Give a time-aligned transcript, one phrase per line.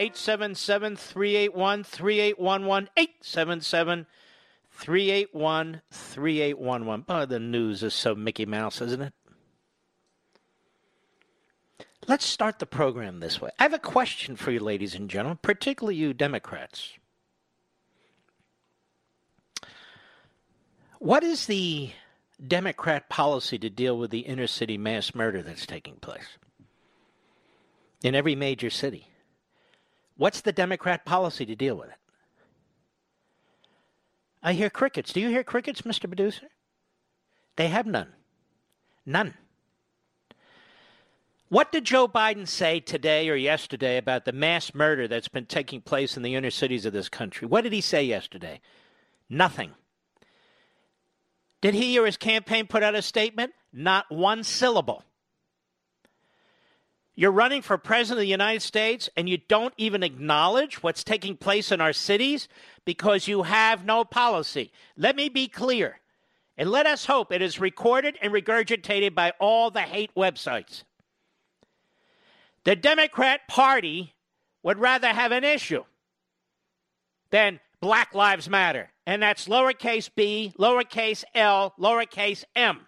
[0.00, 2.88] 877 381 3811.
[2.96, 4.06] 877
[4.70, 7.28] 381 3811.
[7.28, 9.12] The news is so Mickey Mouse, isn't it?
[12.08, 13.50] Let's start the program this way.
[13.58, 16.94] I have a question for you, ladies and gentlemen, particularly you Democrats.
[20.98, 21.90] What is the
[22.46, 26.38] Democrat policy to deal with the inner city mass murder that's taking place
[28.02, 29.09] in every major city?
[30.20, 31.96] What's the Democrat policy to deal with it?
[34.42, 35.14] I hear crickets.
[35.14, 36.08] Do you hear crickets, Mr.
[36.08, 36.48] Producer?
[37.56, 38.08] They have none.
[39.06, 39.32] None.
[41.48, 45.80] What did Joe Biden say today or yesterday about the mass murder that's been taking
[45.80, 47.48] place in the inner cities of this country?
[47.48, 48.60] What did he say yesterday?
[49.30, 49.72] Nothing.
[51.62, 53.54] Did he or his campaign put out a statement?
[53.72, 55.02] Not one syllable.
[57.14, 61.36] You're running for president of the United States and you don't even acknowledge what's taking
[61.36, 62.48] place in our cities
[62.84, 64.72] because you have no policy.
[64.96, 66.00] Let me be clear.
[66.56, 70.84] And let us hope it is recorded and regurgitated by all the hate websites.
[72.64, 74.14] The Democrat Party
[74.62, 75.84] would rather have an issue
[77.30, 78.90] than Black Lives Matter.
[79.06, 82.86] And that's lowercase b, lowercase l, lowercase m.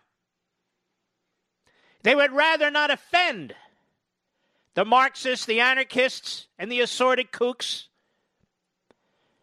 [2.02, 3.54] They would rather not offend
[4.74, 7.88] the Marxists, the anarchists, and the assorted kooks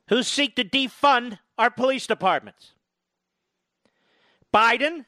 [0.07, 2.73] who seek to defund our police departments.
[4.53, 5.06] Biden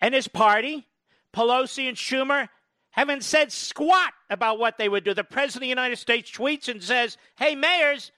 [0.00, 0.86] and his party,
[1.34, 2.48] Pelosi and Schumer,
[2.90, 5.12] haven't said squat about what they would do.
[5.12, 8.12] The President of the United States tweets and says, Hey, mayors,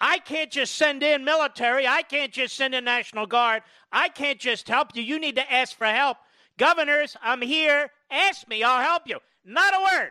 [0.00, 1.86] I can't just send in military.
[1.86, 3.62] I can't just send in National Guard.
[3.90, 5.02] I can't just help you.
[5.02, 6.18] You need to ask for help.
[6.58, 7.90] Governors, I'm here.
[8.10, 8.62] Ask me.
[8.62, 9.18] I'll help you.
[9.44, 10.10] Not a word.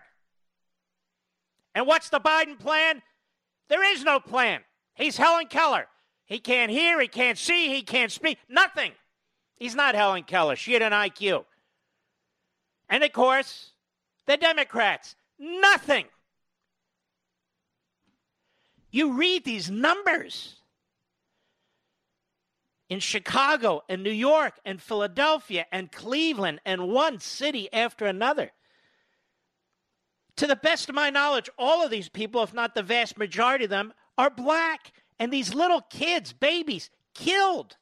[1.73, 3.01] And what's the Biden plan?
[3.67, 4.61] There is no plan.
[4.94, 5.88] He's Helen Keller.
[6.25, 8.39] He can't hear, he can't see, he can't speak.
[8.50, 8.94] Nothing.
[9.57, 10.55] He's not Helen Keller.
[10.55, 11.45] She had an IQ.
[12.89, 13.72] And of course,
[14.25, 15.16] the Democrats.
[15.38, 16.05] Nothing.
[18.89, 20.55] You read these numbers
[22.90, 28.52] in Chicago and New York and Philadelphia and Cleveland and one city after another.
[30.37, 33.64] To the best of my knowledge, all of these people, if not the vast majority
[33.64, 34.91] of them, are black.
[35.17, 37.78] And these little kids, babies, killed.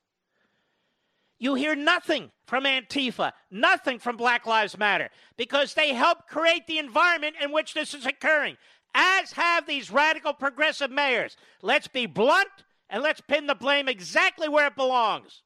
[1.39, 6.77] You hear nothing from Antifa, nothing from Black Lives Matter, because they help create the
[6.77, 8.55] environment in which this is occurring,
[8.94, 11.35] as have these radical progressive mayors.
[11.61, 12.47] Let's be blunt
[12.93, 15.41] and let's pin the blame exactly where it belongs.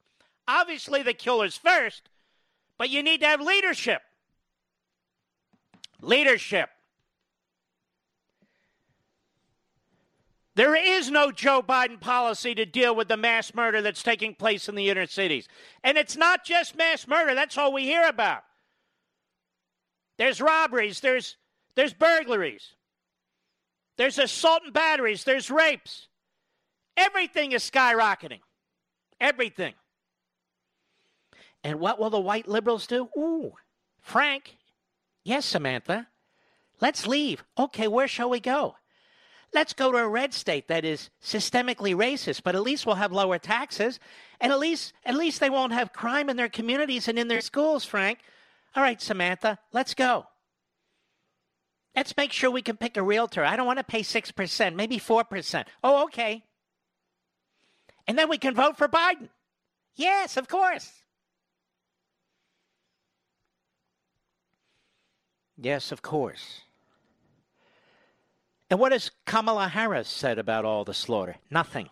[0.49, 2.09] Obviously, the killers first,
[2.77, 4.01] but you need to have leadership.
[6.01, 6.69] Leadership.
[10.55, 14.67] There is no Joe Biden policy to deal with the mass murder that's taking place
[14.67, 15.47] in the inner cities.
[15.85, 18.43] And it's not just mass murder, that's all we hear about.
[20.17, 21.37] There's robberies, there's,
[21.75, 22.73] there's burglaries,
[23.95, 26.07] there's assault and batteries, there's rapes.
[26.97, 28.39] Everything is skyrocketing.
[29.21, 29.75] Everything.
[31.63, 33.09] And what will the white liberals do?
[33.17, 33.53] Ooh,
[34.01, 34.57] Frank.
[35.23, 36.07] Yes, Samantha.
[36.81, 37.43] Let's leave.
[37.57, 38.75] Okay, where shall we go?
[39.53, 43.11] Let's go to a red state that is systemically racist, but at least we'll have
[43.11, 43.99] lower taxes,
[44.41, 47.41] and at least at least they won't have crime in their communities and in their
[47.41, 48.19] schools, Frank.
[48.75, 50.27] All right, Samantha, let's go.
[51.95, 53.43] Let's make sure we can pick a realtor.
[53.43, 55.65] I don't want to pay 6%, maybe 4%.
[55.83, 56.43] Oh, okay.
[58.07, 59.29] And then we can vote for Biden.
[59.95, 60.91] Yes, of course.
[65.57, 66.61] Yes, of course.
[68.69, 71.37] And what has Kamala Harris said about all the slaughter?
[71.49, 71.89] Nothing.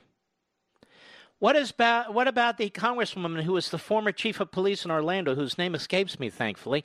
[1.40, 4.92] What, is about, what about the congresswoman who was the former chief of police in
[4.92, 6.84] Orlando, whose name escapes me, thankfully?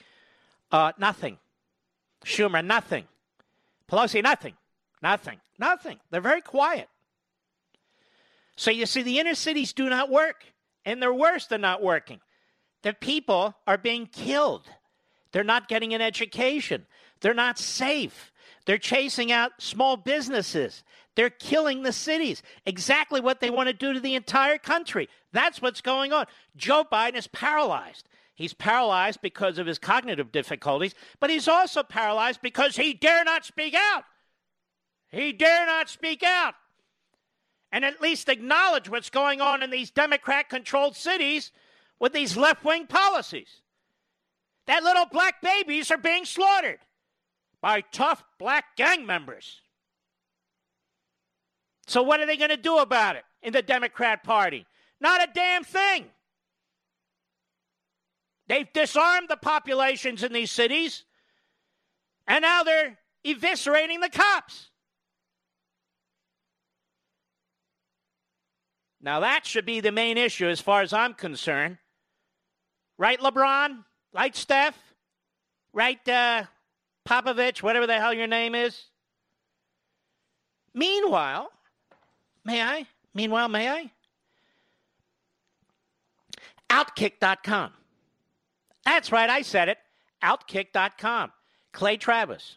[0.73, 1.39] Uh, nothing.
[2.25, 3.05] Schumer, nothing.
[3.91, 4.55] Pelosi, nothing.
[5.03, 5.41] Nothing.
[5.59, 5.99] Nothing.
[6.11, 6.89] They're very quiet.
[8.61, 10.45] So you see, the inner cities do not work,
[10.85, 12.21] and they're worse than not working.
[12.83, 14.69] The people are being killed.
[15.33, 16.85] They're not getting an education.
[17.23, 18.31] They're not safe.
[18.67, 20.85] They're chasing out small businesses.
[21.15, 22.43] They're killing the cities.
[22.67, 25.09] Exactly what they want to do to the entire country.
[25.33, 26.27] That's what's going on.
[26.55, 28.11] Joe Biden is paralyzed.
[28.35, 33.47] He's paralyzed because of his cognitive difficulties, but he's also paralyzed because he dare not
[33.47, 34.05] speak out.
[35.11, 36.57] He dare not speak out
[37.73, 41.53] and at least acknowledge what's going on in these Democrat controlled cities
[41.99, 43.61] with these left wing policies.
[44.67, 46.81] That little black babies are being slaughtered
[47.61, 49.61] by tough black gang members.
[51.87, 54.67] So, what are they going to do about it in the Democrat Party?
[55.01, 56.07] Not a damn thing.
[58.47, 61.05] They've disarmed the populations in these cities,
[62.27, 64.70] and now they're eviscerating the cops.
[69.03, 71.79] Now, that should be the main issue as far as I'm concerned.
[72.99, 73.85] Right, LeBron?
[74.13, 74.77] Right, Steph?
[75.73, 76.45] Right, uh,
[77.09, 78.85] Popovich, whatever the hell your name is?
[80.75, 81.51] Meanwhile,
[82.45, 82.87] may I?
[83.15, 83.91] Meanwhile, may I?
[86.69, 87.73] Outkick.com.
[88.85, 89.79] That's right, I said it.
[90.23, 91.33] Outkick.com.
[91.73, 92.57] Clay Travis.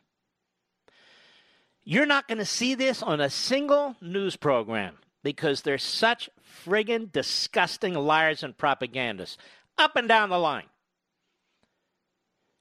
[1.85, 6.29] You're not going to see this on a single news program because they're such
[6.65, 9.37] friggin' disgusting liars and propagandists
[9.77, 10.65] up and down the line.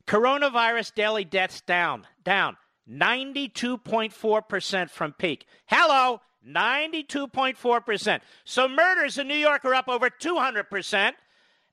[0.07, 2.57] Coronavirus daily deaths down, down
[2.91, 5.47] 92.4% from peak.
[5.67, 8.21] Hello, 92.4%.
[8.45, 11.13] So murders in New York are up over 200%,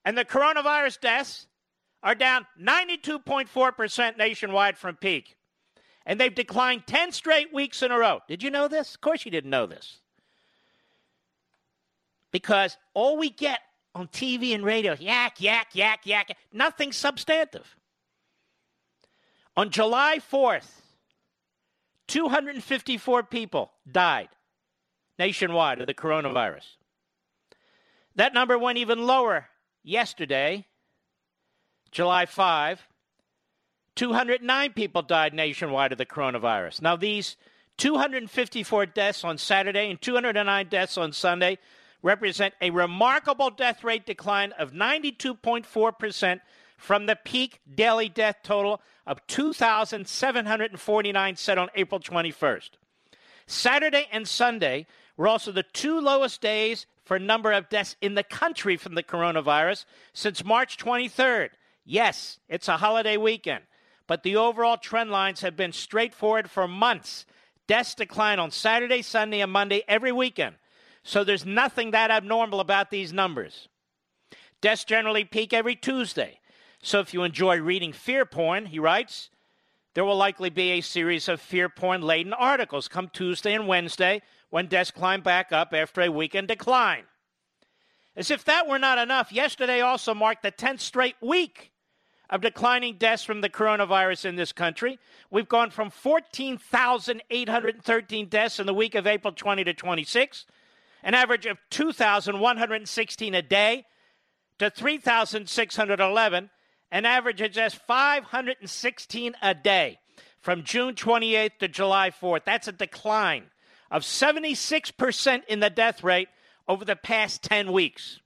[0.04, 1.46] and the coronavirus deaths
[2.02, 5.36] are down 92.4% nationwide from peak.
[6.06, 8.20] And they've declined 10 straight weeks in a row.
[8.26, 8.94] Did you know this?
[8.94, 10.00] Of course you didn't know this
[12.32, 13.60] because all we get
[13.94, 17.76] on TV and radio yak, yak, yak, yak, nothing substantive.
[19.56, 20.70] On July 4th,
[22.08, 24.28] 254 people died
[25.18, 26.76] nationwide of the coronavirus.
[28.16, 29.48] That number went even lower
[29.82, 30.66] yesterday,
[31.90, 32.86] July 5.
[33.96, 36.80] 209 people died nationwide of the coronavirus.
[36.80, 37.36] Now, these
[37.76, 41.58] 254 deaths on Saturday and 209 deaths on Sunday
[42.02, 46.40] represent a remarkable death rate decline of 92.4%
[46.76, 52.70] from the peak daily death total of 2,749 set on April 21st.
[53.46, 58.22] Saturday and Sunday were also the two lowest days for number of deaths in the
[58.22, 61.50] country from the coronavirus since March 23rd.
[61.84, 63.64] Yes, it's a holiday weekend,
[64.06, 67.26] but the overall trend lines have been straightforward for months.
[67.66, 70.54] Deaths decline on Saturday, Sunday, and Monday every weekend.
[71.02, 73.68] So there's nothing that abnormal about these numbers.
[74.60, 76.38] Deaths generally peak every Tuesday.
[76.82, 79.30] So if you enjoy reading fear porn, he writes,
[79.94, 84.22] there will likely be a series of fear porn laden articles come Tuesday and Wednesday
[84.50, 87.04] when deaths climb back up after a weekend decline.
[88.14, 91.72] As if that were not enough, yesterday also marked the 10th straight week
[92.28, 94.98] of declining deaths from the coronavirus in this country.
[95.30, 100.46] We've gone from 14,813 deaths in the week of April 20 to 26
[101.02, 103.84] an average of 2,116 a day,
[104.58, 106.50] to 3,611,
[106.92, 109.98] an average of just 516 a day
[110.40, 112.44] from June 28th to July 4th.
[112.44, 113.44] That's a decline
[113.90, 116.28] of 76% in the death rate
[116.68, 118.20] over the past 10 weeks.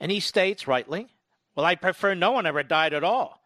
[0.00, 1.08] And he states, rightly,
[1.54, 3.40] well, I prefer no one ever died at all.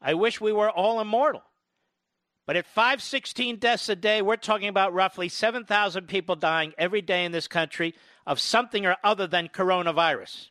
[0.00, 1.42] I wish we were all immortal.
[2.46, 7.24] But at 516 deaths a day, we're talking about roughly 7,000 people dying every day
[7.24, 7.94] in this country
[8.26, 10.48] of something or other than coronavirus,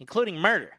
[0.00, 0.72] including murder.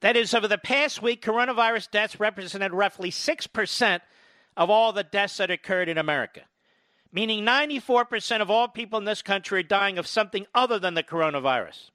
[0.00, 4.00] That is, over the past week, coronavirus deaths represented roughly 6%
[4.54, 6.42] of all the deaths that occurred in America,
[7.10, 11.02] meaning 94% of all people in this country are dying of something other than the
[11.02, 11.90] coronavirus.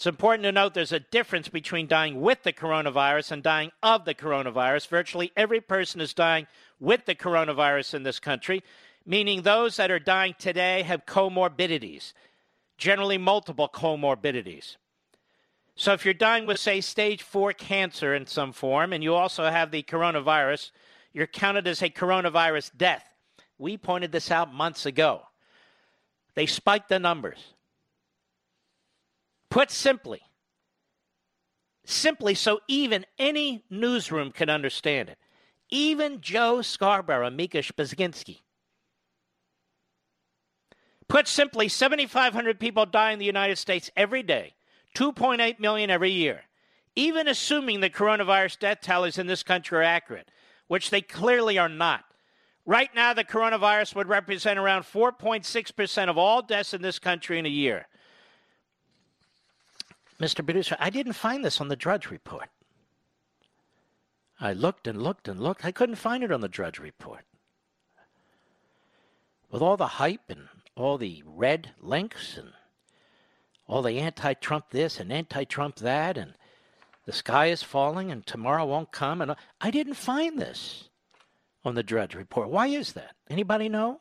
[0.00, 4.06] It's important to note there's a difference between dying with the coronavirus and dying of
[4.06, 4.88] the coronavirus.
[4.88, 6.46] Virtually every person is dying
[6.78, 8.62] with the coronavirus in this country,
[9.04, 12.14] meaning those that are dying today have comorbidities,
[12.78, 14.76] generally multiple comorbidities.
[15.74, 19.50] So if you're dying with, say, stage four cancer in some form, and you also
[19.50, 20.70] have the coronavirus,
[21.12, 23.04] you're counted as a coronavirus death.
[23.58, 25.24] We pointed this out months ago.
[26.36, 27.52] They spiked the numbers.
[29.50, 30.22] Put simply,
[31.84, 35.18] simply so even any newsroom can understand it,
[35.70, 38.40] even Joe Scarborough, Mika Brzezinski.
[41.08, 44.54] Put simply, 7,500 people die in the United States every day
[44.94, 46.42] 2.8 million every year.
[46.94, 50.30] Even assuming the coronavirus death tallies in this country are accurate,
[50.68, 52.04] which they clearly are not.
[52.66, 57.46] Right now, the coronavirus would represent around 4.6% of all deaths in this country in
[57.46, 57.88] a year.
[60.20, 60.44] Mr.
[60.44, 62.50] Producer, I didn't find this on the Drudge Report.
[64.38, 65.64] I looked and looked and looked.
[65.64, 67.24] I couldn't find it on the Drudge Report.
[69.50, 72.52] With all the hype and all the red links and
[73.66, 76.34] all the anti Trump this and anti Trump that, and
[77.06, 79.22] the sky is falling and tomorrow won't come.
[79.22, 80.88] And I didn't find this
[81.64, 82.50] on the Drudge Report.
[82.50, 83.14] Why is that?
[83.28, 84.00] Anybody know?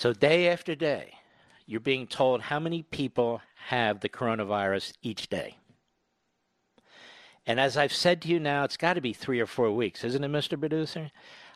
[0.00, 1.12] So, day after day,
[1.66, 5.58] you're being told how many people have the coronavirus each day.
[7.44, 10.02] And as I've said to you now, it's got to be three or four weeks,
[10.02, 10.58] isn't it, Mr.
[10.58, 11.10] Producer?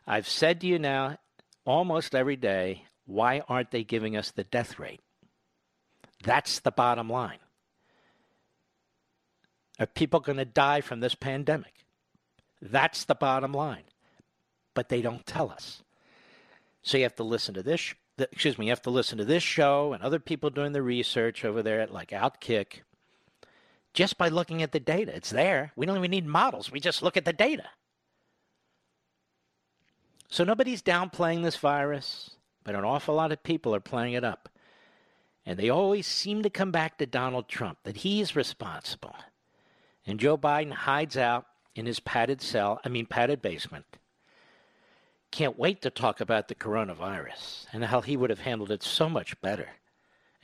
[0.07, 1.17] I've said to you now
[1.65, 5.01] almost every day, why aren't they giving us the death rate?
[6.23, 7.39] That's the bottom line.
[9.81, 11.87] Are people going to die from this pandemic?
[12.61, 13.85] That's the bottom line.
[14.75, 15.83] But they don't tell us.
[16.83, 17.95] So you have to listen to this.
[18.19, 18.67] Excuse me.
[18.67, 21.81] You have to listen to this show and other people doing the research over there
[21.81, 22.83] at like Outkick.
[23.93, 25.73] Just by looking at the data, it's there.
[25.77, 26.73] We don't even need models.
[26.73, 27.67] We just look at the data.
[30.29, 32.31] So nobody's downplaying this virus,
[32.65, 34.49] but an awful lot of people are playing it up.
[35.47, 39.15] And they always seem to come back to Donald Trump, that he's responsible.
[40.07, 43.85] And Joe Biden hides out in his padded cell, I mean, padded basement.
[45.35, 49.09] Can't wait to talk about the coronavirus and how he would have handled it so
[49.09, 49.67] much better.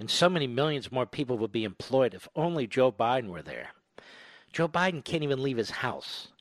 [0.00, 3.68] And so many millions more people would be employed if only Joe Biden were there.
[4.52, 6.32] Joe Biden can't even leave his house.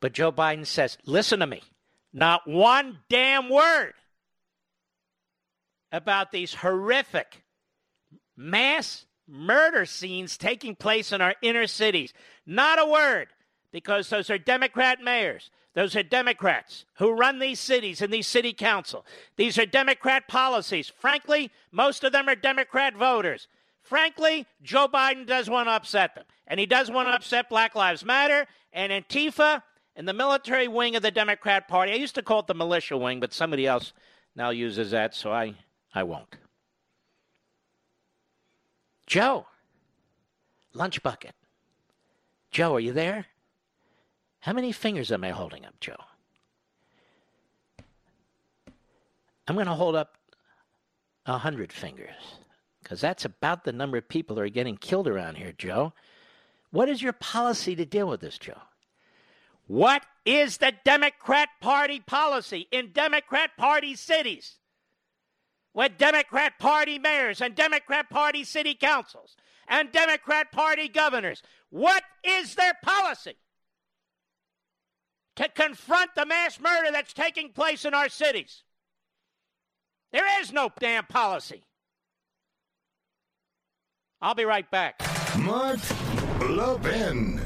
[0.00, 1.62] But Joe Biden says, listen to me.
[2.12, 3.94] Not one damn word
[5.90, 7.42] about these horrific
[8.36, 12.12] mass murder scenes taking place in our inner cities.
[12.44, 13.28] Not a word,
[13.72, 15.50] because those are Democrat mayors.
[15.74, 19.06] Those are Democrats who run these cities and these city council.
[19.36, 20.92] These are Democrat policies.
[20.98, 23.48] Frankly, most of them are Democrat voters.
[23.80, 26.24] Frankly, Joe Biden does want to upset them.
[26.46, 29.62] And he does want to upset Black Lives Matter and Antifa
[29.96, 31.92] and the military wing of the Democrat Party.
[31.92, 33.94] I used to call it the militia wing, but somebody else
[34.36, 35.54] now uses that, so I,
[35.94, 36.36] I won't.
[39.06, 39.46] Joe,
[40.74, 41.34] lunch bucket.
[42.50, 43.26] Joe, are you there?
[44.42, 45.94] How many fingers am I holding up, Joe?
[49.46, 50.16] I'm going to hold up
[51.26, 52.10] a hundred fingers
[52.82, 55.92] because that's about the number of people that are getting killed around here, Joe.
[56.72, 58.58] What is your policy to deal with this, Joe?
[59.68, 64.56] What is the Democrat Party policy in Democrat Party cities
[65.72, 69.36] with Democrat Party mayors and Democrat Party city councils
[69.68, 71.44] and Democrat Party governors?
[71.70, 73.36] What is their policy
[75.36, 78.62] to confront the mass murder that's taking place in our cities?
[80.12, 81.62] There is no damn policy.
[84.20, 85.00] I'll be right back.
[85.38, 85.80] Mark
[86.48, 87.40] Levin.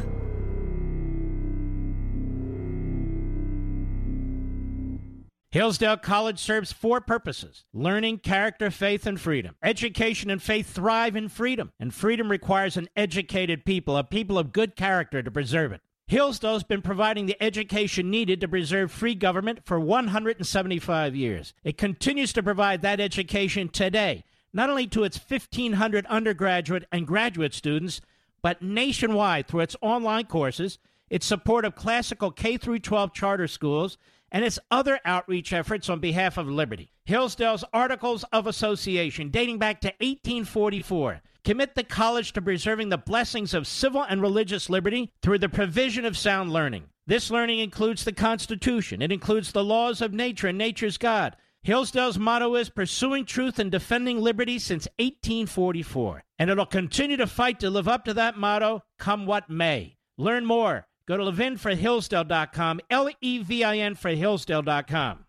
[5.57, 9.55] Hillsdale College serves four purposes learning, character, faith, and freedom.
[9.62, 14.52] Education and faith thrive in freedom, and freedom requires an educated people, a people of
[14.52, 15.81] good character to preserve it.
[16.09, 21.53] Hillsdale's been providing the education needed to preserve free government for 175 years.
[21.65, 24.23] It continues to provide that education today,
[24.53, 28.01] not only to its 1,500 undergraduate and graduate students,
[28.41, 30.79] but nationwide through its online courses,
[31.11, 33.99] its support of classical K 12 charter schools,
[34.31, 36.93] and its other outreach efforts on behalf of liberty.
[37.05, 43.55] Hillsdale's Articles of Association, dating back to 1844, commit the college to preserving the blessings
[43.55, 46.85] of civil and religious liberty through the provision of sound learning.
[47.07, 51.37] This learning includes the Constitution, it includes the laws of nature and nature's God.
[51.62, 57.61] Hillsdale's motto is pursuing truth and defending liberty since 1844, and it'll continue to fight
[57.61, 59.97] to live up to that motto, come what may.
[60.19, 65.25] Learn more Go to levinforhillsdale.com, L E V I N for Hillsdale.com.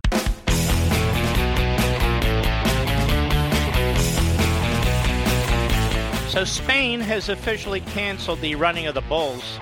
[6.30, 9.60] So Spain has officially canceled the running of the bulls.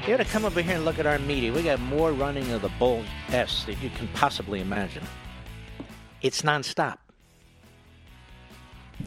[0.00, 1.52] You gotta come over here and look at our media.
[1.52, 5.04] We got more running of the bull S than you can possibly imagine.
[6.22, 6.96] It's nonstop.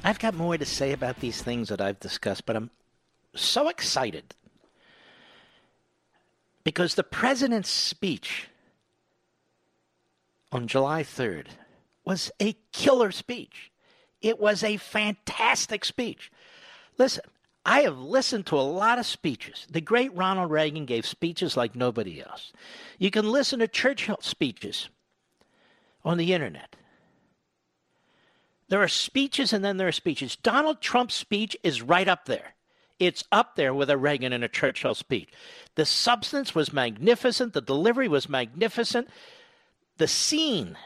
[0.03, 2.69] I've got more to say about these things that I've discussed, but I'm
[3.35, 4.35] so excited
[6.63, 8.47] because the president's speech
[10.51, 11.47] on July 3rd
[12.05, 13.71] was a killer speech.
[14.21, 16.31] It was a fantastic speech.
[16.97, 17.23] Listen,
[17.65, 19.65] I have listened to a lot of speeches.
[19.69, 22.51] The great Ronald Reagan gave speeches like nobody else.
[22.99, 24.89] You can listen to Churchill speeches
[26.03, 26.75] on the internet.
[28.67, 30.35] There are speeches and then there are speeches.
[30.35, 32.55] Donald Trump's speech is right up there.
[32.99, 35.29] It's up there with a Reagan and a Churchill speech.
[35.75, 39.09] The substance was magnificent, the delivery was magnificent,
[39.97, 40.77] the scene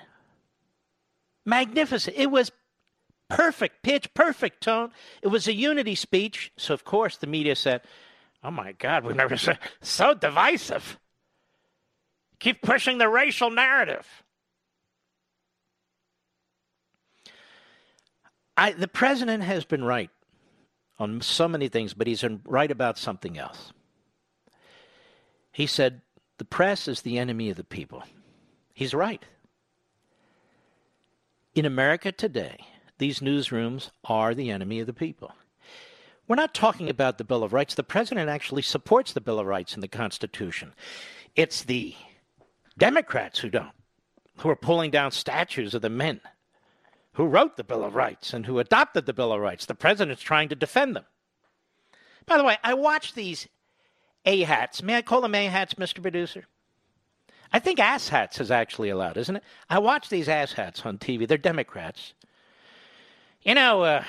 [1.46, 2.18] magnificent.
[2.18, 2.52] It was
[3.30, 4.92] perfect pitch, perfect tone.
[5.22, 6.52] It was a unity speech.
[6.58, 7.82] So, of course, the media said,
[8.44, 11.00] Oh my God, we've never said so divisive.
[12.40, 14.06] Keep pushing the racial narrative.
[18.56, 20.10] I, the president has been right
[21.00, 23.72] on so many things, but he's right about something else.
[25.52, 26.02] He said,
[26.38, 28.04] The press is the enemy of the people.
[28.74, 29.24] He's right.
[31.54, 32.60] In America today,
[32.98, 35.34] these newsrooms are the enemy of the people.
[36.28, 37.76] We're not talking about the Bill of Rights.
[37.76, 40.74] The president actually supports the Bill of Rights in the Constitution.
[41.36, 41.96] It's the
[42.78, 43.72] Democrats who don't,
[44.40, 46.20] who are pulling down statues of the men
[47.14, 49.66] who wrote the Bill of Rights and who adopted the Bill of Rights.
[49.66, 51.06] The president's trying to defend them.
[52.28, 53.48] By the way, I watch these
[54.26, 54.84] A hats.
[54.84, 56.02] May I call them A hats, Mr.
[56.02, 56.46] Producer?
[57.52, 59.44] I think ass hats is actually allowed, isn't it?
[59.70, 61.28] I watch these ass hats on TV.
[61.28, 62.14] They're Democrats.
[63.42, 64.04] You know, uh,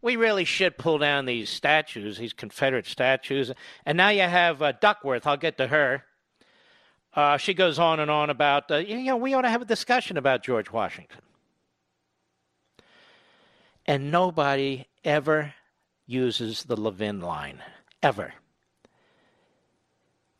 [0.00, 3.52] we really should pull down these statues, these Confederate statues.
[3.84, 5.26] And now you have uh, Duckworth.
[5.26, 6.04] I'll get to her.
[7.14, 9.66] Uh, she goes on and on about, uh, you know, we ought to have a
[9.66, 11.20] discussion about George Washington
[13.86, 15.54] and nobody ever
[16.06, 17.62] uses the Levin line.
[18.02, 18.34] Ever.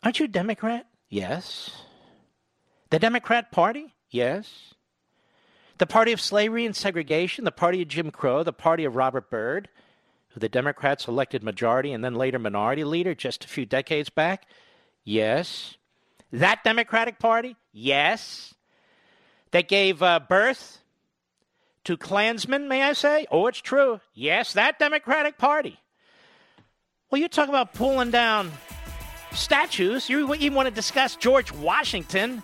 [0.02, 0.86] Aren't you a Democrat?
[1.08, 1.70] Yes.
[2.90, 3.94] The Democrat Party?
[4.10, 4.74] Yes.
[5.78, 9.30] The party of slavery and segregation, the party of Jim Crow, the party of Robert
[9.30, 9.68] Byrd,
[10.30, 14.46] who the Democrats elected majority and then later minority leader just a few decades back?
[15.04, 15.76] Yes.
[16.32, 17.56] That Democratic Party?
[17.72, 18.54] Yes.
[19.50, 20.78] That gave uh, birth
[21.84, 23.26] to Klansmen, may I say?
[23.30, 24.00] Oh, it's true.
[24.14, 25.78] Yes, that Democratic Party.
[27.10, 28.50] Well, you talk about pulling down
[29.32, 30.10] statues.
[30.10, 32.42] You even want to discuss George Washington.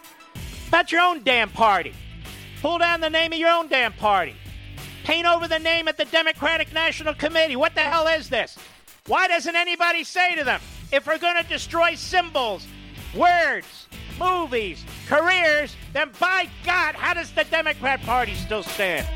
[0.68, 1.92] About your own damn party.
[2.62, 4.36] Pull down the name of your own damn party.
[5.02, 7.56] Paint over the name at the Democratic National Committee.
[7.56, 8.56] What the hell is this?
[9.08, 10.60] Why doesn't anybody say to them,
[10.92, 12.64] if we're going to destroy symbols,
[13.16, 19.08] words, movies, careers, then by God, how does the Democrat Party still stand?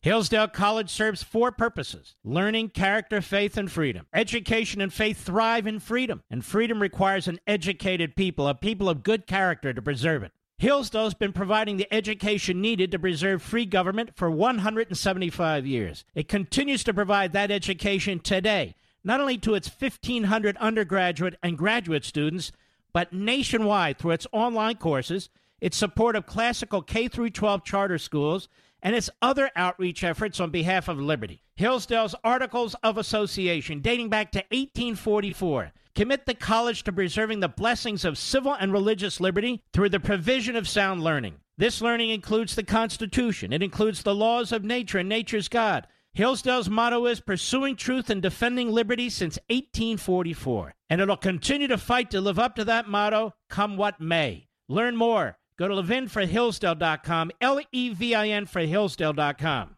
[0.00, 4.06] Hillsdale College serves four purposes learning, character, faith, and freedom.
[4.14, 9.02] Education and faith thrive in freedom, and freedom requires an educated people, a people of
[9.02, 10.32] good character to preserve it.
[10.58, 16.04] Hillsdale's been providing the education needed to preserve free government for 175 years.
[16.14, 22.04] It continues to provide that education today, not only to its 1,500 undergraduate and graduate
[22.04, 22.52] students,
[22.92, 25.28] but nationwide through its online courses,
[25.60, 28.48] its support of classical K 12 charter schools,
[28.82, 31.42] and its other outreach efforts on behalf of liberty.
[31.56, 38.04] Hillsdale's Articles of Association, dating back to 1844, Commit the college to preserving the blessings
[38.04, 41.34] of civil and religious liberty through the provision of sound learning.
[41.56, 45.88] This learning includes the Constitution, it includes the laws of nature and nature's God.
[46.12, 52.12] Hillsdale's motto is pursuing truth and defending liberty since 1844, and it'll continue to fight
[52.12, 54.46] to live up to that motto, come what may.
[54.68, 55.37] Learn more.
[55.58, 59.74] Go to levinforhillsdale.com, L E V I N for Hillsdale.com.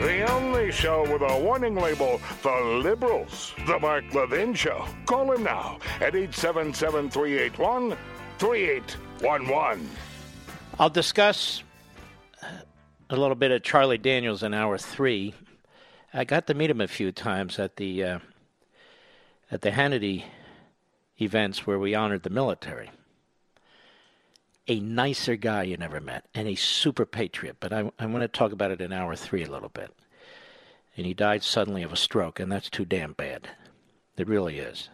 [0.00, 3.54] The only show with a warning label, The Liberals.
[3.68, 4.84] The Mark Levin Show.
[5.06, 7.96] Call him now at 877 381
[8.38, 9.88] 3811.
[10.80, 11.62] I'll discuss
[13.10, 15.34] a little bit of Charlie Daniels in hour three.
[16.12, 18.18] I got to meet him a few times at the uh,
[19.50, 20.24] at the Hannity
[21.20, 22.90] events where we honored the military.
[24.68, 27.56] A nicer guy you never met, and a super patriot.
[27.60, 29.94] But I, I want to talk about it in hour three a little bit.
[30.96, 33.48] And he died suddenly of a stroke, and that's too damn bad.
[34.16, 34.88] It really is.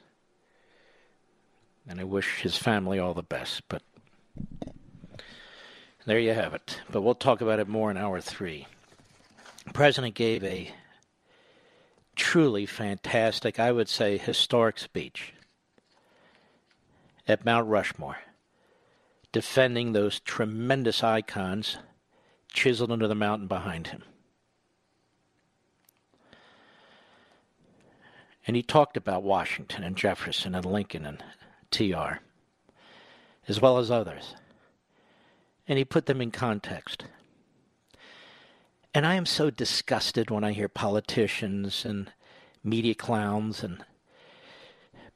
[1.88, 3.62] And I wish his family all the best.
[3.68, 3.82] But
[6.04, 6.80] there you have it.
[6.90, 8.66] But we'll talk about it more in hour three.
[9.66, 10.70] The president gave a
[12.16, 15.32] truly fantastic, I would say historic speech
[17.26, 18.18] at Mount Rushmore,
[19.30, 21.78] defending those tremendous icons
[22.48, 24.02] chiseled into the mountain behind him.
[28.46, 31.22] And he talked about Washington and Jefferson and Lincoln and
[31.70, 32.20] TR,
[33.46, 34.34] as well as others.
[35.68, 37.04] And he put them in context.
[38.94, 42.12] And I am so disgusted when I hear politicians and
[42.62, 43.84] media clowns and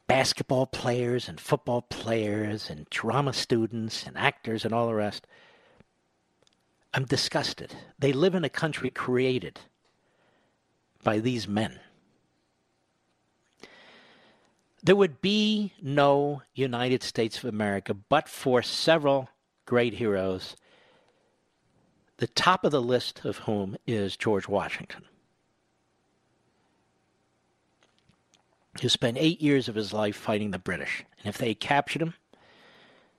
[0.06, 5.26] basketball players and football players and drama students and actors and all the rest.
[6.94, 7.74] I'm disgusted.
[7.98, 9.60] They live in a country created
[11.02, 11.78] by these men.
[14.82, 19.28] There would be no United States of America but for several
[19.66, 20.56] great heroes,
[22.18, 25.04] the top of the list of whom is George Washington.
[28.80, 31.04] Who spent eight years of his life fighting the British.
[31.18, 32.14] And if they had captured him,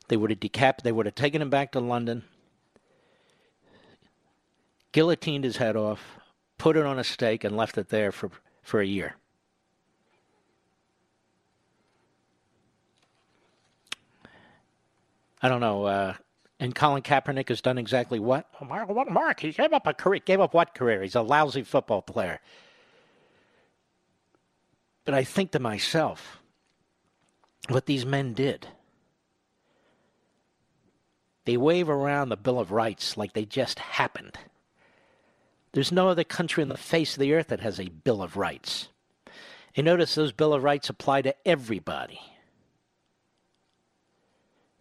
[0.07, 2.23] they would have decap- they would have taken him back to London,
[4.91, 6.17] guillotined his head off,
[6.57, 8.29] put it on a stake, and left it there for,
[8.61, 9.15] for a year.
[15.41, 15.85] I don't know.
[15.85, 16.13] Uh,
[16.59, 18.47] and Colin Kaepernick has done exactly what?
[18.59, 19.11] Oh, Mark, oh, what?
[19.11, 20.21] Mark, he gave up a career.
[20.25, 21.03] Gave up what career?
[21.03, 22.39] He's a lousy football player.
[25.05, 26.39] But I think to myself,
[27.69, 28.67] what these men did.
[31.45, 34.37] They wave around the Bill of Rights like they just happened.
[35.71, 38.35] There's no other country on the face of the earth that has a Bill of
[38.35, 38.89] Rights.
[39.75, 42.19] And notice those Bill of Rights apply to everybody.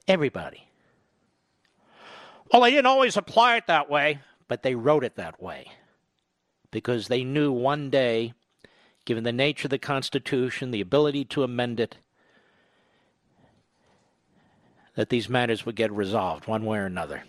[0.09, 0.66] Everybody.
[2.53, 5.71] Well, they didn't always apply it that way, but they wrote it that way
[6.71, 8.35] because they knew one day,
[9.05, 11.97] given the nature of the Constitution, the ability to amend it,
[14.95, 17.25] that these matters would get resolved one way or another.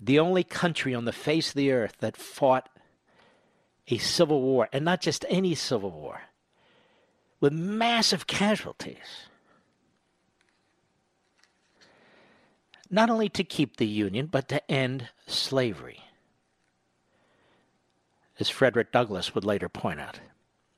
[0.00, 2.68] The only country on the face of the earth that fought
[3.88, 6.22] a civil war, and not just any civil war,
[7.40, 9.28] with massive casualties
[12.90, 16.02] not only to keep the Union, but to end slavery.
[18.38, 20.20] As Frederick Douglass would later point out.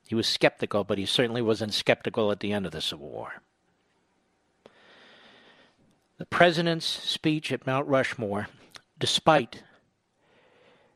[0.07, 3.41] He was skeptical, but he certainly wasn't skeptical at the end of the Civil War.
[6.17, 8.47] The president's speech at Mount Rushmore,
[8.97, 9.63] despite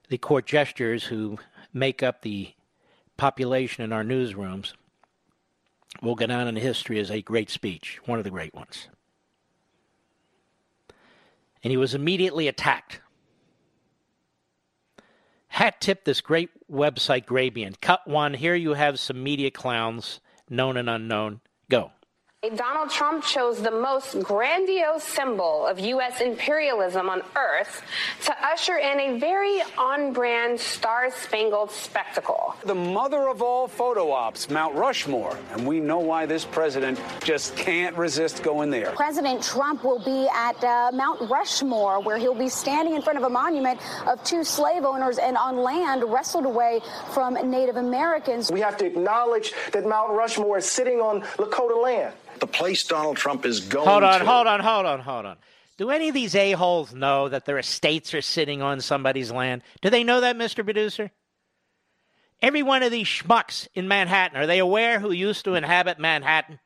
[0.09, 1.37] the court gestures who
[1.73, 2.53] make up the
[3.17, 4.73] population in our newsrooms,
[6.01, 8.87] will go down in history as a great speech, one of the great ones
[11.63, 12.99] and he was immediately attacked.
[15.47, 17.79] Hat tip this great website, Grabien.
[17.79, 18.33] Cut one.
[18.33, 21.41] Here you have some media clowns, known and unknown.
[21.69, 21.91] Go.
[22.49, 26.19] Donald Trump chose the most grandiose symbol of U.S.
[26.19, 27.81] imperialism on earth
[28.25, 32.53] to usher in a very on brand star spangled spectacle.
[32.65, 35.37] The mother of all photo ops, Mount Rushmore.
[35.53, 38.91] And we know why this president just can't resist going there.
[38.91, 43.23] President Trump will be at uh, Mount Rushmore, where he'll be standing in front of
[43.23, 46.81] a monument of two slave owners and on land wrestled away
[47.13, 48.51] from Native Americans.
[48.51, 53.17] We have to acknowledge that Mount Rushmore is sitting on Lakota land the place Donald
[53.17, 54.25] Trump is going hold on, to.
[54.25, 55.37] Hold on, hold on, hold on.
[55.77, 59.63] Do any of these a-holes know that their estates are sitting on somebody's land?
[59.81, 60.63] Do they know that, Mr.
[60.63, 61.11] Producer?
[62.41, 66.59] Every one of these schmucks in Manhattan, are they aware who used to inhabit Manhattan?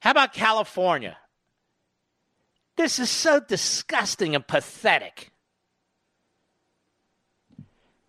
[0.00, 1.18] How about California?
[2.76, 5.30] This is so disgusting and pathetic.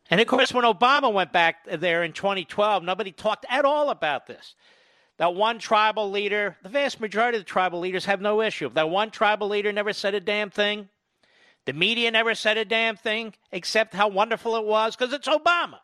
[0.10, 4.28] And of course, when Obama went back there in 2012, nobody talked at all about
[4.28, 4.56] this.
[5.22, 8.72] That one tribal leader, the vast majority of the tribal leaders have no issue.
[8.72, 10.90] That one tribal leader never said a damn thing.
[11.68, 15.78] The media never said a damn thing except how wonderful it was because it's Obama.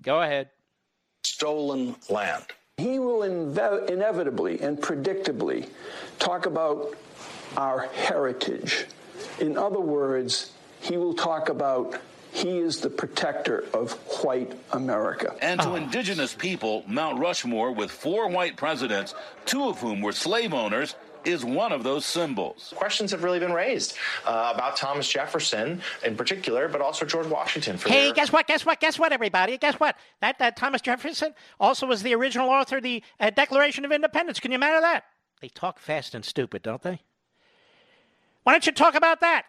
[0.00, 0.50] Go ahead.
[1.24, 2.44] Stolen land.
[2.76, 5.68] He will inve- inevitably and predictably
[6.20, 6.94] talk about
[7.56, 8.86] our heritage.
[9.40, 12.00] In other words, he will talk about
[12.32, 15.34] he is the protector of white America.
[15.40, 15.74] And to oh.
[15.76, 19.14] indigenous people, Mount Rushmore, with four white presidents,
[19.44, 22.72] two of whom were slave owners, is one of those symbols.
[22.76, 27.76] Questions have really been raised uh, about Thomas Jefferson in particular, but also George Washington.
[27.76, 28.14] hey, their...
[28.14, 28.46] guess what?
[28.46, 28.80] Guess what?
[28.80, 29.58] Guess what, everybody?
[29.58, 29.96] Guess what?
[30.20, 34.40] That, that Thomas Jefferson also was the original author of the uh, Declaration of Independence.
[34.40, 35.04] Can you imagine that?
[35.40, 37.00] They talk fast and stupid, don't they?
[38.44, 39.44] Why don't you talk about that?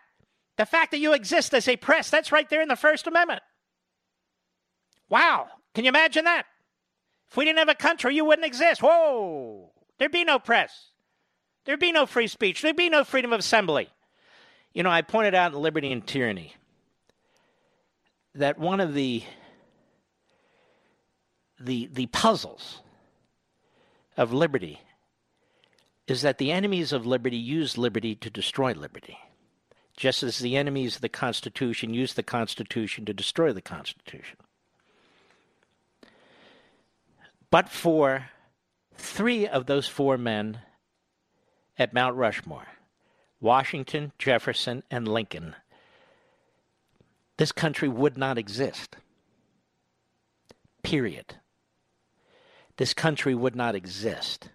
[0.59, 3.41] The fact that you exist as a press, that's right there in the First Amendment.
[5.07, 5.47] Wow.
[5.73, 6.47] Can you imagine that?
[7.31, 8.83] If we didn't have a country, you wouldn't exist.
[8.83, 9.71] Whoa.
[9.97, 10.89] There'd be no press.
[11.63, 12.61] There'd be no free speech.
[12.61, 13.87] There'd be no freedom of assembly.
[14.73, 16.55] You know, I pointed out in Liberty and Tyranny
[18.35, 19.23] that one of the
[21.57, 22.81] the the puzzles
[24.17, 24.81] of liberty
[26.05, 29.17] is that the enemies of liberty use liberty to destroy liberty
[29.99, 34.37] just as the enemies of the Constitution used the Constitution to destroy the Constitution.
[37.51, 38.29] But for
[38.95, 40.59] three of those four men
[41.77, 42.67] at Mount Rushmore
[43.41, 45.55] Washington, Jefferson, and Lincoln
[47.35, 48.97] this country would not exist.
[50.83, 51.35] Period.
[52.75, 54.49] This country would not exist.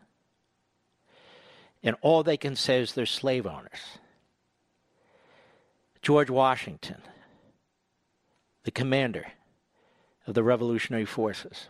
[1.83, 3.99] And all they can say is they're slave owners.
[6.05, 6.99] George Washington,
[8.65, 9.29] the commander
[10.27, 11.69] of the Revolutionary Forces,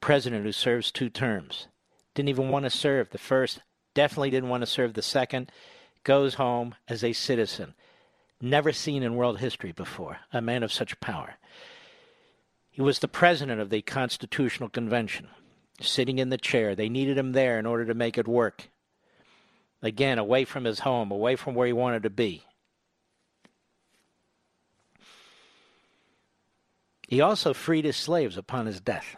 [0.00, 1.68] president who serves two terms,
[2.16, 3.60] didn't even want to serve the first,
[3.94, 5.52] definitely didn't want to serve the second,
[6.02, 7.74] goes home as a citizen.
[8.40, 11.34] Never seen in world history before, a man of such power.
[12.72, 15.28] He was the president of the Constitutional Convention,
[15.80, 16.74] sitting in the chair.
[16.74, 18.68] They needed him there in order to make it work.
[19.80, 22.42] Again, away from his home, away from where he wanted to be.
[27.12, 29.16] He also freed his slaves upon his death.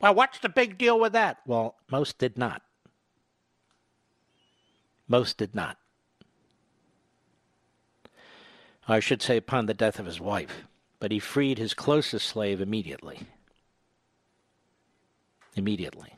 [0.00, 1.38] Well, what's the big deal with that?
[1.46, 2.60] Well, most did not.
[5.06, 5.78] Most did not.
[8.88, 10.64] I should say upon the death of his wife,
[10.98, 13.28] but he freed his closest slave immediately.
[15.54, 16.16] Immediately.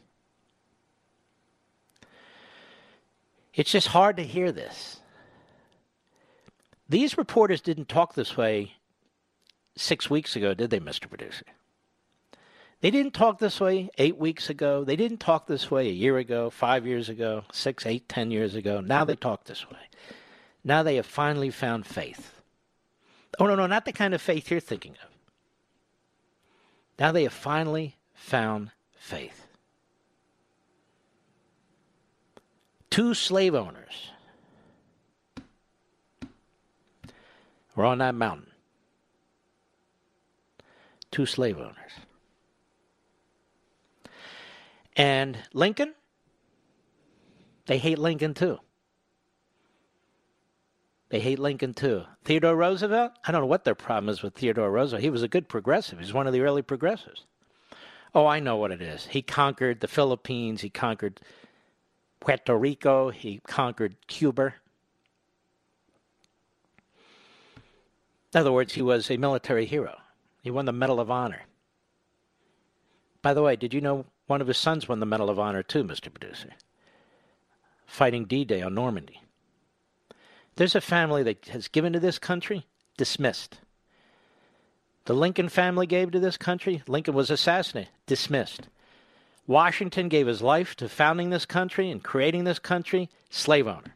[3.53, 5.01] It's just hard to hear this.
[6.89, 8.77] These reporters didn't talk this way
[9.77, 11.09] six weeks ago, did they, Mr.
[11.09, 11.45] Producer?
[12.81, 14.85] They didn't talk this way eight weeks ago.
[14.85, 18.55] They didn't talk this way a year ago, five years ago, six, eight, ten years
[18.55, 18.81] ago.
[18.81, 19.79] Now they talk this way.
[20.63, 22.33] Now they have finally found faith.
[23.39, 25.11] Oh, no, no, not the kind of faith you're thinking of.
[26.99, 29.47] Now they have finally found faith.
[32.91, 34.11] Two slave owners
[37.75, 38.54] were on that mountain
[41.15, 41.93] two slave owners.
[44.97, 45.95] And Lincoln,
[47.67, 48.59] they hate Lincoln too.
[51.11, 52.03] They hate Lincoln too.
[52.25, 55.05] Theodore Roosevelt, I don't know what their problem is with Theodore Roosevelt.
[55.05, 56.01] He was a good progressive.
[56.01, 57.27] He's one of the early progressives.
[58.13, 59.07] Oh, I know what it is.
[59.07, 61.21] He conquered the Philippines, he conquered
[62.19, 64.55] Puerto Rico, he conquered Cuba.
[68.33, 69.95] In other words, he was a military hero.
[70.45, 71.45] He won the Medal of Honor.
[73.23, 75.63] By the way, did you know one of his sons won the Medal of Honor
[75.63, 76.13] too, Mr.
[76.13, 76.51] Producer?
[77.87, 79.23] Fighting D Day on Normandy.
[80.57, 82.67] There's a family that has given to this country,
[82.99, 83.61] dismissed.
[85.07, 86.83] The Lincoln family gave to this country.
[86.87, 88.69] Lincoln was assassinated, dismissed.
[89.47, 93.95] Washington gave his life to founding this country and creating this country, slave owner.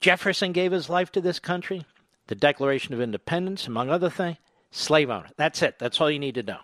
[0.00, 1.84] Jefferson gave his life to this country,
[2.28, 4.36] the Declaration of Independence, among other things,
[4.74, 5.28] slave owner.
[5.36, 5.78] That's it.
[5.78, 6.58] That's all you need to know.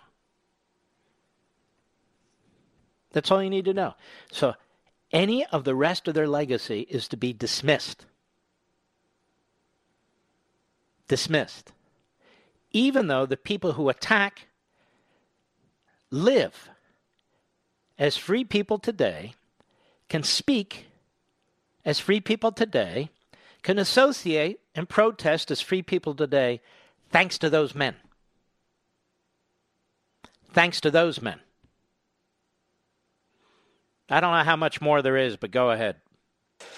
[3.13, 3.95] That's all you need to know.
[4.31, 4.55] So
[5.11, 8.05] any of the rest of their legacy is to be dismissed.
[11.07, 11.71] Dismissed.
[12.71, 14.47] Even though the people who attack
[16.09, 16.69] live
[17.97, 19.33] as free people today,
[20.09, 20.87] can speak
[21.85, 23.09] as free people today,
[23.63, 26.61] can associate and protest as free people today,
[27.11, 27.95] thanks to those men.
[30.53, 31.39] Thanks to those men.
[34.09, 35.95] I don't know how much more there is, but go ahead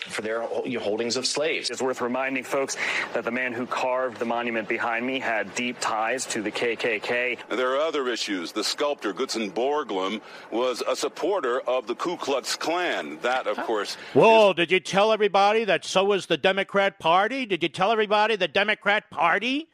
[0.08, 1.70] for their holdings of slaves.
[1.70, 2.78] It's worth reminding folks
[3.14, 7.38] that the man who carved the monument behind me had deep ties to the KKK.
[7.50, 8.52] There are other issues.
[8.52, 13.18] The sculptor Gutzon Borglum was a supporter of the Ku Klux Klan.
[13.22, 13.96] That, of course.
[14.14, 17.46] Whoa, is- did you tell everybody that so was the Democrat Party?
[17.46, 19.70] Did you tell everybody the Democrat Party,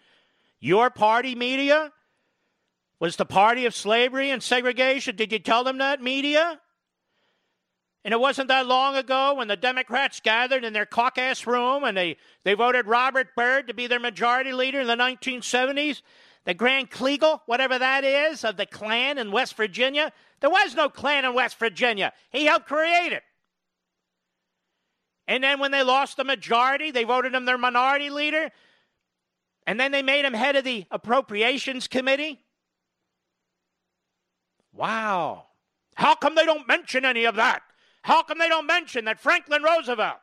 [0.59, 1.91] your party media,
[2.99, 5.15] was the party of slavery and segregation?
[5.15, 6.59] Did you tell them that, media?
[8.03, 11.97] And it wasn't that long ago when the Democrats gathered in their caucus room and
[11.97, 16.01] they, they voted Robert Byrd to be their majority leader in the 1970s.
[16.45, 20.11] The Grand Kleagle, whatever that is, of the Klan in West Virginia.
[20.39, 22.13] There was no Klan in West Virginia.
[22.31, 23.23] He helped create it.
[25.27, 28.49] And then when they lost the majority, they voted him their minority leader.
[29.69, 32.39] And then they made him head of the Appropriations Committee.
[34.73, 35.45] Wow.
[35.93, 37.61] How come they don't mention any of that?
[38.01, 40.17] How come they don't mention that Franklin Roosevelt,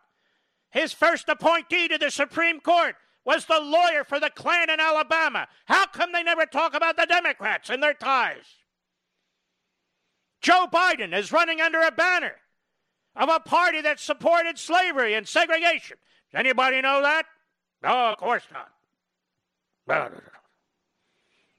[0.70, 5.46] his first appointee to the Supreme Court, was the lawyer for the Klan in Alabama?
[5.66, 8.46] How come they never talk about the Democrats and their ties?
[10.40, 12.34] Joe Biden is running under a banner
[13.14, 15.98] of a party that supported slavery and segregation.
[16.32, 17.26] Does anybody know that?
[17.84, 18.72] No, of course not.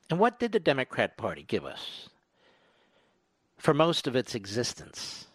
[0.09, 2.09] And what did the Democrat Party give us
[3.57, 5.27] for most of its existence?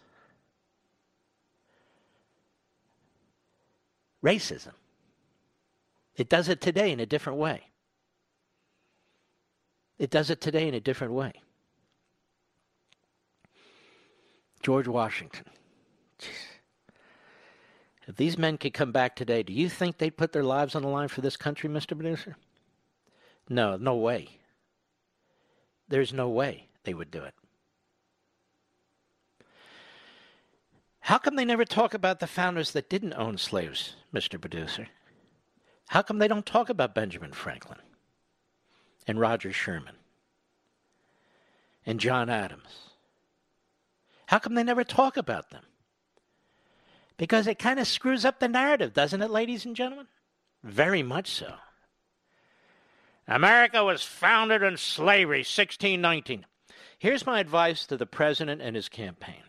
[4.23, 4.71] racism.
[6.15, 7.63] It does it today in a different way.
[9.99, 11.33] It does it today in a different way.
[14.61, 15.45] George Washington.
[18.07, 20.81] If these men could come back today, do you think they'd put their lives on
[20.81, 21.89] the line for this country, Mr.
[21.89, 22.35] Producer?
[23.49, 24.29] No, no way.
[25.87, 27.33] There's no way they would do it.
[31.01, 34.39] How come they never talk about the founders that didn't own slaves, Mr.
[34.39, 34.87] Producer?
[35.89, 37.79] How come they don't talk about Benjamin Franklin
[39.05, 39.97] and Roger Sherman
[41.85, 42.91] and John Adams?
[44.27, 45.65] How come they never talk about them?
[47.17, 50.07] Because it kind of screws up the narrative, doesn't it, ladies and gentlemen?
[50.63, 51.55] Very much so.
[53.27, 56.45] America was founded in slavery, 1619.
[56.97, 59.43] Here's my advice to the president and his campaign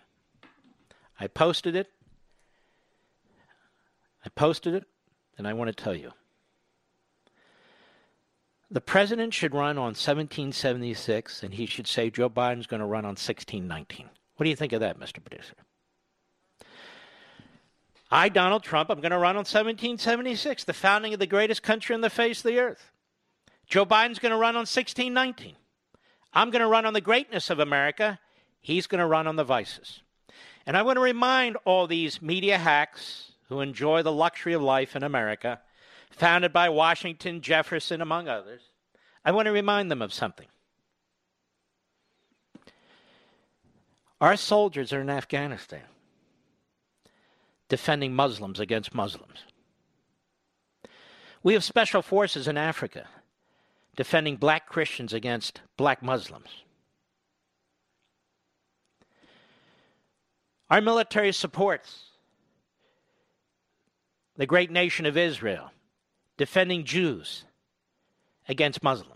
[1.19, 1.91] I posted it.
[4.25, 4.85] I posted it,
[5.37, 6.13] and I want to tell you.
[8.71, 13.05] The president should run on 1776, and he should say Joe Biden's going to run
[13.05, 14.09] on 1619.
[14.37, 15.23] What do you think of that, Mr.
[15.23, 15.55] Producer?
[18.11, 21.95] I, Donald Trump, I'm going to run on 1776, the founding of the greatest country
[21.95, 22.91] on the face of the earth.
[23.67, 25.57] Joe Biden's going to run on 1619.
[26.33, 28.19] I'm going to run on the greatness of America.
[28.61, 30.03] He's going to run on the vices.
[30.67, 34.97] And I want to remind all these media hacks who enjoy the luxury of life
[34.97, 35.61] in America,
[36.11, 38.63] founded by Washington, Jefferson, among others,
[39.25, 40.47] I want to remind them of something.
[44.21, 45.83] Our soldiers are in Afghanistan
[47.69, 49.45] defending Muslims against Muslims.
[51.43, 53.07] We have special forces in Africa
[53.97, 56.49] defending black Christians against black Muslims.
[60.71, 62.11] Our military supports
[64.37, 65.71] the great nation of Israel,
[66.37, 67.45] defending Jews
[68.49, 69.13] against Muslims.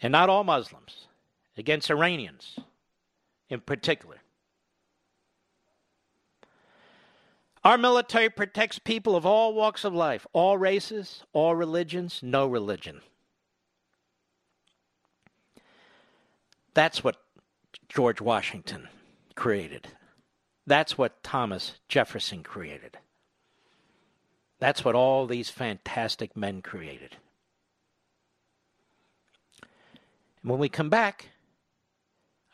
[0.00, 1.06] And not all Muslims,
[1.56, 2.58] against Iranians
[3.48, 4.18] in particular.
[7.64, 13.00] Our military protects people of all walks of life, all races, all religions, no religion.
[16.74, 17.16] That's what
[17.88, 18.88] George Washington
[19.34, 19.88] created.
[20.66, 22.98] That's what Thomas Jefferson created.
[24.60, 27.16] That's what all these fantastic men created.
[30.42, 31.30] And when we come back,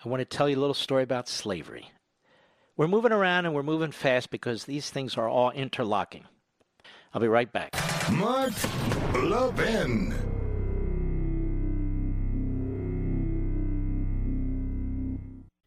[0.05, 1.91] I want to tell you a little story about slavery.
[2.77, 6.25] We're moving around and we're moving fast because these things are all interlocking.
[7.13, 7.71] I'll be right back.
[8.11, 8.53] Mark
[9.15, 10.13] Levin.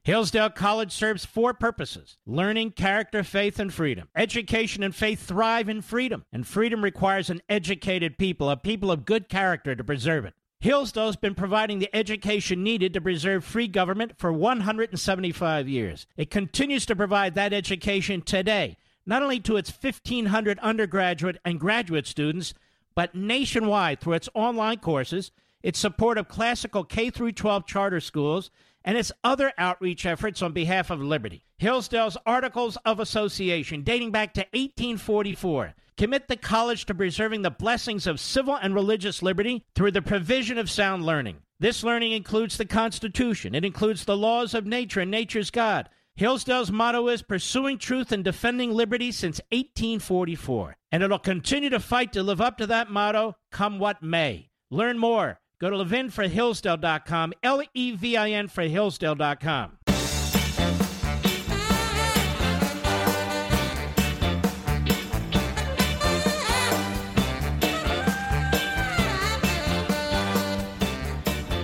[0.03, 4.09] Hillsdale College serves four purposes learning, character, faith, and freedom.
[4.15, 9.05] Education and faith thrive in freedom, and freedom requires an educated people, a people of
[9.05, 10.33] good character to preserve it.
[10.59, 16.07] Hillsdale's been providing the education needed to preserve free government for 175 years.
[16.17, 22.07] It continues to provide that education today, not only to its 1,500 undergraduate and graduate
[22.07, 22.55] students,
[22.95, 25.31] but nationwide through its online courses,
[25.61, 28.49] its support of classical K 12 charter schools,
[28.83, 31.43] and its other outreach efforts on behalf of liberty.
[31.57, 38.07] Hillsdale's Articles of Association, dating back to 1844, commit the college to preserving the blessings
[38.07, 41.37] of civil and religious liberty through the provision of sound learning.
[41.59, 45.89] This learning includes the Constitution, it includes the laws of nature and nature's God.
[46.15, 52.13] Hillsdale's motto is pursuing truth and defending liberty since 1844, and it'll continue to fight
[52.13, 54.49] to live up to that motto, come what may.
[54.71, 59.77] Learn more Go to levinforhillsdale.com, L E V I N for Hillsdale.com.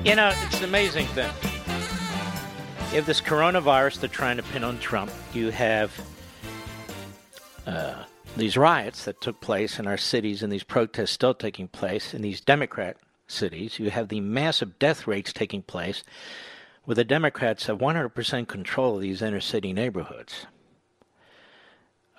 [0.06, 1.32] You know, it's an amazing thing.
[2.90, 5.12] You have this coronavirus they're trying to pin on Trump.
[5.34, 5.98] You have
[7.66, 8.04] uh,
[8.36, 12.22] these riots that took place in our cities and these protests still taking place in
[12.22, 12.98] these Democrat
[13.28, 16.04] cities, you have the massive death rates taking place
[16.84, 20.46] where the Democrats have 100% control of these inner city neighborhoods.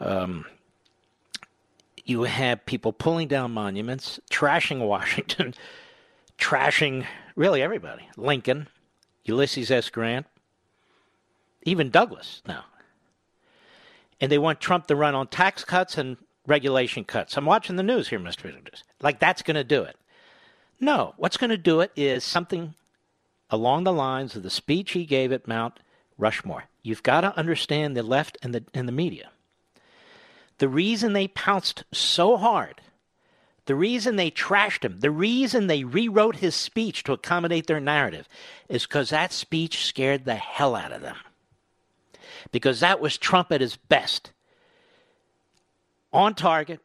[0.00, 0.46] Um,
[2.04, 5.54] you have people pulling down monuments, trashing Washington,
[6.38, 7.04] trashing
[7.36, 8.08] really everybody.
[8.16, 8.68] Lincoln,
[9.24, 9.90] Ulysses S.
[9.90, 10.26] Grant,
[11.62, 12.64] even Douglas now.
[14.20, 16.16] And they want Trump to run on tax cuts and
[16.46, 17.36] regulation cuts.
[17.36, 18.38] I'm watching the news here, Mr.
[18.38, 18.82] President.
[19.00, 19.96] Like that's going to do it.
[20.80, 22.74] No, what's going to do it is something
[23.50, 25.80] along the lines of the speech he gave at Mount
[26.18, 26.64] Rushmore.
[26.82, 29.30] You've got to understand the left and the, and the media.
[30.58, 32.80] The reason they pounced so hard,
[33.66, 38.28] the reason they trashed him, the reason they rewrote his speech to accommodate their narrative
[38.68, 41.16] is because that speech scared the hell out of them.
[42.52, 44.32] Because that was Trump at his best.
[46.12, 46.80] On target,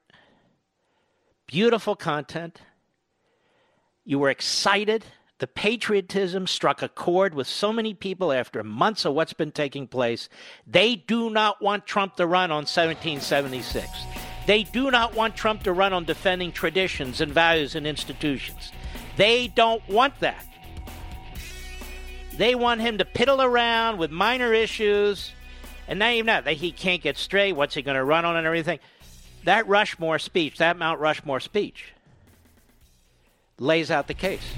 [1.47, 2.61] beautiful content,
[4.05, 5.03] you were excited.
[5.39, 9.85] The patriotism struck a chord with so many people after months of what's been taking
[9.85, 10.29] place.
[10.65, 14.28] They do not want Trump to run on 1776.
[14.49, 18.71] They do not want Trump to run on defending traditions and values and institutions.
[19.15, 20.43] They don't want that.
[22.35, 25.33] They want him to piddle around with minor issues.
[25.87, 27.53] And not even that, he can't get straight.
[27.53, 28.79] What's he going to run on and everything?
[29.43, 31.93] That Rushmore speech, that Mount Rushmore speech,
[33.59, 34.55] lays out the case.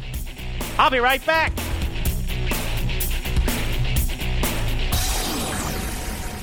[0.78, 1.52] I'll be right back.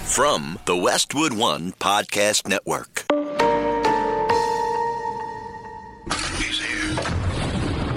[0.04, 3.06] From the Westwood One Podcast Network.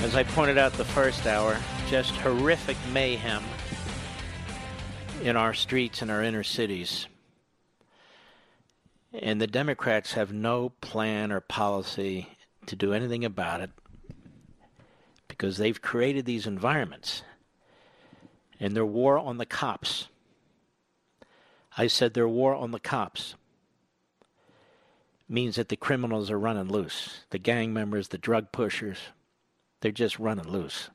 [0.00, 3.42] As I pointed out the first hour, just horrific mayhem
[5.22, 7.06] in our streets and our inner cities.
[9.12, 12.28] And the Democrats have no plan or policy
[12.66, 13.70] to do anything about it
[15.28, 17.22] because they've created these environments
[18.60, 20.08] and their war on the cops.
[21.76, 23.34] I said their war on the cops
[25.28, 28.98] means that the criminals are running loose, the gang members, the drug pushers,
[29.86, 30.90] they're just running loose.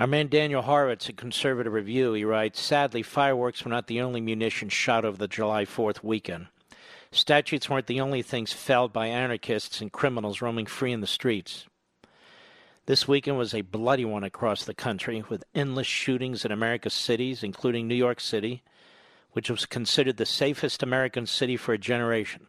[0.00, 4.20] Our man Daniel Horowitz at Conservative Review, he writes, Sadly, fireworks were not the only
[4.20, 6.48] munitions shot over the July 4th weekend.
[7.12, 11.66] Statutes weren't the only things felled by anarchists and criminals roaming free in the streets.
[12.86, 17.44] This weekend was a bloody one across the country, with endless shootings in America's cities,
[17.44, 18.64] including New York City,
[19.30, 22.48] which was considered the safest American city for a generation.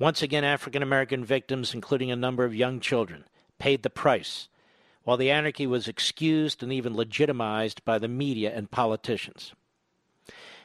[0.00, 3.24] Once again, African American victims, including a number of young children,
[3.58, 4.48] paid the price,
[5.04, 9.52] while the anarchy was excused and even legitimized by the media and politicians.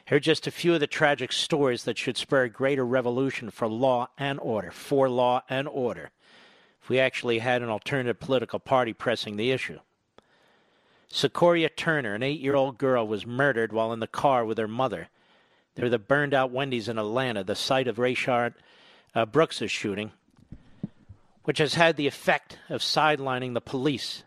[0.06, 3.50] Here are just a few of the tragic stories that should spur a greater revolution
[3.50, 6.12] for law and order, for law and order,
[6.82, 9.80] if we actually had an alternative political party pressing the issue.
[11.08, 14.66] Secoria Turner, an eight year old girl, was murdered while in the car with her
[14.66, 15.08] mother.
[15.74, 18.54] They were the burned out Wendy's in Atlanta, the site of Rayshard
[19.16, 20.12] uh, Brooks' shooting,
[21.44, 24.22] which has had the effect of sidelining the police.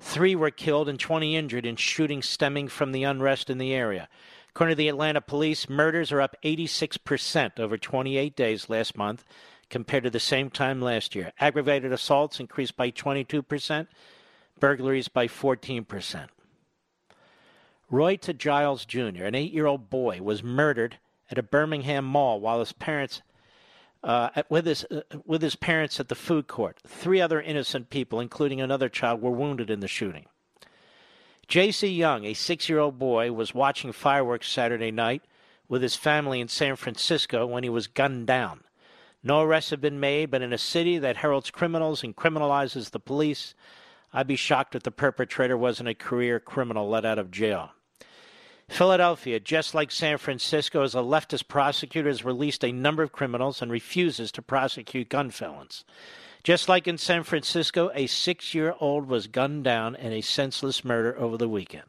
[0.00, 4.08] Three were killed and 20 injured in shootings stemming from the unrest in the area.
[4.50, 9.24] According to the Atlanta police, murders are up 86% over 28 days last month
[9.68, 11.32] compared to the same time last year.
[11.40, 13.88] Aggravated assaults increased by 22%,
[14.60, 16.28] burglaries by 14%.
[17.90, 18.16] Roy.
[18.16, 20.98] Giles Jr., an eight year old boy, was murdered
[21.30, 23.22] at a Birmingham mall while his parents.
[24.04, 26.78] Uh, with his uh, with his parents at the food court.
[26.86, 30.26] Three other innocent people, including another child, were wounded in the shooting.
[31.48, 31.88] J.C.
[31.88, 35.22] Young, a six-year-old boy, was watching fireworks Saturday night
[35.66, 38.60] with his family in San Francisco when he was gunned down.
[39.22, 43.00] No arrests have been made, but in a city that heralds criminals and criminalizes the
[43.00, 43.54] police,
[44.12, 47.70] I'd be shocked if the perpetrator wasn't a career criminal let out of jail.
[48.68, 53.62] Philadelphia, just like San Francisco, as a leftist prosecutor has released a number of criminals
[53.62, 55.84] and refuses to prosecute gun felons.
[56.44, 60.84] Just like in San Francisco, a six year old was gunned down in a senseless
[60.84, 61.84] murder over the weekend.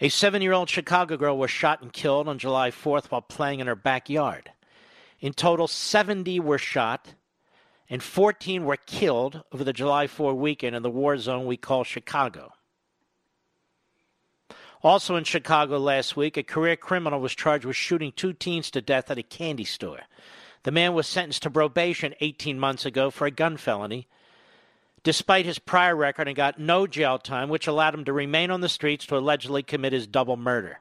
[0.00, 3.60] A seven year old Chicago girl was shot and killed on July 4th while playing
[3.60, 4.52] in her backyard.
[5.20, 7.14] In total, 70 were shot
[7.88, 11.84] and 14 were killed over the July 4 weekend in the war zone we call
[11.84, 12.52] Chicago.
[14.86, 18.80] Also in Chicago last week, a career criminal was charged with shooting two teens to
[18.80, 20.02] death at a candy store.
[20.62, 24.06] The man was sentenced to probation 18 months ago for a gun felony,
[25.02, 28.60] despite his prior record, and got no jail time, which allowed him to remain on
[28.60, 30.78] the streets to allegedly commit his double murder.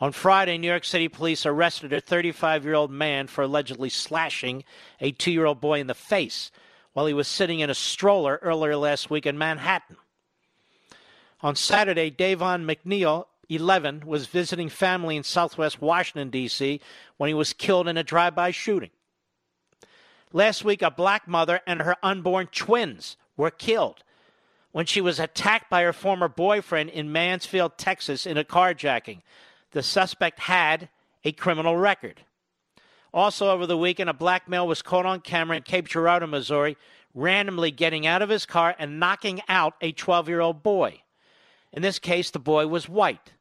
[0.00, 4.64] On Friday, New York City police arrested a 35 year old man for allegedly slashing
[5.00, 6.50] a two year old boy in the face
[6.92, 9.96] while he was sitting in a stroller earlier last week in Manhattan.
[11.40, 16.80] On Saturday, Davon McNeil, 11, was visiting family in southwest Washington, D.C.,
[17.16, 18.90] when he was killed in a drive by shooting.
[20.32, 24.02] Last week, a black mother and her unborn twins were killed
[24.72, 29.22] when she was attacked by her former boyfriend in Mansfield, Texas, in a carjacking.
[29.70, 30.88] The suspect had
[31.24, 32.22] a criminal record.
[33.14, 36.76] Also, over the weekend, a black male was caught on camera in Cape Girardeau, Missouri,
[37.14, 41.00] randomly getting out of his car and knocking out a 12 year old boy.
[41.78, 43.34] In this case, the boy was white.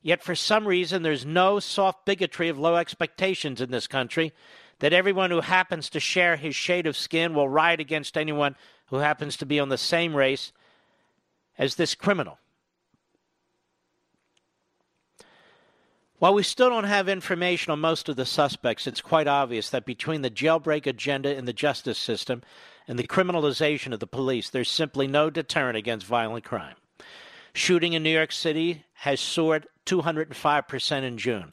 [0.00, 4.32] Yet for some reason, there's no soft bigotry of low expectations in this country
[4.78, 8.54] that everyone who happens to share his shade of skin will riot against anyone
[8.90, 10.52] who happens to be on the same race
[11.58, 12.38] as this criminal.
[16.20, 19.84] While we still don't have information on most of the suspects, it's quite obvious that
[19.84, 22.44] between the jailbreak agenda in the justice system
[22.86, 26.76] and the criminalization of the police, there's simply no deterrent against violent crime.
[27.52, 31.52] Shooting in New York City has soared 205% in June,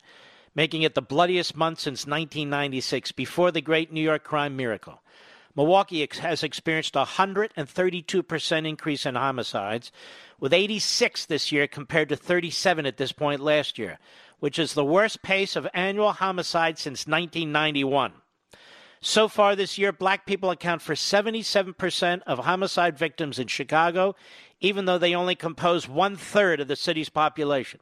[0.53, 5.01] making it the bloodiest month since 1996, before the great New York crime miracle.
[5.55, 9.91] Milwaukee has experienced a 132% increase in homicides,
[10.39, 13.97] with 86 this year compared to 37 at this point last year,
[14.39, 18.13] which is the worst pace of annual homicide since 1991.
[19.01, 24.15] So far this year, black people account for 77% of homicide victims in Chicago
[24.59, 27.79] even though they only compose one third of the city's population.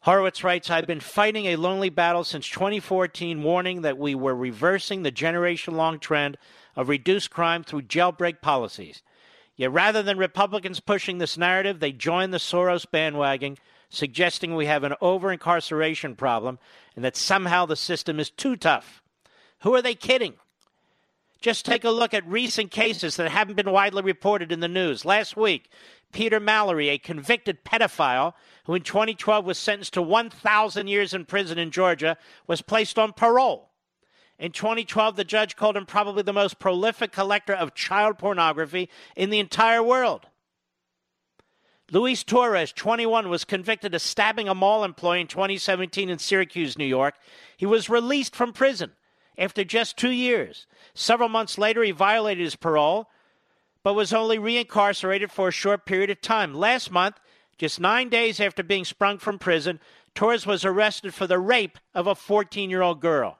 [0.00, 5.02] Horowitz writes, I've been fighting a lonely battle since 2014, warning that we were reversing
[5.02, 6.38] the generation long trend
[6.76, 9.02] of reduced crime through jailbreak policies.
[9.56, 13.56] Yet rather than Republicans pushing this narrative, they join the Soros bandwagon,
[13.88, 16.58] suggesting we have an over incarceration problem
[16.94, 19.02] and that somehow the system is too tough.
[19.60, 20.34] Who are they kidding?
[21.40, 25.04] Just take a look at recent cases that haven't been widely reported in the news.
[25.04, 25.70] Last week,
[26.12, 28.32] Peter Mallory, a convicted pedophile
[28.64, 32.16] who in 2012 was sentenced to 1,000 years in prison in Georgia,
[32.46, 33.70] was placed on parole.
[34.38, 39.30] In 2012, the judge called him probably the most prolific collector of child pornography in
[39.30, 40.26] the entire world.
[41.92, 46.84] Luis Torres, 21, was convicted of stabbing a mall employee in 2017 in Syracuse, New
[46.84, 47.14] York.
[47.56, 48.92] He was released from prison
[49.38, 50.66] after just two years.
[50.94, 53.08] Several months later, he violated his parole,
[53.82, 56.54] but was only reincarcerated for a short period of time.
[56.54, 57.20] Last month,
[57.58, 59.80] just nine days after being sprung from prison,
[60.14, 63.38] Torres was arrested for the rape of a 14 year old girl.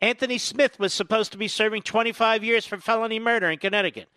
[0.00, 4.08] Anthony Smith was supposed to be serving 25 years for felony murder in Connecticut.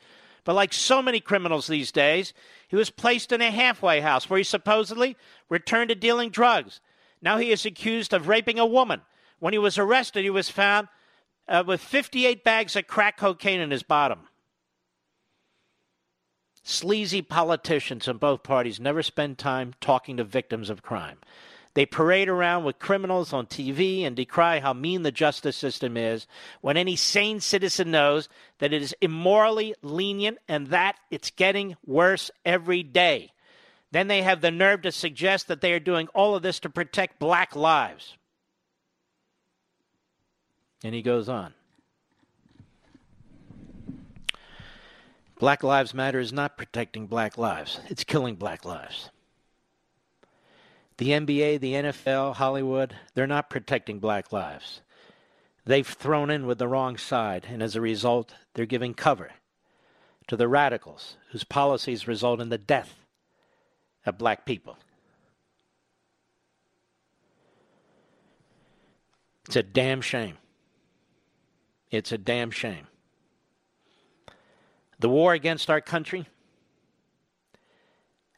[0.43, 2.33] But like so many criminals these days,
[2.67, 5.17] he was placed in a halfway house where he supposedly
[5.49, 6.81] returned to dealing drugs.
[7.21, 9.01] Now he is accused of raping a woman
[9.41, 10.87] when he was arrested, he was found
[11.47, 14.27] uh, with 58 bags of crack cocaine in his bottom.
[16.63, 21.17] sleazy politicians in both parties never spend time talking to victims of crime.
[21.73, 26.27] They parade around with criminals on TV and decry how mean the justice system is
[26.61, 28.29] when any sane citizen knows
[28.59, 33.31] that it is immorally lenient and that it's getting worse every day.
[33.89, 36.69] Then they have the nerve to suggest that they are doing all of this to
[36.69, 38.17] protect black lives.
[40.83, 41.53] And he goes on.
[45.39, 49.09] Black Lives Matter is not protecting black lives, it's killing black lives.
[50.97, 54.81] The NBA, the NFL, Hollywood, they're not protecting black lives.
[55.65, 59.31] They've thrown in with the wrong side, and as a result, they're giving cover
[60.27, 62.93] to the radicals whose policies result in the death
[64.05, 64.77] of black people.
[69.47, 70.37] It's a damn shame.
[71.91, 72.87] It's a damn shame.
[74.99, 76.27] The war against our country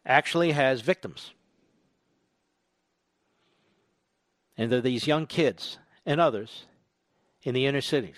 [0.06, 1.32] actually has victims.
[4.58, 6.66] And they're these young kids and others
[7.43, 8.16] in the inner cities.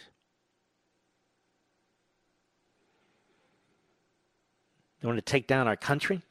[5.02, 6.22] They want to take down our country?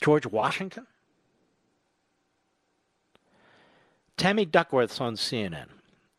[0.00, 0.86] George Washington?
[4.16, 5.66] Tammy Duckworth's on CNN.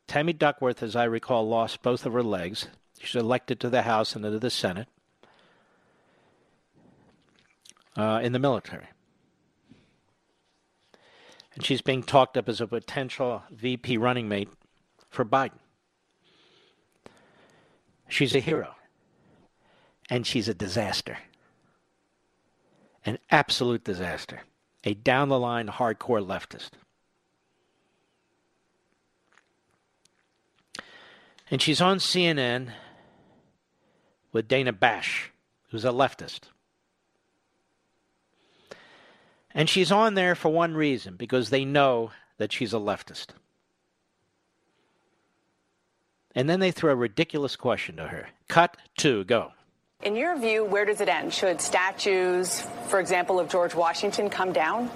[0.08, 2.68] Tammy Duckworth, as I recall, lost both of her legs.
[3.00, 4.88] She's elected to the House and to the Senate
[7.98, 8.88] uh, in the military.
[11.54, 14.50] And she's being talked up as a potential VP running mate
[15.10, 15.60] for Biden.
[18.10, 18.76] She's a hero.
[20.10, 21.18] And she's a disaster.
[23.06, 24.42] An absolute disaster.
[24.84, 26.72] A down the line hardcore leftist.
[31.50, 32.72] And she's on CNN
[34.32, 35.32] with Dana Bash,
[35.70, 36.42] who's a leftist.
[39.54, 43.28] And she's on there for one reason because they know that she's a leftist.
[46.36, 48.28] And then they throw a ridiculous question to her.
[48.50, 49.54] Cut to go.
[50.04, 51.34] In your view, where does it end?
[51.34, 54.92] Should statues, for example, of George Washington come down?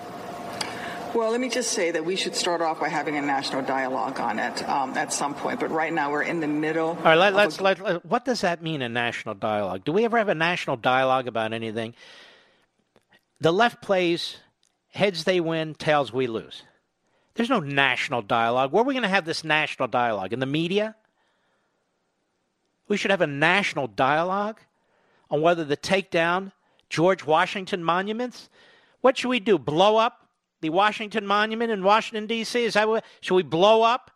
[1.13, 4.19] Well, let me just say that we should start off by having a national dialogue
[4.19, 5.59] on it um, at some point.
[5.59, 6.89] But right now, we're in the middle.
[6.89, 9.83] All right, let, us let, let, what does that mean, a national dialogue?
[9.83, 11.95] Do we ever have a national dialogue about anything?
[13.41, 14.37] The left plays
[14.89, 16.63] heads they win, tails we lose.
[17.33, 18.71] There's no national dialogue.
[18.71, 20.31] Where are we going to have this national dialogue?
[20.31, 20.95] In the media?
[22.87, 24.59] We should have a national dialogue
[25.31, 26.51] on whether to take down
[26.89, 28.49] George Washington monuments.
[29.01, 29.57] What should we do?
[29.57, 30.28] Blow up
[30.61, 32.63] the Washington Monument in Washington, D.C.?
[32.63, 34.11] Is that what, should we blow up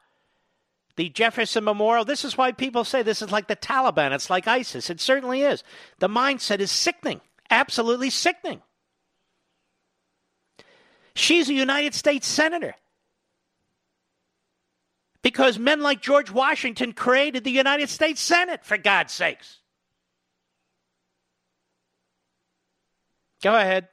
[0.95, 2.05] the Jefferson Memorial?
[2.05, 4.11] This is why people say this is like the Taliban.
[4.11, 4.89] It's like ISIS.
[4.89, 5.63] It certainly is.
[5.99, 8.61] The mindset is sickening, absolutely sickening.
[11.15, 12.75] She's a United States Senator.
[15.21, 19.59] Because men like George Washington created the United States Senate, for God's sakes.
[23.41, 23.87] Go ahead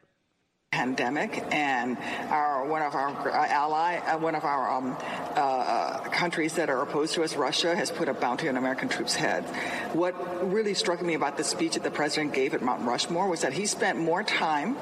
[0.80, 1.98] pandemic, and
[2.30, 4.96] our one of our uh, ally, uh, one of our um,
[5.36, 8.88] uh, uh, countries that are opposed to us, Russia, has put a bounty on American
[8.88, 9.46] troops' heads.
[9.92, 10.14] What
[10.50, 13.52] really struck me about the speech that the president gave at Mount Rushmore was that
[13.52, 14.78] he spent more time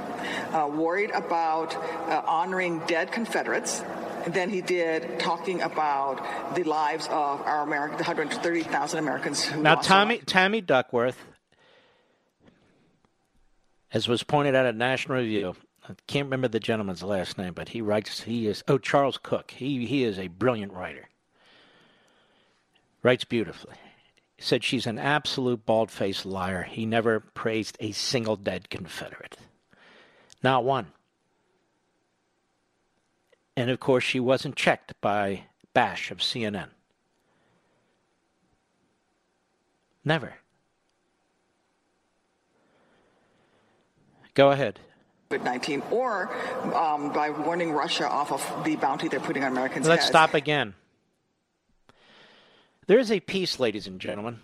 [0.53, 3.83] uh, worried about uh, honoring dead Confederates
[4.27, 9.63] than he did talking about the lives of our American, the 130,000 Americans who.
[9.63, 11.19] Now, Tommy, Tammy Duckworth,
[13.91, 15.57] as was pointed out at National Review,
[15.89, 18.23] I can't remember the gentleman's last name, but he writes.
[18.23, 19.53] He is oh Charles Cooke.
[19.53, 21.09] He he is a brilliant writer.
[23.03, 23.75] Writes beautifully.
[24.39, 26.63] Said she's an absolute bald-faced liar.
[26.63, 29.37] He never praised a single dead Confederate,
[30.43, 30.89] not one.
[33.57, 36.69] And of course, she wasn't checked by Bash of CNN.
[40.05, 40.35] Never.
[44.35, 44.79] Go ahead.
[45.31, 46.31] COVID 19 or
[46.75, 49.87] um, by warning Russia off of the bounty they're putting on Americans.
[49.87, 50.11] Let's heads.
[50.11, 50.75] stop again.
[52.87, 54.39] There is a piece, ladies and gentlemen.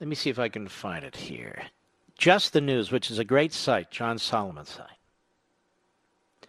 [0.00, 1.64] Let me see if I can find it here.
[2.16, 6.48] Just the News, which is a great site, John Solomon's site.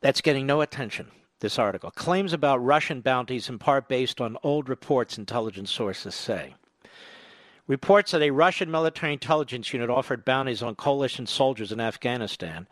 [0.00, 1.08] That's getting no attention,
[1.40, 1.90] this article.
[1.90, 6.54] Claims about Russian bounties, in part based on old reports intelligence sources say.
[7.68, 12.66] Reports that a Russian military intelligence unit offered bounties on coalition soldiers in Afghanistan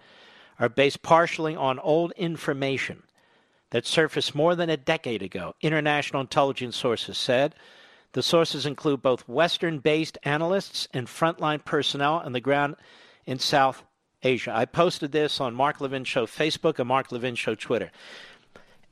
[0.59, 3.03] are based partially on old information
[3.71, 5.55] that surfaced more than a decade ago.
[5.61, 7.55] International intelligence sources said
[8.13, 12.77] The sources include both Western based analysts and frontline personnel on the ground
[13.27, 13.83] in South
[14.23, 14.53] Asia.
[14.55, 17.93] I posted this on Mark Levin Show Facebook and Mark Levin Show Twitter.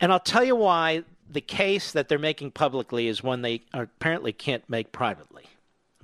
[0.00, 4.34] And I'll tell you why the case that they're making publicly is one they apparently
[4.34, 5.46] can't make privately.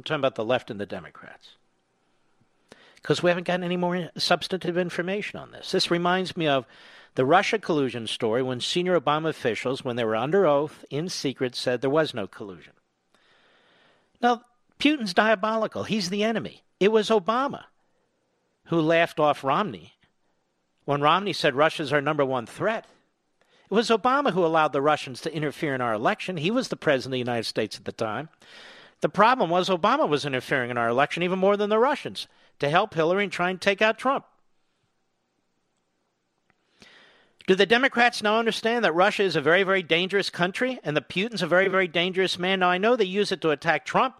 [0.00, 1.56] I'm talking about the left and the Democrats.
[2.96, 5.72] Because we haven't gotten any more substantive information on this.
[5.72, 6.64] This reminds me of
[7.16, 11.54] the Russia collusion story when senior Obama officials, when they were under oath in secret,
[11.54, 12.72] said there was no collusion.
[14.22, 14.42] Now,
[14.78, 15.84] Putin's diabolical.
[15.84, 16.62] He's the enemy.
[16.78, 17.64] It was Obama
[18.66, 19.92] who laughed off Romney
[20.86, 22.86] when Romney said Russia's our number one threat.
[23.70, 26.38] It was Obama who allowed the Russians to interfere in our election.
[26.38, 28.30] He was the president of the United States at the time.
[29.00, 32.26] The problem was Obama was interfering in our election even more than the Russians
[32.58, 34.26] to help Hillary and try and take out Trump.
[37.46, 41.08] Do the Democrats now understand that Russia is a very, very dangerous country and that
[41.08, 42.60] Putin's a very, very dangerous man?
[42.60, 44.14] Now, I know they use it to attack Trump,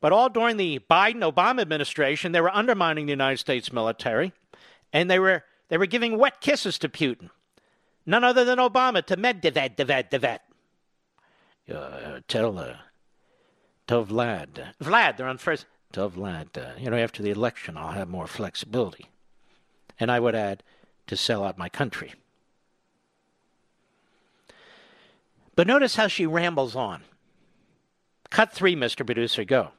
[0.00, 4.32] but all during the Biden Obama administration, they were undermining the United States military
[4.92, 7.30] and they were, they were giving wet kisses to Putin.
[8.04, 10.40] None other than Obama to Medvedev, Devet.
[11.72, 12.74] Uh, tell, uh,
[13.92, 14.72] tell Vlad.
[14.82, 15.66] Vlad, they're on first.
[15.92, 19.06] Tell Vlad, uh, you know, after the election, I'll have more flexibility.
[20.00, 20.62] And I would add,
[21.08, 22.14] to sell out my country.
[25.54, 27.02] But notice how she rambles on.
[28.30, 29.04] Cut three, Mr.
[29.04, 29.72] Producer, go.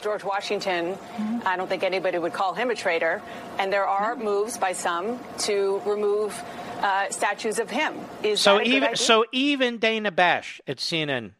[0.00, 0.98] George Washington,
[1.46, 3.22] I don't think anybody would call him a traitor.
[3.60, 6.36] And there are moves by some to remove
[6.80, 7.94] uh, statues of him.
[8.24, 11.32] Is so even so even Dana Bash at CNN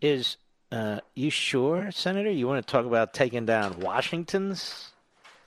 [0.00, 0.38] is.
[0.70, 2.30] Uh, you sure, Senator?
[2.30, 4.90] You want to talk about taking down Washington's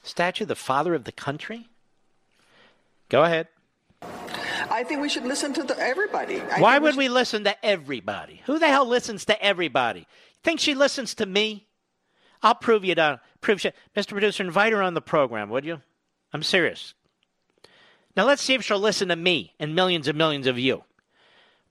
[0.02, 1.68] statue, the father of the country?
[3.10, 3.48] Go ahead.
[4.02, 6.42] I think we should listen to the, everybody.
[6.42, 8.42] I Why would we, we listen to everybody?
[8.46, 10.08] Who the hell listens to everybody?
[10.44, 11.68] Think she listens to me?
[12.42, 13.20] I'll prove you don't.
[13.42, 14.10] Prove she, Mr.
[14.10, 15.82] Producer, invite her on the program, would you?
[16.32, 16.94] I'm serious.
[18.16, 20.84] Now let's see if she'll listen to me and millions and millions of you.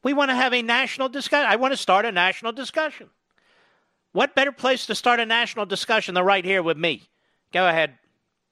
[0.03, 1.51] We want to have a national discussion.
[1.51, 3.09] I want to start a national discussion.
[4.13, 7.09] What better place to start a national discussion than right here with me?
[7.53, 7.99] Go ahead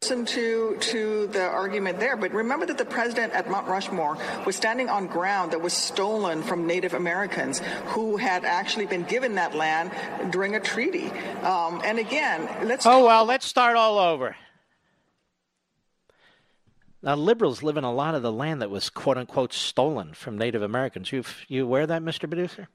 [0.02, 4.54] listen to to the argument there, but remember that the president at Mount Rushmore was
[4.54, 9.54] standing on ground that was stolen from Native Americans who had actually been given that
[9.54, 9.90] land
[10.30, 11.10] during a treaty.
[11.42, 12.84] Um, and again, let's.
[12.84, 14.36] Oh well, let's start all over.
[17.02, 20.36] Now, liberals live in a lot of the land that was "quote unquote" stolen from
[20.36, 21.10] Native Americans.
[21.10, 22.28] You you aware of that, Mr.
[22.28, 22.68] Producer?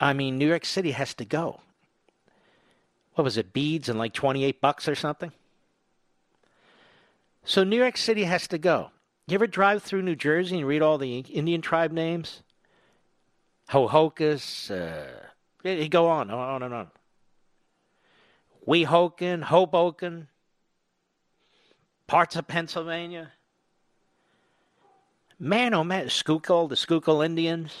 [0.00, 1.60] I mean, New York City has to go
[3.14, 5.32] what was it, beads and like 28 bucks or something?
[7.44, 8.90] So New York City has to go.
[9.26, 12.42] You ever drive through New Jersey and read all the Indian tribe names?
[13.68, 15.06] Ho-Ho-Kus, uh,
[15.62, 16.88] you go on, on and on.
[18.66, 20.28] Weehawken, Hoboken,
[22.06, 23.32] parts of Pennsylvania.
[25.38, 27.72] Man, oh man, Schuylkill, the Schuylkill Indians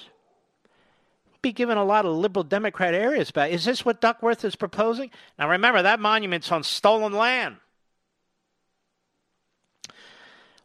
[1.44, 3.52] be given a lot of liberal Democrat areas back.
[3.52, 5.10] Is this what Duckworth is proposing?
[5.38, 7.56] Now remember, that monument's on stolen land.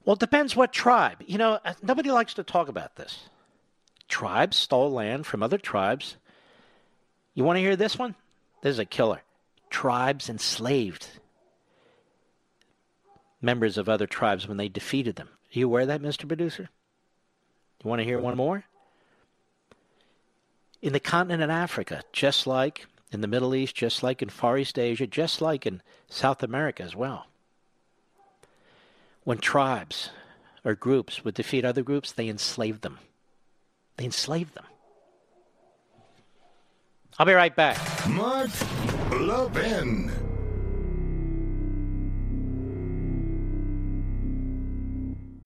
[0.06, 1.18] Well, it depends what tribe.
[1.28, 3.30] You know, uh, nobody likes to talk about this.
[4.08, 6.16] Tribes stole land from other tribes.
[7.36, 8.16] You want to hear this one?
[8.62, 9.22] This is a killer.
[9.70, 11.08] Tribes enslaved
[13.42, 15.28] members of other tribes when they defeated them.
[15.28, 16.28] Are you aware of that, Mr.
[16.28, 16.70] Producer?
[17.84, 18.64] You want to hear one more?
[20.82, 24.58] In the continent of Africa, just like in the Middle East, just like in Far
[24.58, 27.28] East Asia, just like in South America as well.
[29.24, 30.10] When tribes
[30.64, 33.00] or groups would defeat other groups, they enslaved them.
[33.98, 34.66] They enslaved them.
[37.18, 37.78] I'll be right back.
[38.08, 38.50] Mark
[39.12, 40.19] Levin.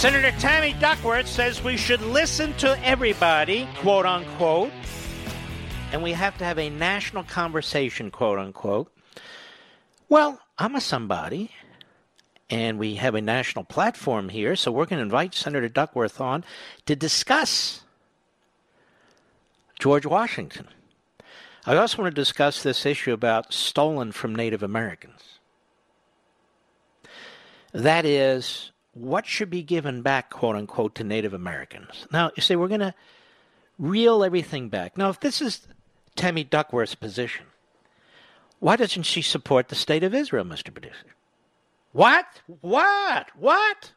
[0.00, 4.72] Senator Tammy Duckworth says we should listen to everybody, quote unquote,
[5.92, 8.90] and we have to have a national conversation, quote unquote.
[10.08, 11.50] Well, I'm a somebody,
[12.48, 16.44] and we have a national platform here, so we're going to invite Senator Duckworth on
[16.86, 17.82] to discuss
[19.78, 20.66] George Washington.
[21.66, 25.40] I also want to discuss this issue about stolen from Native Americans.
[27.74, 32.06] That is, what should be given back, quote unquote, to Native Americans.
[32.12, 32.94] Now, you say we're going to
[33.78, 34.98] reel everything back.
[34.98, 35.66] Now, if this is
[36.16, 37.46] Tammy Duckworth's position,
[38.58, 40.72] why doesn't she support the state of Israel, Mr.
[40.72, 41.14] Producer?
[41.92, 42.26] What?
[42.60, 43.30] What?
[43.36, 43.92] What?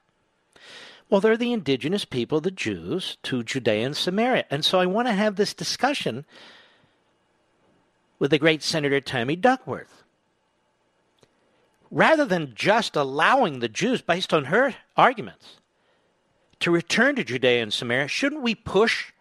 [1.10, 4.46] Well, they're the indigenous people, the Jews, to Judea and Samaria.
[4.50, 6.26] And so I want to have this discussion
[8.20, 10.03] with the great Senator Tammy Duckworth
[11.94, 15.58] rather than just allowing the Jews, based on her arguments,
[16.60, 19.12] to return to Judea and Samaria, shouldn't we push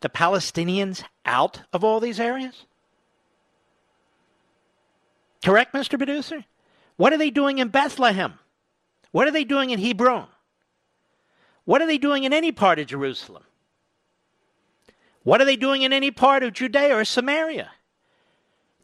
[0.00, 2.64] the Palestinians out of all these areas?
[5.44, 5.98] Correct, Mr.
[5.98, 6.46] Producer?
[6.96, 8.38] What are they doing in Bethlehem?
[9.12, 10.28] What are they doing in Hebron?
[11.66, 13.42] What are they doing in any part of Jerusalem?
[15.24, 17.70] What are they doing in any part of Judea or Samaria?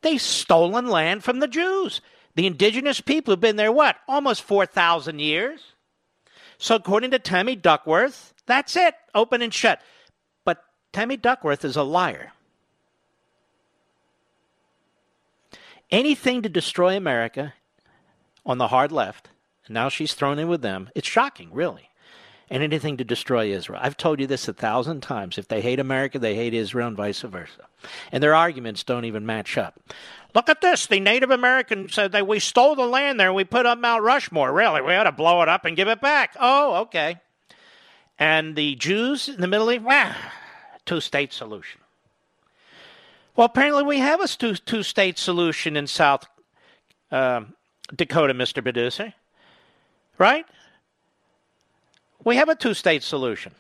[0.03, 2.03] They've stolen land from the Jews.
[2.35, 5.61] The indigenous people have been there, what, almost 4,000 years?
[6.59, 9.81] So, according to Tammy Duckworth, that's it, open and shut.
[10.45, 12.33] But Tammy Duckworth is a liar.
[15.91, 17.55] Anything to destroy America
[18.45, 19.29] on the hard left,
[19.67, 21.89] and now she's thrown in with them, it's shocking, really.
[22.51, 23.81] And anything to destroy Israel.
[23.83, 25.39] I've told you this a thousand times.
[25.39, 27.67] If they hate America, they hate Israel, and vice versa.
[28.13, 29.81] And their arguments don't even match up.
[30.35, 30.87] Look at this.
[30.87, 34.53] The Native Americans said that we stole the land there we put up Mount Rushmore.
[34.53, 34.83] Really?
[34.83, 36.37] We ought to blow it up and give it back.
[36.39, 37.21] Oh, okay.
[38.19, 40.15] And the Jews in the Middle East, well,
[40.85, 41.81] two state solution.
[43.37, 46.27] Well, apparently we have a two, two state solution in South
[47.11, 47.43] uh,
[47.95, 48.63] Dakota, Mr.
[48.63, 49.15] Producer.
[50.19, 50.47] Right?
[52.25, 53.53] We have a two state solution.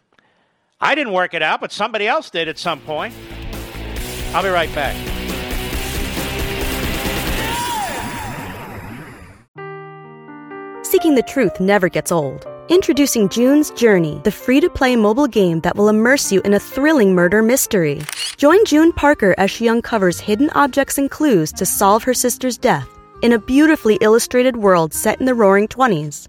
[0.81, 3.15] I didn't work it out, but somebody else did at some point.
[4.33, 4.97] I'll be right back.
[10.85, 12.47] Seeking the truth never gets old.
[12.71, 16.59] Introducing June's Journey, the free to play mobile game that will immerse you in a
[16.59, 18.01] thrilling murder mystery.
[18.39, 22.89] Join June Parker as she uncovers hidden objects and clues to solve her sister's death
[23.21, 26.29] in a beautifully illustrated world set in the roaring 20s.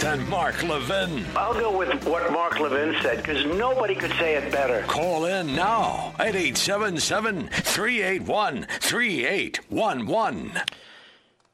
[0.00, 1.24] than Mark Levin.
[1.36, 4.82] I'll go with what Mark Levin said because nobody could say it better.
[4.86, 10.52] Call in now at 877 381 3811.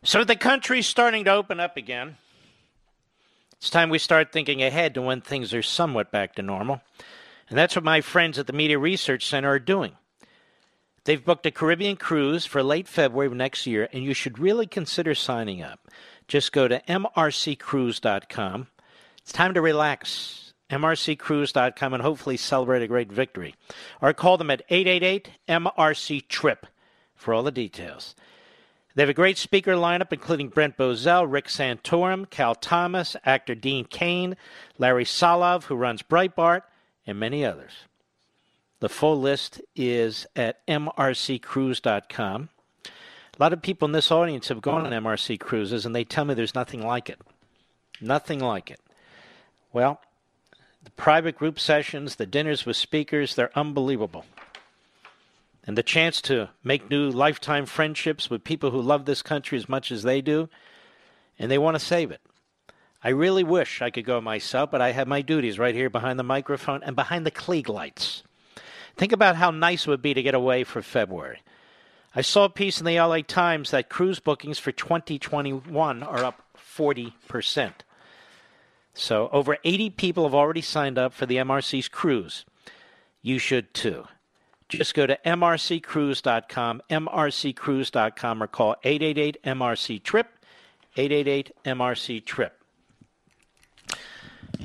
[0.04, 2.16] So the country's starting to open up again.
[3.58, 6.80] It's time we start thinking ahead to when things are somewhat back to normal.
[7.48, 9.92] And that's what my friends at the Media Research Center are doing.
[11.04, 14.66] They've booked a Caribbean cruise for late February of next year, and you should really
[14.66, 15.88] consider signing up.
[16.28, 18.66] Just go to mrccruise.com.
[19.18, 20.52] It's time to relax.
[20.70, 23.54] mrccruise.com and hopefully celebrate a great victory.
[24.00, 26.66] Or call them at 888 MRC TRIP
[27.14, 28.14] for all the details.
[28.94, 33.84] They have a great speaker lineup, including Brent Bozell, Rick Santorum, Cal Thomas, actor Dean
[33.84, 34.36] Cain,
[34.78, 36.62] Larry Solov, who runs Breitbart,
[37.06, 37.72] and many others.
[38.80, 42.48] The full list is at mrccruise.com.
[43.38, 46.24] A lot of people in this audience have gone on MRC cruises, and they tell
[46.24, 47.20] me there's nothing like it.
[48.00, 48.80] Nothing like it.
[49.74, 50.00] Well,
[50.84, 54.24] the private group sessions, the dinners with speakers, they're unbelievable.
[55.66, 59.68] And the chance to make new lifetime friendships with people who love this country as
[59.68, 60.48] much as they do,
[61.38, 62.22] and they want to save it.
[63.04, 66.18] I really wish I could go myself, but I have my duties right here behind
[66.18, 68.22] the microphone and behind the Klieg lights.
[68.96, 71.40] Think about how nice it would be to get away for February.
[72.16, 76.42] I saw a piece in the LA Times that cruise bookings for 2021 are up
[76.56, 77.72] 40%.
[78.94, 82.46] So over 80 people have already signed up for the MRC's cruise.
[83.20, 84.06] You should too.
[84.70, 90.26] Just go to mrccruise.com, mrccruise.com, or call 888 MRC Trip,
[90.96, 92.58] 888 MRC Trip.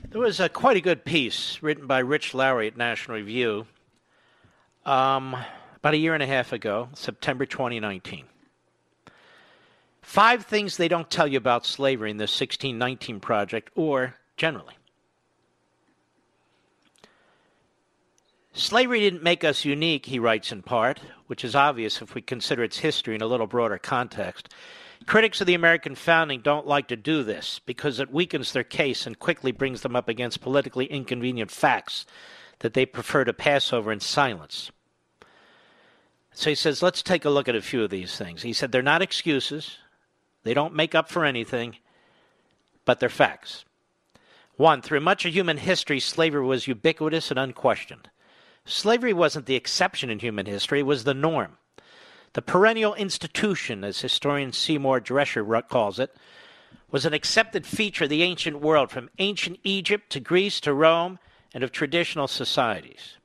[0.09, 3.67] There was a, quite a good piece written by Rich Lowry at National Review
[4.85, 5.35] um,
[5.81, 8.25] about a year and a half ago, September 2019.
[10.03, 14.75] Five things they don't tell you about slavery in the 1619 Project or generally.
[18.53, 22.63] Slavery didn't make us unique, he writes in part, which is obvious if we consider
[22.63, 24.53] its history in a little broader context.
[25.07, 29.07] Critics of the American founding don't like to do this because it weakens their case
[29.07, 32.05] and quickly brings them up against politically inconvenient facts
[32.59, 34.69] that they prefer to pass over in silence.
[36.33, 38.41] So he says, let's take a look at a few of these things.
[38.41, 39.77] He said, they're not excuses,
[40.43, 41.77] they don't make up for anything,
[42.85, 43.65] but they're facts.
[44.55, 48.09] One, through much of human history, slavery was ubiquitous and unquestioned.
[48.65, 51.57] Slavery wasn't the exception in human history, it was the norm.
[52.33, 56.15] The perennial institution, as historian Seymour Drescher calls it,
[56.91, 61.19] was an accepted feature of the ancient world, from ancient Egypt to Greece to Rome,
[61.53, 63.17] and of traditional societies.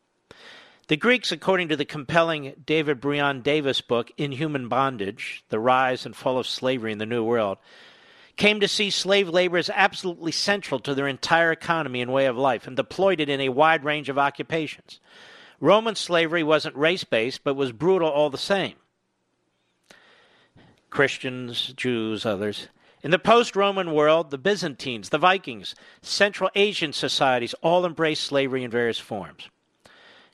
[0.88, 6.14] The Greeks, according to the compelling David Brion Davis book, Inhuman Bondage The Rise and
[6.14, 7.58] Fall of Slavery in the New World,
[8.36, 12.36] came to see slave labor as absolutely central to their entire economy and way of
[12.36, 15.00] life and deployed it in a wide range of occupations.
[15.58, 18.74] Roman slavery wasn't race based, but was brutal all the same.
[20.90, 22.68] Christians, Jews, others.
[23.02, 28.62] In the post Roman world, the Byzantines, the Vikings, Central Asian societies all embraced slavery
[28.62, 29.48] in various forms.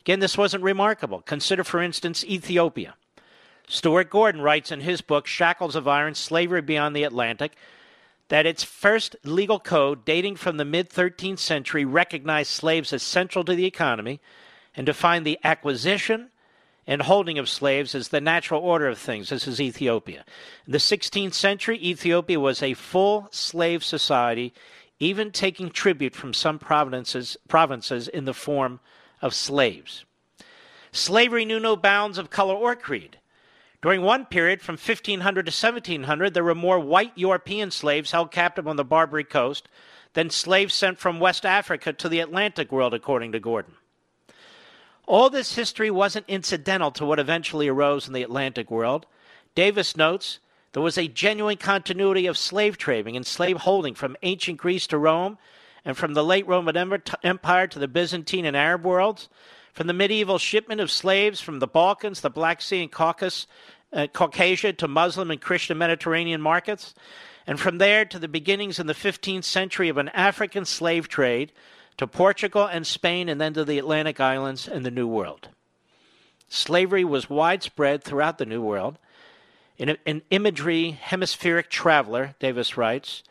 [0.03, 1.20] Again, this wasn't remarkable.
[1.20, 2.96] Consider, for instance, Ethiopia.
[3.68, 7.53] Stewart Gordon writes in his book, Shackles of Iron Slavery Beyond the Atlantic,
[8.26, 13.44] that its first legal code, dating from the mid 13th century, recognized slaves as central
[13.44, 14.20] to the economy
[14.74, 16.30] and defined the acquisition
[16.84, 19.28] and holding of slaves as the natural order of things.
[19.28, 20.24] This is Ethiopia.
[20.66, 24.53] In the 16th century, Ethiopia was a full slave society,
[24.98, 28.80] even taking tribute from some provinces, provinces in the form
[29.22, 30.04] of slaves.
[30.90, 33.18] Slavery knew no bounds of color or creed.
[33.80, 38.68] During one period, from 1500 to 1700, there were more white European slaves held captive
[38.68, 39.68] on the Barbary Coast
[40.12, 43.74] than slaves sent from West Africa to the Atlantic world, according to Gordon.
[45.06, 49.06] All this history wasn't incidental to what eventually arose in the Atlantic world.
[49.54, 50.38] Davis notes
[50.72, 54.98] there was a genuine continuity of slave trading and slave holding from ancient Greece to
[54.98, 55.38] Rome,
[55.85, 59.28] and from the late Roman Empire to the Byzantine and Arab worlds,
[59.72, 63.47] from the medieval shipment of slaves from the Balkans, the Black Sea, and Caucasus,
[63.93, 66.95] uh, Caucasia to Muslim and Christian Mediterranean markets,
[67.47, 71.53] and from there to the beginnings in the 15th century of an African slave trade
[71.97, 75.49] to Portugal and Spain, and then to the Atlantic Islands and the New World.
[76.49, 78.99] Slavery was widespread throughout the New World.
[79.78, 83.22] In an imagery hemispheric traveler, Davis writes,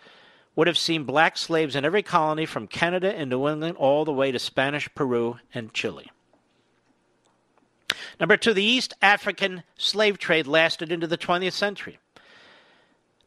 [0.55, 4.11] would have seen black slaves in every colony from Canada and New England all the
[4.11, 6.11] way to Spanish Peru and Chile.
[8.19, 11.99] Number two, the East African slave trade lasted into the 20th century.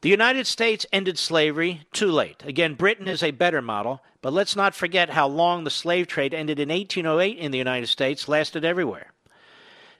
[0.02, 2.42] The United States ended slavery too late.
[2.44, 6.34] Again, Britain is a better model, but let's not forget how long the slave trade
[6.34, 9.12] ended in 1808 in the United States, lasted everywhere.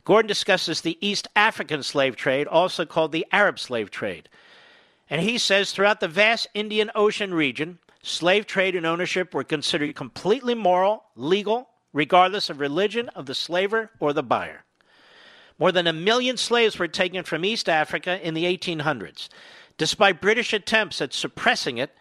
[0.05, 4.29] Gordon discusses the East African slave trade, also called the Arab slave trade.
[5.15, 9.95] And he says throughout the vast Indian Ocean region, slave trade and ownership were considered
[9.95, 14.65] completely moral, legal, regardless of religion of the slaver or the buyer.
[15.57, 19.29] More than a million slaves were taken from East Africa in the 1800s.
[19.79, 21.95] Despite British attempts at suppressing it,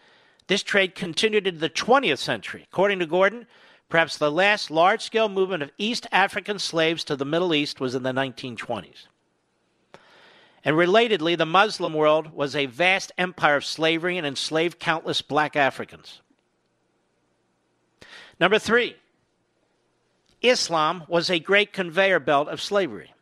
[0.48, 2.66] this trade continued into the 20th century.
[2.72, 3.46] According to Gordon,
[3.88, 7.94] perhaps the last large scale movement of East African slaves to the Middle East was
[7.94, 9.06] in the 1920s.
[10.64, 15.56] And relatedly, the Muslim world was a vast empire of slavery and enslaved countless black
[15.56, 16.22] Africans.
[18.40, 18.96] Number three,
[20.40, 23.12] Islam was a great conveyor belt of slavery.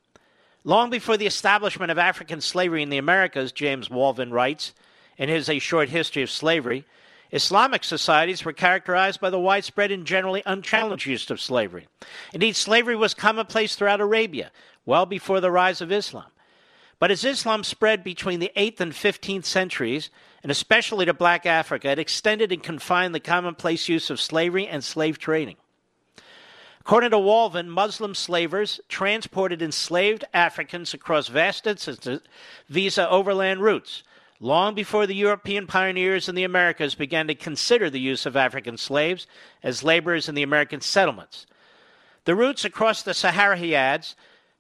[0.64, 4.72] Long before the establishment of African slavery in the Americas, James Walvin writes
[5.18, 6.84] in his A Short History of Slavery,
[7.32, 11.88] Islamic societies were characterized by the widespread and generally unchallenged use of slavery.
[12.34, 14.52] Indeed, slavery was commonplace throughout Arabia,
[14.84, 16.26] well before the rise of Islam.
[17.02, 20.08] But as Islam spread between the 8th and 15th centuries,
[20.44, 24.84] and especially to black Africa, it extended and confined the commonplace use of slavery and
[24.84, 25.56] slave trading.
[26.80, 32.20] According to Walvin, Muslim slavers transported enslaved Africans across vast distances
[32.68, 34.04] via overland routes,
[34.38, 38.76] long before the European pioneers in the Americas began to consider the use of African
[38.76, 39.26] slaves
[39.64, 41.46] as laborers in the American settlements.
[42.26, 43.56] The routes across the Sahara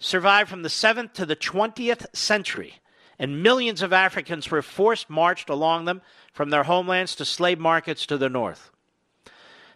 [0.02, 2.74] survived from the 7th to the 20th century,
[3.18, 8.04] and millions of Africans were forced marched along them from their homelands to slave markets
[8.06, 8.70] to the north.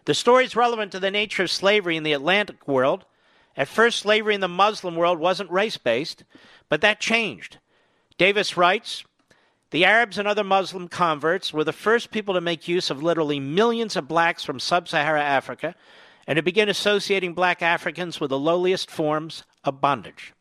[0.05, 3.05] The story is relevant to the nature of slavery in the Atlantic world.
[3.55, 6.23] At first, slavery in the Muslim world wasn't race based,
[6.69, 7.57] but that changed.
[8.17, 9.03] Davis writes
[9.71, 13.39] The Arabs and other Muslim converts were the first people to make use of literally
[13.39, 15.75] millions of blacks from sub Sahara Africa
[16.27, 20.33] and to begin associating black Africans with the lowliest forms of bondage.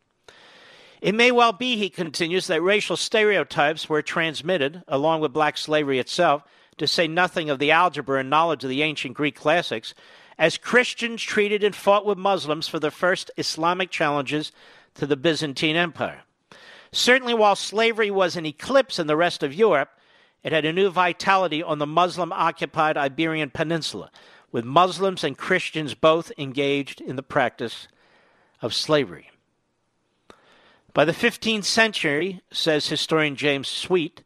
[1.02, 5.98] It may well be, he continues, that racial stereotypes were transmitted, along with black slavery
[5.98, 6.42] itself,
[6.78, 9.94] to say nothing of the algebra and knowledge of the ancient Greek classics,
[10.38, 14.52] as Christians treated and fought with Muslims for the first Islamic challenges
[14.94, 16.22] to the Byzantine Empire.
[16.92, 19.90] Certainly, while slavery was an eclipse in the rest of Europe,
[20.42, 24.10] it had a new vitality on the Muslim occupied Iberian Peninsula,
[24.52, 27.88] with Muslims and Christians both engaged in the practice
[28.62, 29.30] of slavery.
[30.92, 34.22] By the 15th century, says historian James Sweet,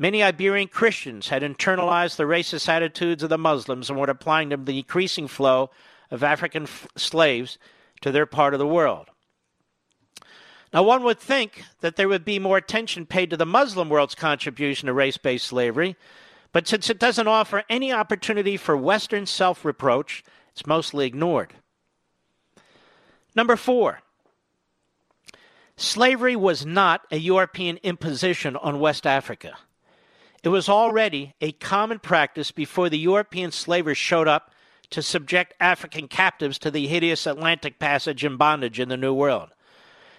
[0.00, 4.64] Many Iberian Christians had internalized the racist attitudes of the Muslims and were applying them
[4.64, 5.70] to the increasing flow
[6.12, 7.58] of African f- slaves
[8.02, 9.08] to their part of the world.
[10.72, 14.14] Now, one would think that there would be more attention paid to the Muslim world's
[14.14, 15.96] contribution to race based slavery,
[16.52, 20.22] but since it doesn't offer any opportunity for Western self reproach,
[20.52, 21.54] it's mostly ignored.
[23.38, 24.00] Number four,
[25.76, 29.56] slavery was not a European imposition on West Africa.
[30.42, 34.50] It was already a common practice before the European slavers showed up
[34.90, 39.50] to subject African captives to the hideous Atlantic passage and bondage in the New World.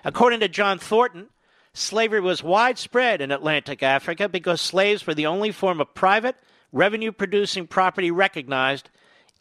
[0.06, 1.28] According to John Thornton,
[1.74, 6.38] slavery was widespread in Atlantic Africa because slaves were the only form of private,
[6.72, 8.90] revenue producing property recognized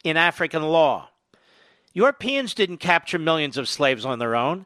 [0.03, 1.08] in African law.
[1.99, 4.65] Europeans didn't capture millions of slaves on their own.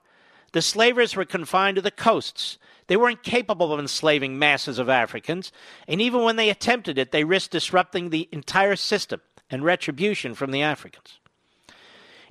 [0.51, 2.57] The slavers were confined to the coasts
[2.87, 5.51] they were incapable of enslaving masses of Africans,
[5.87, 10.51] and even when they attempted it, they risked disrupting the entire system and retribution from
[10.51, 11.19] the Africans.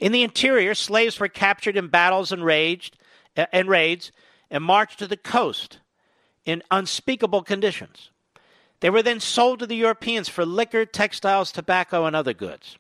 [0.00, 2.96] In the interior, slaves were captured in battles and, raged,
[3.36, 4.12] uh, and raids
[4.50, 5.78] and marched to the coast
[6.44, 8.11] in unspeakable conditions.
[8.80, 12.76] They were then sold to the Europeans for liquor, textiles, tobacco, and other goods.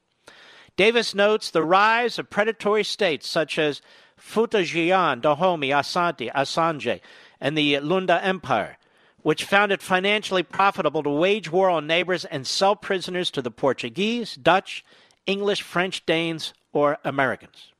[0.76, 3.82] Davis notes the rise of predatory states such as
[4.18, 7.00] Fouta-Djallon, Dahomey, Asante, Assange,
[7.40, 8.78] and the Lunda Empire,
[9.22, 13.50] which found it financially profitable to wage war on neighbors and sell prisoners to the
[13.50, 14.84] Portuguese, Dutch,
[15.26, 17.72] English, French, Danes, or Americans.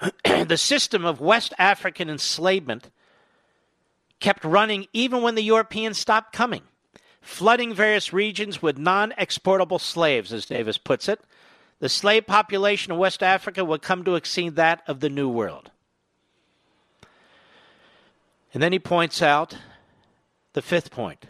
[0.24, 2.90] the system of West African enslavement
[4.18, 6.62] kept running even when the Europeans stopped coming,
[7.20, 11.20] flooding various regions with non exportable slaves, as Davis puts it.
[11.80, 15.70] The slave population of West Africa would come to exceed that of the New World.
[18.52, 19.56] And then he points out
[20.52, 21.26] the fifth point.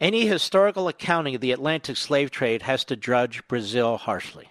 [0.00, 4.50] Any historical accounting of the Atlantic slave trade has to judge Brazil harshly.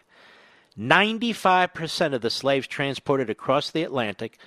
[0.77, 4.37] 95% of the slaves transported across the Atlantic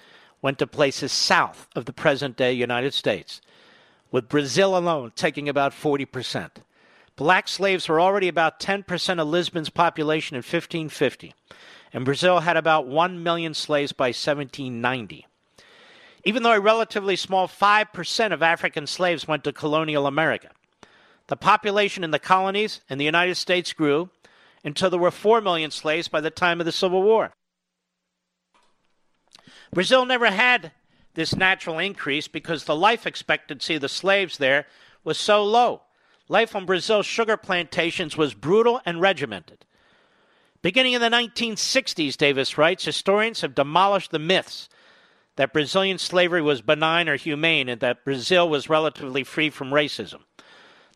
[0.42, 3.40] went to places south of the present day United States,
[4.10, 6.50] with Brazil alone taking about 40%.
[7.16, 11.34] Black slaves were already about 10% of Lisbon's population in 1550,
[11.92, 15.26] and Brazil had about 1 million slaves by 1790.
[16.24, 20.50] Even though a relatively small 5% of African slaves went to colonial America,
[21.28, 24.10] the population in the colonies and the United States grew
[24.64, 27.32] until there were 4 million slaves by the time of the Civil War.
[29.72, 30.72] Brazil never had
[31.14, 34.66] this natural increase because the life expectancy of the slaves there
[35.04, 35.82] was so low.
[36.28, 39.64] Life on Brazil's sugar plantations was brutal and regimented.
[40.62, 44.68] Beginning in the 1960s, Davis writes, historians have demolished the myths
[45.36, 50.20] that Brazilian slavery was benign or humane and that Brazil was relatively free from racism.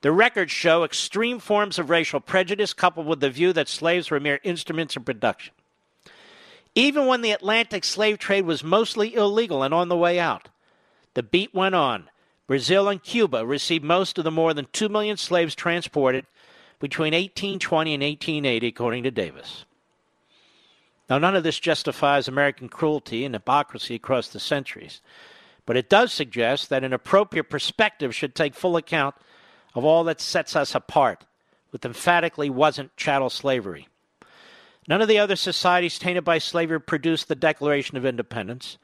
[0.03, 4.21] The records show extreme forms of racial prejudice coupled with the view that slaves were
[4.21, 5.55] mere instruments of production.
[6.75, 10.49] Even when the Atlantic slave trade was mostly illegal and on the way out,
[11.15, 12.11] the beat went on.
[12.47, 16.27] Brazil and Cuba received most of the more than 2 million slaves transported
[16.81, 19.65] between 1820 and 1880, according to Davis.
[21.09, 25.01] Now, none of this justifies American cruelty and hypocrisy across the centuries,
[25.65, 29.15] but it does suggest that an appropriate perspective should take full account
[29.75, 31.25] of all that sets us apart,
[31.71, 33.89] which emphatically wasn't chattel slavery.
[34.87, 38.77] None of the other societies tainted by slavery produced the Declaration of Independence,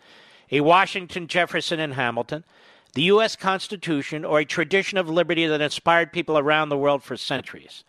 [0.50, 2.44] a Washington, Jefferson, and Hamilton,
[2.94, 3.36] the U.S.
[3.36, 7.84] Constitution, or a tradition of liberty that inspired people around the world for centuries.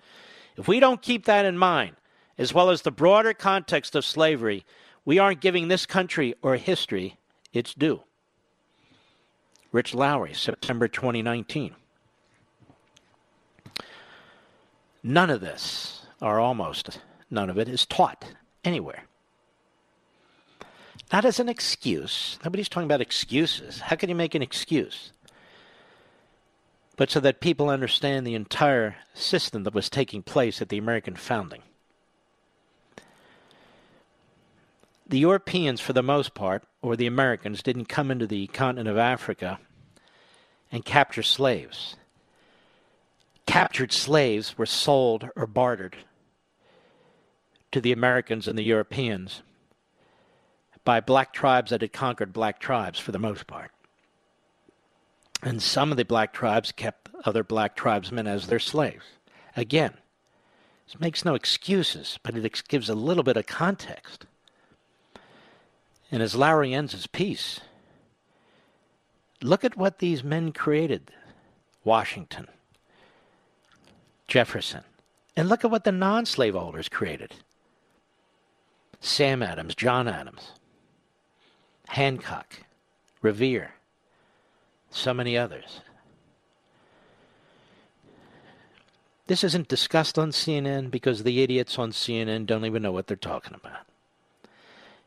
[0.57, 1.95] If we don't keep that in mind,
[2.37, 4.65] as well as the broader context of slavery,
[5.05, 7.17] we aren't giving this country or history
[7.53, 8.03] its due.
[9.71, 11.75] Rich Lowry, September 2019.
[15.03, 16.99] None of this, or almost
[17.31, 18.25] none of it, is taught
[18.63, 19.03] anywhere.
[21.11, 22.39] Not as an excuse.
[22.43, 23.79] Nobody's talking about excuses.
[23.79, 25.11] How can you make an excuse?
[26.95, 31.15] But so that people understand the entire system that was taking place at the American
[31.15, 31.63] founding.
[35.07, 38.97] The Europeans, for the most part, or the Americans, didn't come into the continent of
[38.97, 39.59] Africa
[40.71, 41.97] and capture slaves.
[43.45, 45.97] Captured slaves were sold or bartered
[47.71, 49.41] to the Americans and the Europeans
[50.83, 53.71] by black tribes that had conquered black tribes for the most part.
[55.43, 59.05] And some of the black tribes kept other black tribesmen as their slaves.
[59.55, 59.93] Again,
[60.85, 64.25] this makes no excuses, but it gives a little bit of context.
[66.11, 67.61] And as Lowry ends his piece,
[69.41, 71.11] look at what these men created
[71.83, 72.47] Washington,
[74.27, 74.83] Jefferson,
[75.35, 77.33] and look at what the non slaveholders created
[79.01, 80.53] Sam Adams, John Adams.
[81.91, 82.63] Hancock,
[83.21, 83.73] Revere,
[84.91, 85.81] so many others.
[89.27, 93.17] This isn't discussed on CNN because the idiots on CNN don't even know what they're
[93.17, 93.85] talking about.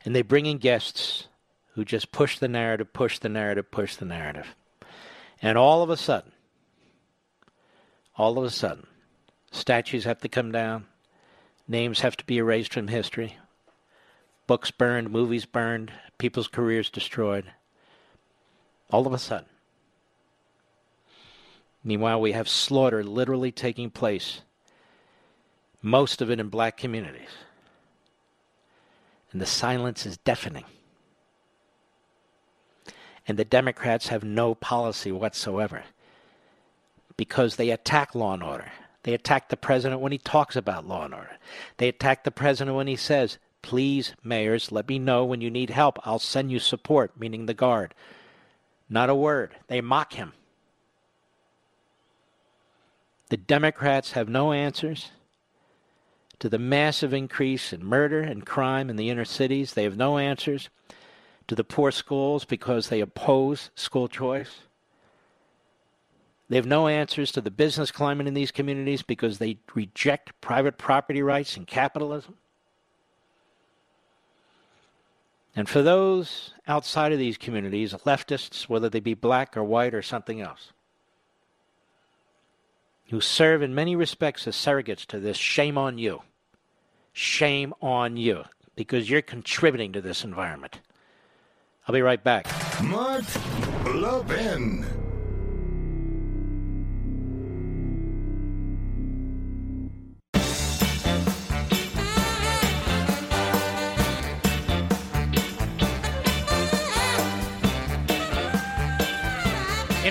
[0.05, 1.29] And they bring in guests
[1.75, 4.55] who just push the narrative, push the narrative, push the narrative.
[5.41, 6.33] And all of a sudden,
[8.17, 8.87] all of a sudden,
[9.53, 10.85] statues have to come down,
[11.67, 13.39] names have to be erased from history,
[14.47, 17.45] books burned, movies burned, people's careers destroyed.
[18.91, 19.49] All of a sudden.
[21.83, 24.41] Meanwhile, we have slaughter literally taking place,
[25.83, 27.29] most of it in black communities.
[29.33, 30.65] And the silence is deafening.
[33.27, 35.85] And the Democrats have no policy whatsoever
[37.17, 38.73] because they attack law and order.
[39.03, 41.37] They attack the president when he talks about law and order.
[41.77, 45.71] They attack the president when he says Please, mayors, let me know when you need
[45.71, 45.99] help.
[46.05, 47.95] I'll send you support, meaning the guard.
[48.91, 49.57] Not a word.
[49.69, 50.35] They mock him.
[53.31, 55.13] The Democrats have no answers
[56.41, 59.73] to the massive increase in murder and crime in the inner cities.
[59.73, 60.69] They have no answers
[61.49, 64.59] to the poor schools because they oppose school choice.
[66.51, 70.77] They have no answers to the business climate in these communities because they reject private
[70.77, 72.37] property rights and capitalism.
[75.57, 80.03] And for those outside of these communities, leftists, whether they be black or white or
[80.03, 80.73] something else,
[83.11, 86.23] who serve in many respects as surrogates to this, shame on you.
[87.13, 88.45] Shame on you,
[88.75, 90.81] because you're contributing to this environment.
[91.87, 92.49] I'll be right back.
[92.83, 93.25] Mark
[93.85, 95.04] Levin.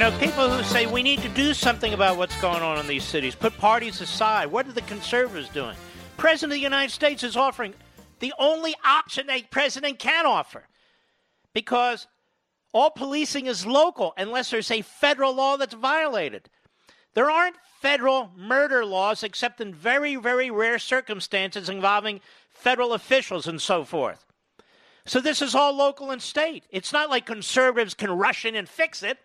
[0.10, 3.06] Know, people who say we need to do something about what's going on in these
[3.06, 4.48] cities, put parties aside.
[4.48, 5.78] What are the conservatives doing?
[6.18, 7.74] President of the United States is offering
[8.20, 10.64] the only option a president can offer
[11.54, 12.08] because
[12.74, 16.50] all policing is local unless there's a federal law that's violated.
[17.14, 22.20] There aren't federal murder laws except in very, very rare circumstances involving
[22.50, 24.26] federal officials and so forth.
[25.06, 26.66] So this is all local and state.
[26.72, 29.18] It's not like conservatives can rush in and fix it.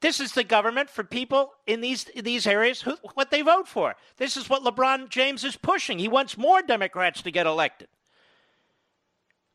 [0.00, 3.96] This is the government for people in these these areas who, what they vote for.
[4.16, 5.98] This is what LeBron James is pushing.
[5.98, 7.88] He wants more Democrats to get elected.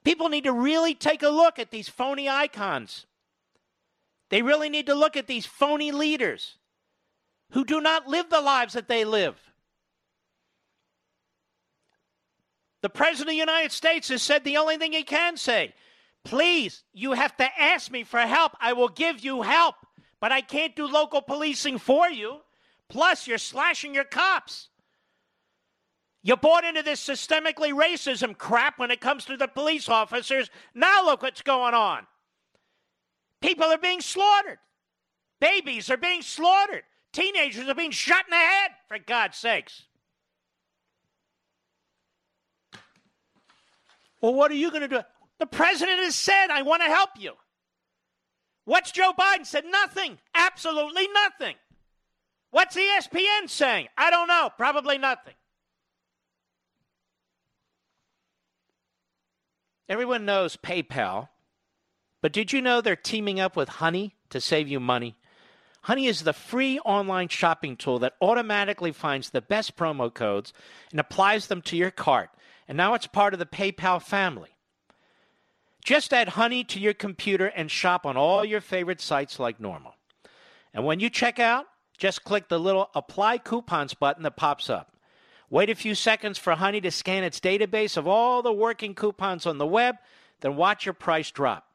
[0.04, 3.06] People need to really take a look at these phony icons.
[4.30, 6.58] They really need to look at these phony leaders
[7.52, 9.40] who do not live the lives that they live.
[12.82, 15.74] The President of the United States has said the only thing he can say
[16.26, 18.54] please, you have to ask me for help.
[18.60, 19.76] I will give you help
[20.24, 22.38] but I can't do local policing for you.
[22.88, 24.70] Plus, you're slashing your cops.
[26.22, 30.50] You bought into this systemically racism crap when it comes to the police officers.
[30.74, 32.08] Now look what's going on.
[33.42, 34.60] People are being slaughtered.
[35.42, 36.84] Babies are being slaughtered.
[37.12, 39.84] Teenagers are being shot in the head, for God's sakes.
[44.22, 45.02] Well, what are you going to do?
[45.40, 47.34] The president has said, I want to help you.
[48.66, 49.66] What's Joe Biden said?
[49.66, 50.18] Nothing.
[50.34, 51.56] Absolutely nothing.
[52.52, 53.88] What's ESPN saying?
[53.98, 54.50] I don't know.
[54.58, 55.34] Probably nothing.
[59.90, 61.28] Everyone knows PayPal,
[62.22, 65.18] but did you know they're teaming up with Honey to save you money?
[65.82, 70.54] Honey is the free online shopping tool that automatically finds the best promo codes
[70.92, 72.30] and applies them to your cart.
[72.68, 74.53] And now it's part of the PayPal family.
[75.84, 79.96] Just add Honey to your computer and shop on all your favorite sites like normal.
[80.74, 81.66] And when you check out,
[81.98, 84.96] just click the little Apply Coupons button that pops up.
[85.50, 89.46] Wait a few seconds for Honey to scan its database of all the working coupons
[89.46, 89.98] on the web,
[90.40, 91.68] then watch your price drop.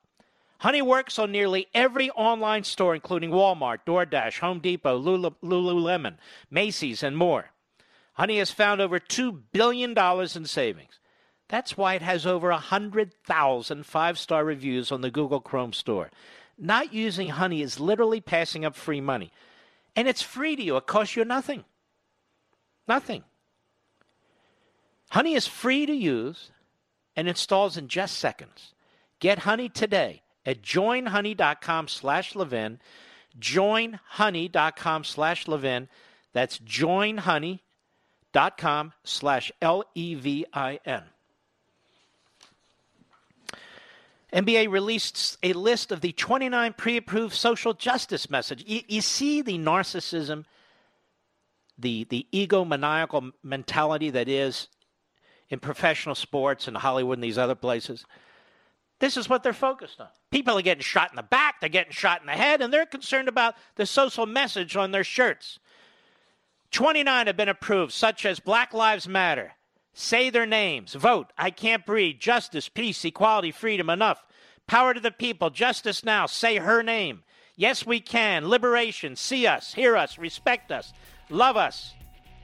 [0.58, 6.16] Honey works on nearly every online store, including Walmart, DoorDash, Home Depot, Lululemon,
[6.50, 7.50] Macy's, and more.
[8.14, 10.98] Honey has found over $2 billion in savings.
[11.48, 16.10] That's why it has over 100,000 five star reviews on the Google Chrome store.
[16.58, 19.32] Not using Honey is literally passing up free money.
[19.96, 21.64] And it's free to you, it costs you nothing.
[22.86, 23.24] Nothing.
[25.10, 26.50] Honey is free to use
[27.16, 28.74] and installs in just seconds.
[29.20, 32.78] Get Honey today at joinhoney.com slash Levin.
[33.38, 35.88] Joinhoney.com slash Levin.
[36.32, 37.62] That's joinhoney.com
[39.04, 41.02] slash L E V I N.
[44.32, 48.68] NBA released a list of the 29 pre approved social justice messages.
[48.68, 50.44] You, you, see the narcissism,
[51.78, 54.68] the, the egomaniacal mentality that is
[55.48, 58.04] in professional sports and Hollywood and these other places.
[58.98, 60.08] This is what they're focused on.
[60.30, 62.84] People are getting shot in the back, they're getting shot in the head, and they're
[62.84, 65.58] concerned about the social message on their shirts.
[66.72, 69.52] 29 have been approved, such as Black Lives Matter,
[70.00, 74.24] Say their names, vote, I can't breathe, justice, peace, equality, freedom, enough.
[74.68, 77.24] Power to the people, justice now, say her name.
[77.56, 78.48] Yes, we can.
[78.48, 80.92] Liberation, see us, hear us, respect us,
[81.30, 81.94] love us,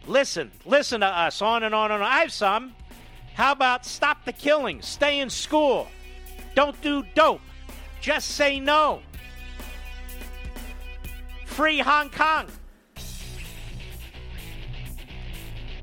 [0.08, 2.10] listen, listen to us, on and on and on.
[2.10, 2.74] I have some.
[3.34, 5.86] How about stop the killing, stay in school,
[6.56, 7.40] don't do dope,
[8.00, 9.00] just say no.
[11.46, 12.46] Free Hong Kong.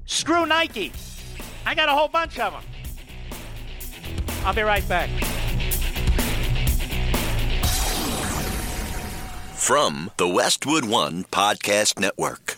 [0.03, 0.91] Screw Nike.
[1.65, 2.63] I got a whole bunch of them.
[4.43, 5.09] I'll be right back.
[9.55, 12.57] From the Westwood One Podcast Network.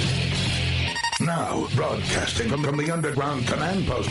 [1.25, 4.09] Now, broadcasting from, from the underground command post,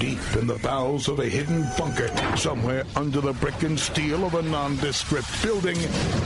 [0.00, 4.34] deep in the bowels of a hidden bunker, somewhere under the brick and steel of
[4.34, 5.76] a nondescript building,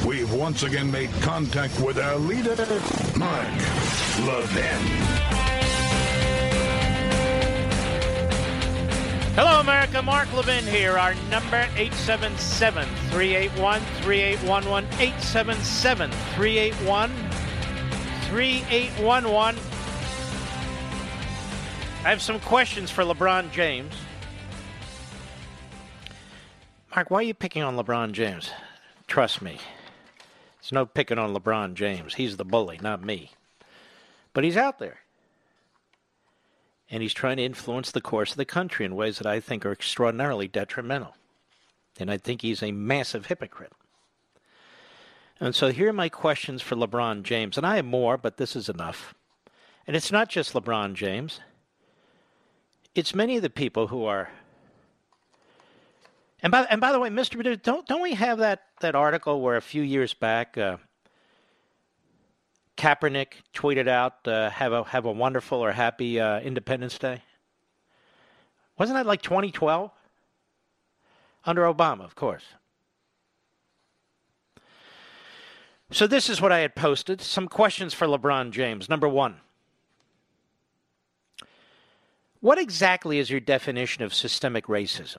[0.07, 2.57] we've once again made contact with our leader,
[3.19, 3.47] Mark
[4.27, 5.27] Levin.
[9.35, 10.01] Hello, America.
[10.01, 10.97] Mark Levin here.
[10.97, 14.89] Our number 877 381 3811.
[14.99, 17.11] 877 381
[18.31, 19.76] 3811.
[22.07, 23.93] I have some questions for LeBron James.
[26.95, 28.53] Mark, why are you picking on LeBron James?
[29.09, 29.59] Trust me.
[30.61, 32.15] There's no picking on LeBron James.
[32.15, 33.33] He's the bully, not me.
[34.35, 34.99] But he's out there.
[36.89, 39.67] And he's trying to influence the course of the country in ways that I think
[39.67, 41.17] are extraordinarily detrimental.
[41.99, 43.73] And I think he's a massive hypocrite.
[45.41, 47.57] And so here are my questions for LeBron James.
[47.57, 49.13] And I have more, but this is enough.
[49.89, 51.41] And it's not just LeBron James
[52.97, 54.31] it's many of the people who are.
[56.43, 57.63] And by and by the way, Mr.
[57.63, 60.79] Don't don't we have that that article where a few years back uh,
[62.77, 67.23] Kaepernick tweeted out uh, have a have a wonderful or happy uh, Independence Day?
[68.79, 69.91] Wasn't that like 2012?
[71.45, 72.45] Under Obama, of course.
[75.93, 77.21] So this is what I had posted.
[77.21, 78.89] Some questions for LeBron James.
[78.89, 79.37] Number one.
[82.47, 85.19] What exactly is your definition of systemic racism?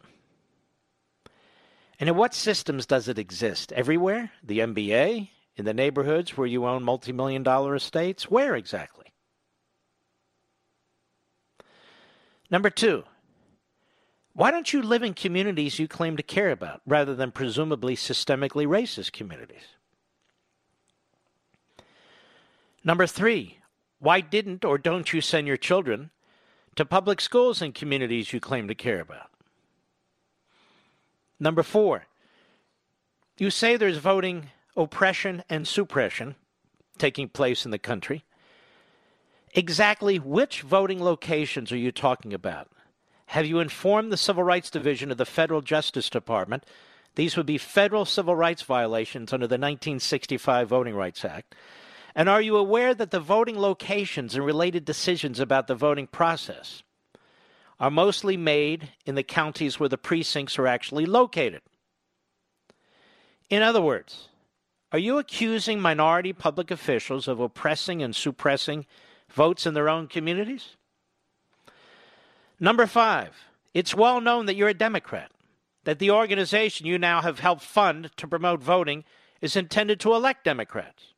[1.99, 3.73] And in what systems does it exist?
[3.73, 4.31] Everywhere?
[4.41, 5.27] The NBA?
[5.57, 8.31] In the neighborhoods where you own multi million dollar estates?
[8.31, 9.07] Where exactly?
[12.49, 13.03] Number two,
[14.31, 18.65] Why don't you live in communities you claim to care about rather than presumably systemically
[18.65, 19.75] racist communities?
[22.85, 23.57] Number three,
[23.99, 26.11] why didn't or don't you send your children
[26.77, 29.29] to public schools and communities you claim to care about?
[31.39, 32.05] Number four,
[33.37, 36.35] you say there's voting oppression and suppression
[36.97, 38.23] taking place in the country.
[39.53, 42.69] Exactly which voting locations are you talking about?
[43.27, 46.63] Have you informed the Civil Rights Division of the Federal Justice Department?
[47.15, 51.55] These would be federal civil rights violations under the 1965 Voting Rights Act.
[52.17, 56.81] And are you aware that the voting locations and related decisions about the voting process
[57.79, 61.61] are mostly made in the counties where the precincts are actually located?
[63.51, 64.29] In other words,
[64.91, 68.87] are you accusing minority public officials of oppressing and suppressing
[69.29, 70.75] votes in their own communities?
[72.59, 73.35] Number five,
[73.75, 75.29] it's well known that you're a Democrat,
[75.83, 79.03] that the organization you now have helped fund to promote voting
[79.39, 81.13] is intended to elect Democrats,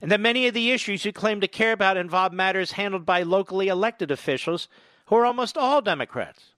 [0.00, 3.22] and that many of the issues you claim to care about involve matters handled by
[3.22, 4.68] locally elected officials
[5.06, 6.52] who are almost all Democrats.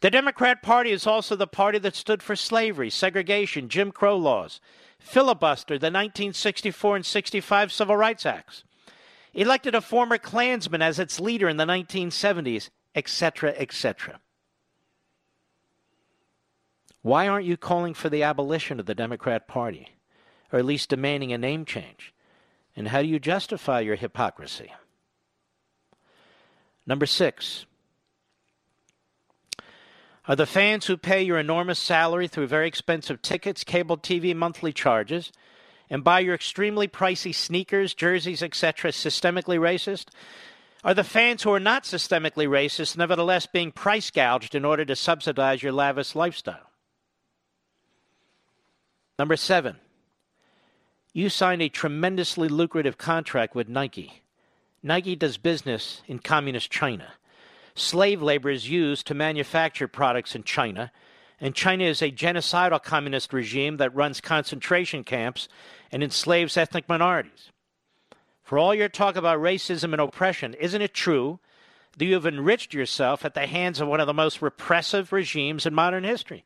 [0.00, 4.60] The Democrat Party is also the party that stood for slavery, segregation, Jim Crow laws,
[4.98, 8.64] filibuster, the 1964 and 65 Civil Rights Acts,
[9.32, 14.20] elected a former Klansman as its leader in the 1970s, etc., etc.
[17.02, 19.90] Why aren't you calling for the abolition of the Democrat Party,
[20.52, 22.12] or at least demanding a name change?
[22.76, 24.72] And how do you justify your hypocrisy?
[26.86, 27.64] Number six.
[30.28, 34.72] Are the fans who pay your enormous salary through very expensive tickets, cable TV monthly
[34.72, 35.32] charges,
[35.88, 40.08] and buy your extremely pricey sneakers, jerseys, etc., systemically racist?
[40.84, 44.96] Are the fans who are not systemically racist nevertheless being price gouged in order to
[44.96, 46.70] subsidize your lavish lifestyle?
[49.18, 49.76] Number seven,
[51.16, 54.20] you signed a tremendously lucrative contract with Nike.
[54.82, 57.14] Nike does business in communist China.
[57.74, 60.92] Slave labor is used to manufacture products in China,
[61.40, 65.48] and China is a genocidal communist regime that runs concentration camps
[65.90, 67.50] and enslaves ethnic minorities.
[68.42, 71.38] For all your talk about racism and oppression, isn't it true
[71.96, 75.64] that you have enriched yourself at the hands of one of the most repressive regimes
[75.64, 76.44] in modern history?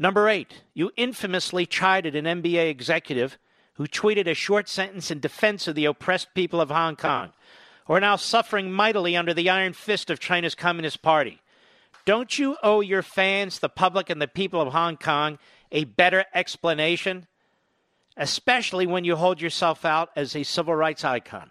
[0.00, 3.38] Number eight, you infamously chided an NBA executive
[3.74, 7.32] who tweeted a short sentence in defense of the oppressed people of Hong Kong,
[7.86, 11.40] who are now suffering mightily under the iron fist of China's Communist Party.
[12.04, 15.38] Don't you owe your fans, the public, and the people of Hong Kong
[15.70, 17.28] a better explanation
[18.16, 21.50] especially when you hold yourself out as a civil rights icon.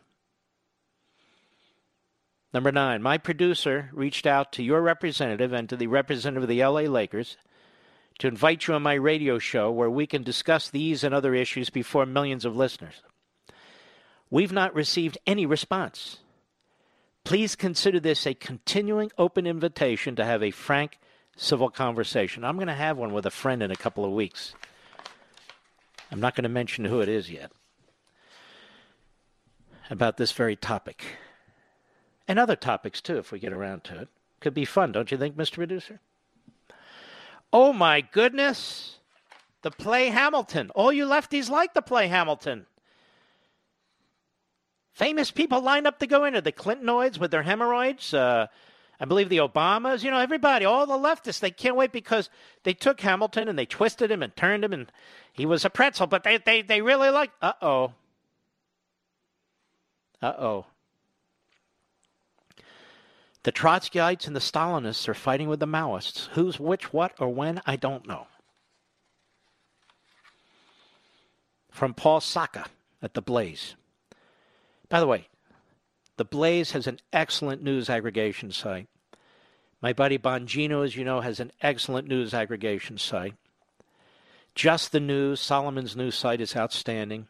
[2.53, 6.63] Number nine, my producer reached out to your representative and to the representative of the
[6.63, 7.37] LA Lakers
[8.19, 11.69] to invite you on my radio show where we can discuss these and other issues
[11.69, 13.01] before millions of listeners.
[14.29, 16.17] We've not received any response.
[17.23, 20.99] Please consider this a continuing open invitation to have a frank
[21.35, 22.43] civil conversation.
[22.43, 24.53] I'm going to have one with a friend in a couple of weeks.
[26.11, 27.51] I'm not going to mention who it is yet,
[29.89, 31.03] about this very topic.
[32.27, 34.09] And other topics, too, if we get around to it.
[34.39, 35.55] Could be fun, don't you think, Mr.
[35.55, 35.99] Producer?
[37.51, 38.97] Oh, my goodness.
[39.61, 40.69] The play Hamilton.
[40.71, 42.65] All you lefties like the play Hamilton.
[44.93, 48.13] Famous people lined up to go into the Clintonoids with their hemorrhoids.
[48.13, 48.47] Uh,
[48.99, 52.29] I believe the Obamas, you know, everybody, all the leftists, they can't wait because
[52.63, 54.91] they took Hamilton and they twisted him and turned him and
[55.31, 57.93] he was a pretzel, but they, they, they really like, uh oh.
[60.21, 60.65] Uh oh.
[63.43, 66.27] The Trotskyites and the Stalinists are fighting with the Maoists.
[66.33, 68.27] Who's which, what, or when, I don't know.
[71.71, 72.65] From Paul Sacca
[73.01, 73.75] at The Blaze.
[74.89, 75.27] By the way,
[76.17, 78.87] The Blaze has an excellent news aggregation site.
[79.81, 83.35] My buddy Bongino, as you know, has an excellent news aggregation site.
[84.53, 87.27] Just the News, Solomon's news site is outstanding.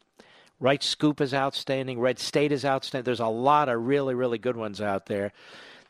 [0.59, 1.99] Right Scoop is outstanding.
[1.99, 3.05] Red State is outstanding.
[3.05, 5.31] There's a lot of really, really good ones out there.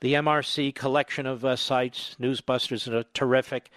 [0.01, 3.69] The MRC collection of uh, sites, Newsbusters, are terrific.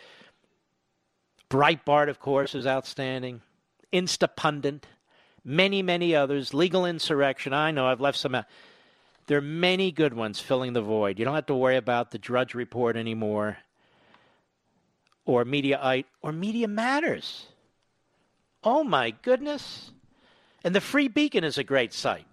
[1.51, 3.43] Breitbart, of course, is outstanding.
[3.93, 4.85] Instapundit,
[5.44, 6.55] many, many others.
[6.55, 7.53] Legal Insurrection.
[7.53, 8.47] I know I've left some out.
[9.27, 11.19] There are many good ones filling the void.
[11.19, 13.59] You don't have to worry about the Drudge Report anymore,
[15.24, 17.47] or Mediaite, or Media Matters.
[18.65, 19.90] Oh my goodness.
[20.65, 22.27] And the Free Beacon is a great site.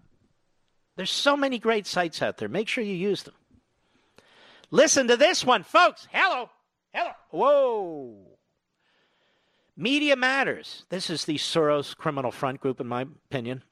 [0.95, 2.49] There's so many great sites out there.
[2.49, 3.33] Make sure you use them.
[4.71, 6.07] Listen to this one, folks.
[6.11, 6.49] Hello.
[6.93, 7.11] Hello.
[7.31, 8.17] Whoa.
[9.75, 10.85] Media Matters.
[10.89, 13.63] This is the Soros Criminal Front Group, in my opinion,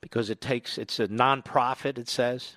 [0.00, 2.56] because it takes, it's a nonprofit, it says.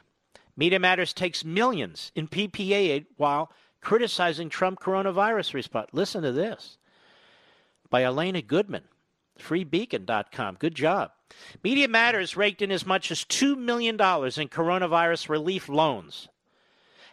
[0.57, 5.87] Media Matters takes millions in PPP aid while criticizing Trump coronavirus response.
[5.93, 6.77] Listen to this
[7.89, 8.83] by Alana Goodman,
[9.39, 10.57] freebeacon.com.
[10.59, 11.11] Good job.
[11.63, 16.27] Media Matters raked in as much as $2 million in coronavirus relief loans.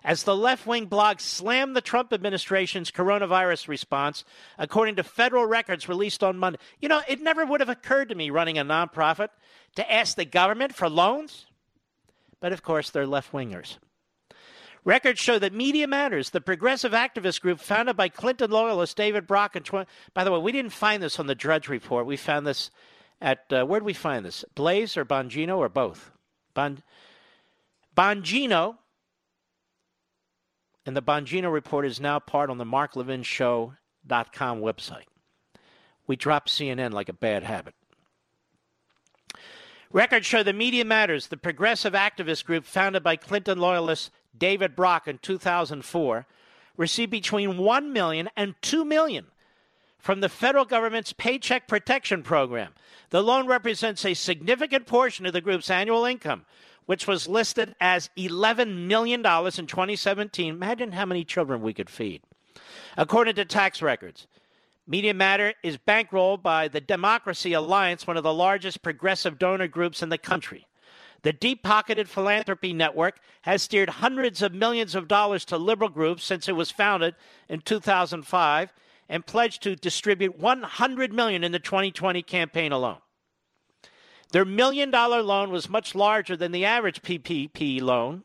[0.09, 4.25] As the left wing blog slammed the Trump administration's coronavirus response,
[4.57, 6.59] according to federal records released on Monday.
[6.81, 9.29] You know, it never would have occurred to me running a nonprofit
[9.77, 11.45] to ask the government for loans.
[12.41, 13.77] But of course, they're left wingers.
[14.83, 19.57] Records show that Media Matters, the progressive activist group founded by Clinton loyalist David Brock
[19.57, 19.87] and 20.
[20.15, 22.07] By the way, we didn't find this on the Drudge Report.
[22.07, 22.71] We found this
[23.21, 24.43] at uh, where did we find this?
[24.55, 26.13] Blaze or Bongino or both?
[26.55, 26.83] Bon,
[27.95, 28.79] Bongino.
[30.89, 33.77] And the Bongino Report is now part on the MarkLevinShow.com
[34.09, 35.05] website.
[36.07, 37.75] We dropped CNN like a bad habit.
[39.93, 45.07] Records show the Media Matters, the progressive activist group founded by Clinton loyalist David Brock
[45.07, 46.27] in 2004,
[46.79, 49.27] received between 1 million and 2 million
[49.99, 52.73] from the federal government's Paycheck Protection Program.
[53.11, 56.47] The loan represents a significant portion of the group's annual income,
[56.89, 60.55] which was listed as $11 million in 2017.
[60.55, 62.23] Imagine how many children we could feed.
[62.97, 64.27] According to tax records,
[64.87, 70.03] Media Matter is bankrolled by the Democracy Alliance, one of the largest progressive donor groups
[70.03, 70.67] in the country.
[71.21, 76.25] The deep pocketed philanthropy network has steered hundreds of millions of dollars to liberal groups
[76.25, 77.17] since it was founded
[77.51, 78.73] in 2005
[79.11, 83.01] and pledged to distribute 100 million in the 2020 campaign alone.
[84.33, 88.25] Their million dollar loan was much larger than the average PPP loan.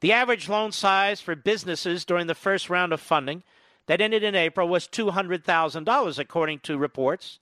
[0.00, 3.42] The average loan size for businesses during the first round of funding
[3.86, 7.38] that ended in April was $200,000 according to reports.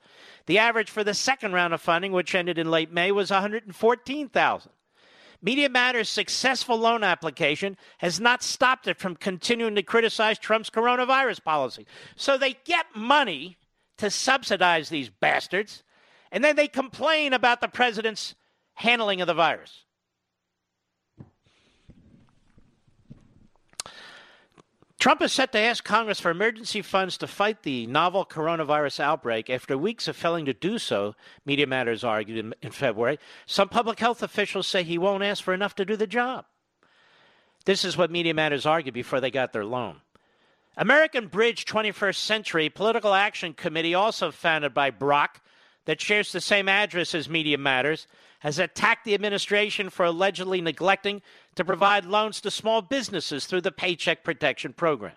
[0.46, 4.72] The average for the second round of funding which ended in late May was 114,000.
[5.40, 11.44] Media Matters' successful loan application has not stopped it from continuing to criticize Trump's coronavirus
[11.44, 11.86] policy.
[12.16, 13.56] So they get money
[13.98, 15.84] to subsidize these bastards,
[16.30, 18.34] and then they complain about the president's
[18.74, 19.84] handling of the virus.
[24.98, 29.48] Trump is set to ask Congress for emergency funds to fight the novel coronavirus outbreak
[29.48, 31.14] after weeks of failing to do so,
[31.46, 33.20] Media Matters argued in, in, February.
[33.46, 36.46] Some public health officials say he won't ask for enough to do the job.
[37.64, 40.00] This is what Media Matters argued before they got their loan.
[40.76, 45.40] American Bridge 21st Century Political Action Committee, also founded by Brock,
[45.88, 48.06] that shares the same address as Media Matters,
[48.40, 51.22] has attacked the administration for allegedly neglecting
[51.54, 55.14] to provide loans to small businesses through the Paycheck Protection Program.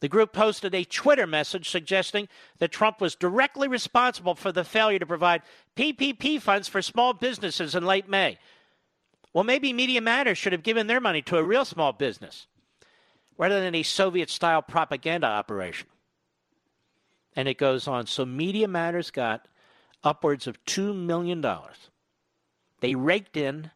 [0.00, 2.28] The group posted a Twitter message suggesting
[2.60, 5.42] that Trump was directly responsible for the failure to provide
[5.76, 8.38] PPP funds for small businesses in late May.
[9.34, 12.46] Well, maybe Media Matters should have given their money to a real small business
[13.36, 15.88] rather than a Soviet style propaganda operation.
[17.38, 18.08] And it goes on.
[18.08, 19.46] So Media Matters got
[20.02, 21.40] upwards of $2 million.
[22.80, 23.70] They raked in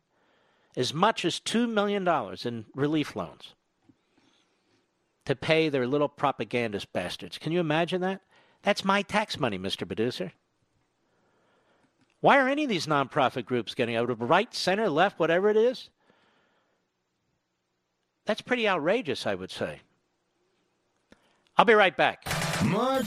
[0.76, 2.08] as much as $2 million
[2.44, 3.54] in relief loans
[5.26, 7.38] to pay their little propagandist bastards.
[7.38, 8.22] Can you imagine that?
[8.62, 9.86] That's my tax money, Mr.
[9.86, 10.32] Producer.
[12.20, 15.56] Why are any of these nonprofit groups getting out of right, center, left, whatever it
[15.56, 15.88] is?
[18.26, 19.82] That's pretty outrageous, I would say.
[21.56, 22.24] I'll be right back.
[22.64, 23.06] Mark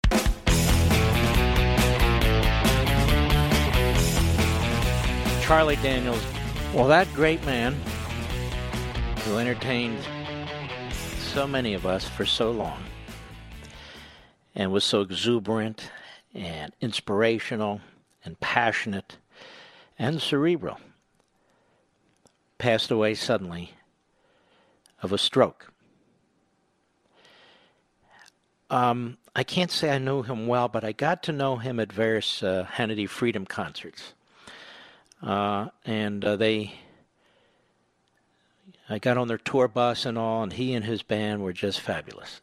[5.51, 6.23] Charlie Daniels,
[6.73, 7.75] well, that great man
[9.25, 9.99] who entertained
[11.19, 12.81] so many of us for so long
[14.55, 15.91] and was so exuberant
[16.33, 17.81] and inspirational
[18.23, 19.17] and passionate
[19.99, 20.77] and cerebral
[22.57, 23.73] passed away suddenly
[25.03, 25.73] of a stroke.
[28.69, 31.91] Um, I can't say I knew him well, but I got to know him at
[31.91, 34.13] various uh, Hannity Freedom concerts.
[35.21, 36.73] Uh, and uh, they,
[38.89, 41.79] I got on their tour bus and all, and he and his band were just
[41.79, 42.41] fabulous.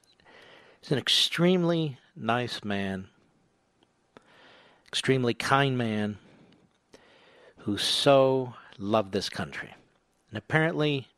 [0.81, 3.09] He's an extremely nice man,
[4.87, 6.19] extremely kind man
[7.59, 9.75] who so loved this country.
[10.31, 11.09] And apparently,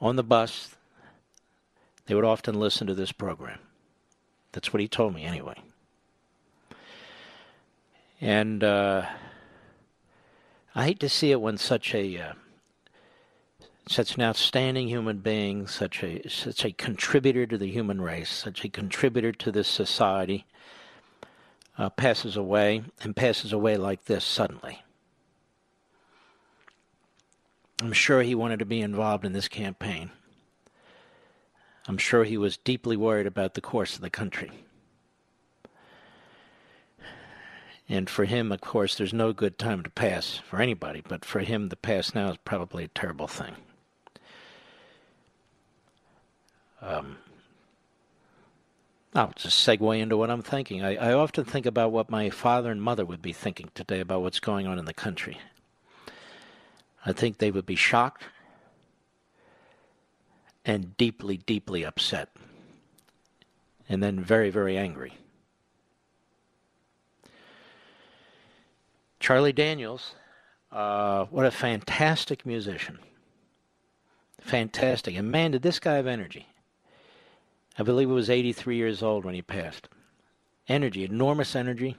[0.00, 0.74] on the bus,
[2.06, 3.60] they would often listen to this program.
[4.52, 5.56] That's what he told me, anyway.
[8.20, 9.06] And uh,
[10.76, 12.32] I hate to see it when such a uh,
[13.86, 18.64] such an outstanding human being, such a such a contributor to the human race, such
[18.64, 20.46] a contributor to this society,
[21.78, 24.82] uh, passes away and passes away like this suddenly.
[27.80, 30.10] I'm sure he wanted to be involved in this campaign.
[31.86, 34.63] I'm sure he was deeply worried about the course of the country.
[37.88, 41.40] And for him, of course, there's no good time to pass for anybody, but for
[41.40, 43.54] him, the pass now is probably a terrible thing.
[46.80, 47.18] Um,
[49.14, 50.82] I'll just segue into what I'm thinking.
[50.82, 54.22] I, I often think about what my father and mother would be thinking today about
[54.22, 55.38] what's going on in the country.
[57.06, 58.24] I think they would be shocked
[60.64, 62.30] and deeply, deeply upset,
[63.88, 65.12] and then very, very angry.
[69.24, 70.16] Charlie Daniels,
[70.70, 72.98] uh, what a fantastic musician.
[74.38, 75.16] Fantastic.
[75.16, 76.46] And man, did this guy have energy.
[77.78, 79.88] I believe he was 83 years old when he passed.
[80.68, 81.96] Energy, enormous energy,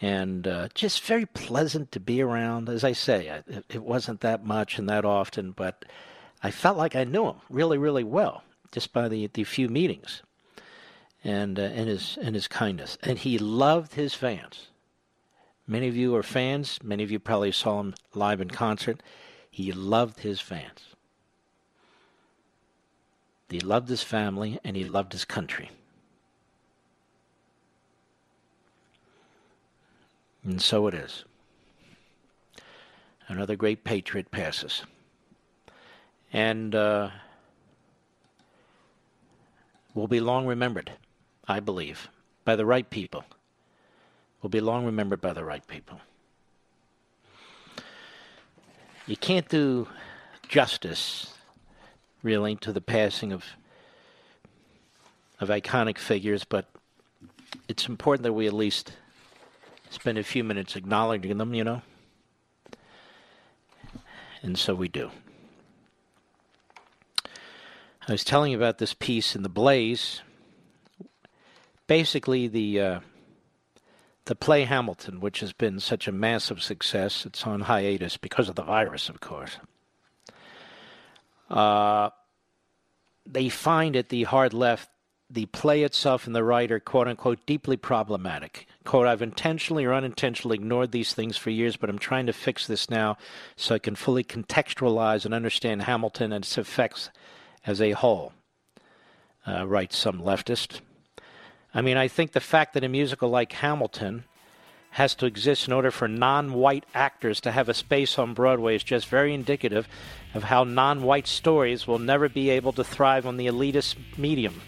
[0.00, 2.68] and uh, just very pleasant to be around.
[2.68, 5.84] As I say, it, it wasn't that much and that often, but
[6.42, 8.42] I felt like I knew him really, really well
[8.72, 10.22] just by the, the few meetings
[11.22, 12.98] and uh, and his and his kindness.
[13.04, 14.66] And he loved his fans.
[15.72, 16.78] Many of you are fans.
[16.82, 19.02] Many of you probably saw him live in concert.
[19.50, 20.94] He loved his fans.
[23.48, 25.70] He loved his family and he loved his country.
[30.44, 31.24] And so it is.
[33.26, 34.82] Another great patriot passes.
[36.34, 37.08] And uh,
[39.94, 40.92] will be long remembered,
[41.48, 42.10] I believe,
[42.44, 43.24] by the right people
[44.42, 46.00] will be long remembered by the right people.
[49.06, 49.88] You can't do
[50.48, 51.34] justice,
[52.22, 53.44] really, to the passing of
[55.40, 56.66] of iconic figures, but
[57.68, 58.92] it's important that we at least
[59.90, 61.82] spend a few minutes acknowledging them, you know?
[64.40, 65.10] And so we do.
[68.08, 70.20] I was telling you about this piece in The Blaze.
[71.88, 73.00] Basically, the uh,
[74.32, 78.54] the play Hamilton, which has been such a massive success, it's on hiatus because of
[78.54, 79.58] the virus, of course.
[81.50, 82.08] Uh,
[83.26, 84.88] they find at the hard left
[85.28, 88.66] the play itself and the writer, quote unquote, deeply problematic.
[88.84, 92.66] Quote, I've intentionally or unintentionally ignored these things for years, but I'm trying to fix
[92.66, 93.18] this now
[93.54, 97.10] so I can fully contextualize and understand Hamilton and its effects
[97.66, 98.32] as a whole,
[99.46, 100.80] uh, writes some leftist.
[101.74, 104.24] I mean, I think the fact that a musical like Hamilton
[104.92, 108.76] has to exist in order for non white actors to have a space on Broadway
[108.76, 109.88] is just very indicative
[110.34, 114.60] of how non white stories will never be able to thrive on the elitist medium.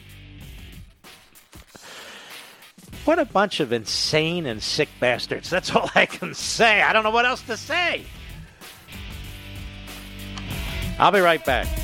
[3.05, 5.51] What a bunch of insane and sick bastards.
[5.51, 6.81] That's all I can say.
[6.81, 8.07] I don't know what else to say.
[10.99, 11.84] I'll be right back.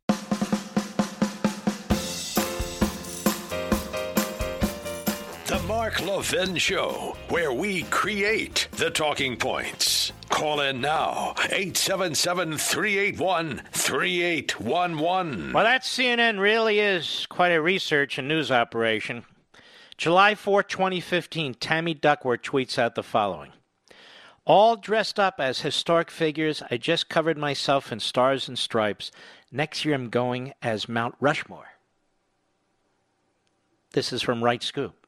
[5.67, 10.11] Mark Levin Show, where we create the talking points.
[10.29, 15.53] Call in now, 877 381 3811.
[15.53, 19.23] Well, that CNN really is quite a research and news operation.
[19.97, 23.51] July 4, 2015, Tammy Duckworth tweets out the following
[24.45, 29.11] All dressed up as historic figures, I just covered myself in stars and stripes.
[29.51, 31.67] Next year, I'm going as Mount Rushmore.
[33.91, 35.00] This is from Right Scoop.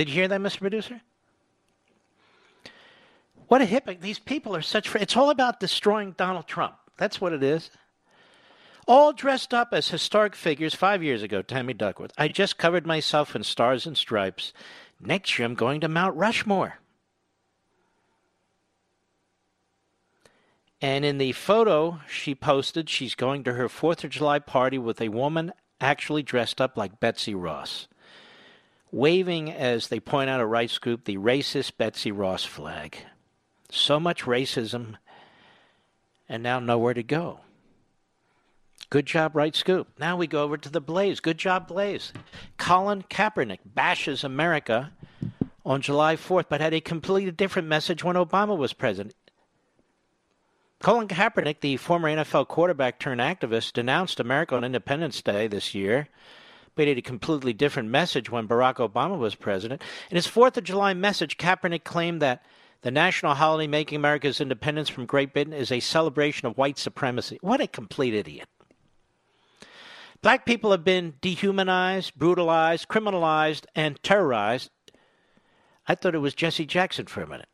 [0.00, 0.60] Did you hear that, Mr.
[0.60, 1.02] Producer?
[3.48, 4.00] What a hypocrite.
[4.00, 4.94] These people are such.
[4.94, 6.76] It's all about destroying Donald Trump.
[6.96, 7.68] That's what it is.
[8.88, 12.12] All dressed up as historic figures five years ago, Tammy Duckworth.
[12.16, 14.54] I just covered myself in stars and stripes.
[14.98, 16.78] Next year, I'm going to Mount Rushmore.
[20.80, 25.02] And in the photo she posted, she's going to her 4th of July party with
[25.02, 27.86] a woman actually dressed up like Betsy Ross
[28.92, 32.98] waving, as they point out a right scoop, the racist Betsy Ross flag.
[33.70, 34.96] So much racism,
[36.28, 37.40] and now nowhere to go.
[38.90, 39.88] Good job, right scoop.
[39.98, 41.20] Now we go over to the Blaze.
[41.20, 42.12] Good job, Blaze.
[42.58, 44.90] Colin Kaepernick bashes America
[45.64, 49.14] on July 4th, but had a completely different message when Obama was president.
[50.80, 56.08] Colin Kaepernick, the former NFL quarterback turned activist, denounced America on Independence Day this year
[56.74, 59.82] but had a completely different message when Barack Obama was president.
[60.10, 62.42] In his Fourth of July message, Kaepernick claimed that
[62.82, 67.38] the national holiday making America's independence from Great Britain is a celebration of white supremacy.
[67.42, 68.48] What a complete idiot.
[70.22, 74.70] Black people have been dehumanized, brutalized, criminalized, and terrorized.
[75.88, 77.48] I thought it was Jesse Jackson for a minute.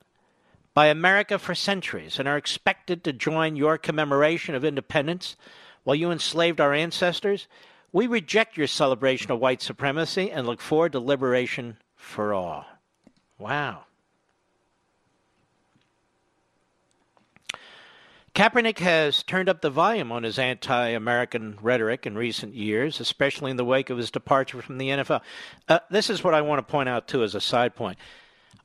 [0.74, 5.36] By America for centuries, and are expected to join your commemoration of independence
[5.84, 7.46] while you enslaved our ancestors
[7.92, 12.66] we reject your celebration of white supremacy and look forward to liberation for all.
[13.38, 13.84] Wow.
[18.36, 23.50] Kaepernick has turned up the volume on his anti American rhetoric in recent years, especially
[23.50, 25.22] in the wake of his departure from the NFL.
[25.70, 27.96] Uh, this is what I want to point out, too, as a side point.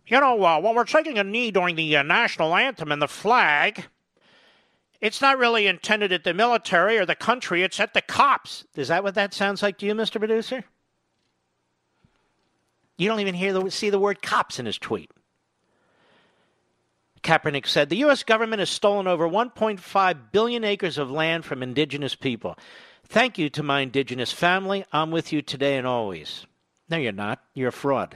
[0.08, 3.08] You know, uh, when we're taking a knee during the uh, national anthem and the
[3.08, 3.86] flag,
[5.02, 8.66] it's not really intended at the military or the country, it's at the cops.
[8.76, 10.20] Is that what that sounds like to you, Mr.
[10.20, 10.64] Producer?
[12.98, 15.10] You don't even hear the, see the word cops in his tweet.
[17.24, 18.24] Kaepernick said the U.S.
[18.24, 22.58] government has stolen over 1.5 billion acres of land from indigenous people.
[23.06, 24.86] Thank you to my indigenous family.
[24.92, 26.46] I'm with you today and always.
[26.90, 27.40] No, you're not.
[27.54, 28.16] You're a fraud.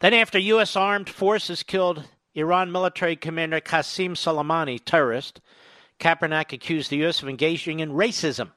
[0.00, 0.76] Then, after U.S.
[0.76, 2.04] armed forces killed
[2.38, 5.40] Iran military commander Qasem Soleimani, terrorist,
[5.98, 7.22] Kaepernick accused the U.S.
[7.22, 8.50] of engaging in racism,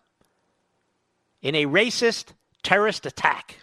[1.42, 2.34] in a racist
[2.64, 3.58] terrorist attack.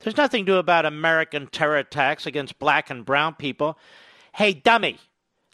[0.00, 3.78] There's nothing do about American terror attacks against black and brown people.
[4.34, 4.98] Hey, dummy,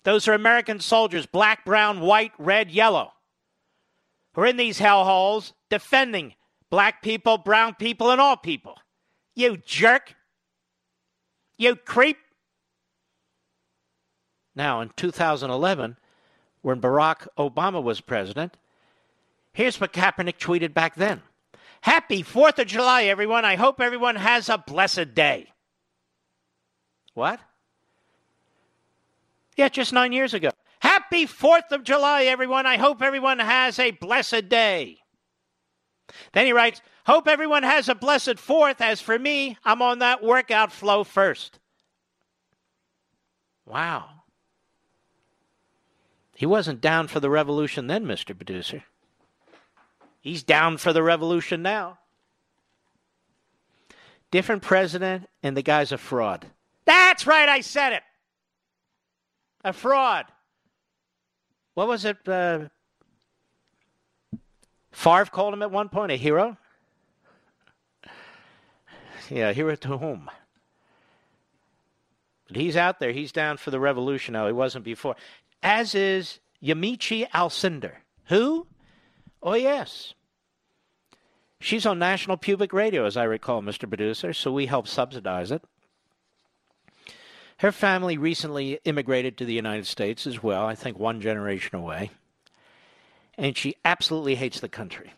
[0.05, 3.13] those are American soldiers, black, brown, white, red, yellow,
[4.35, 6.35] who are in these hellholes defending
[6.71, 8.77] black people, brown people, and all people.
[9.35, 10.15] You jerk.
[11.59, 12.19] You creep.
[14.59, 15.97] Now, in 2011,
[16.63, 18.57] when Barack Obama was president,
[19.53, 21.23] here's what Kaepernick tweeted back then
[21.83, 23.45] Happy 4th of July, everyone.
[23.45, 25.53] I hope everyone has a blessed day.
[27.15, 27.39] What?
[29.57, 30.51] Yeah, just nine years ago.
[30.81, 32.67] Happy 4th of July, everyone.
[32.67, 34.99] I hope everyone has a blessed day.
[36.33, 38.81] Then he writes, Hope everyone has a blessed 4th.
[38.81, 41.61] As for me, I'm on that workout flow first.
[43.65, 44.18] Wow.
[46.39, 48.27] He wasn't down for the revolution then, Mr.
[48.27, 48.85] Producer.
[50.21, 51.99] He's down for the revolution now.
[54.31, 56.47] Different president, and the guy's a fraud.
[56.85, 58.03] That's right, I said it.
[59.65, 60.27] A fraud.
[61.75, 62.19] What was it?
[62.29, 62.69] Uh,
[64.93, 66.57] Favre called him at one point a hero.
[69.29, 70.31] Yeah, hero to whom?
[72.47, 73.11] But he's out there.
[73.11, 74.47] He's down for the revolution now.
[74.47, 75.17] He wasn't before.
[75.63, 77.93] As is Yamiche Alcindor.
[78.27, 78.67] Who?
[79.43, 80.15] Oh, yes.
[81.61, 83.89] She's on National Public Radio, as I recall, Mr.
[83.89, 85.63] Producer, so we help subsidize it.
[87.59, 92.11] Her family recently immigrated to the United States as well, I think one generation away.
[93.37, 95.13] And she absolutely hates the country.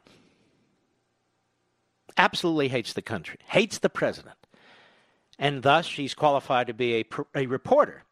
[2.17, 4.37] Absolutely hates the country, hates the president.
[5.39, 7.05] And thus, she's qualified to be a,
[7.35, 8.05] a reporter,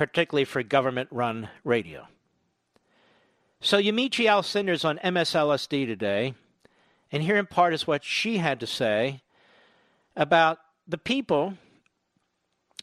[0.00, 2.08] particularly for government run radio.
[3.60, 6.32] So, Yamiche Alcindor's on MSLSD today,
[7.12, 9.20] and here in part is what she had to say
[10.16, 10.56] about
[10.88, 11.52] the people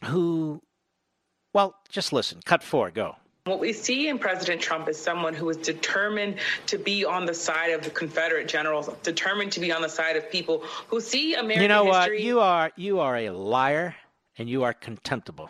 [0.03, 0.61] who,
[1.53, 2.39] well, just listen.
[2.45, 3.15] Cut four, go.
[3.45, 6.35] What we see in President Trump is someone who is determined
[6.67, 10.17] to be on the side of the Confederate generals, determined to be on the side
[10.17, 11.63] of people who see American history.
[11.63, 12.17] You know history.
[12.17, 12.23] what?
[12.23, 13.95] You are you are a liar
[14.37, 15.49] and you are contemptible.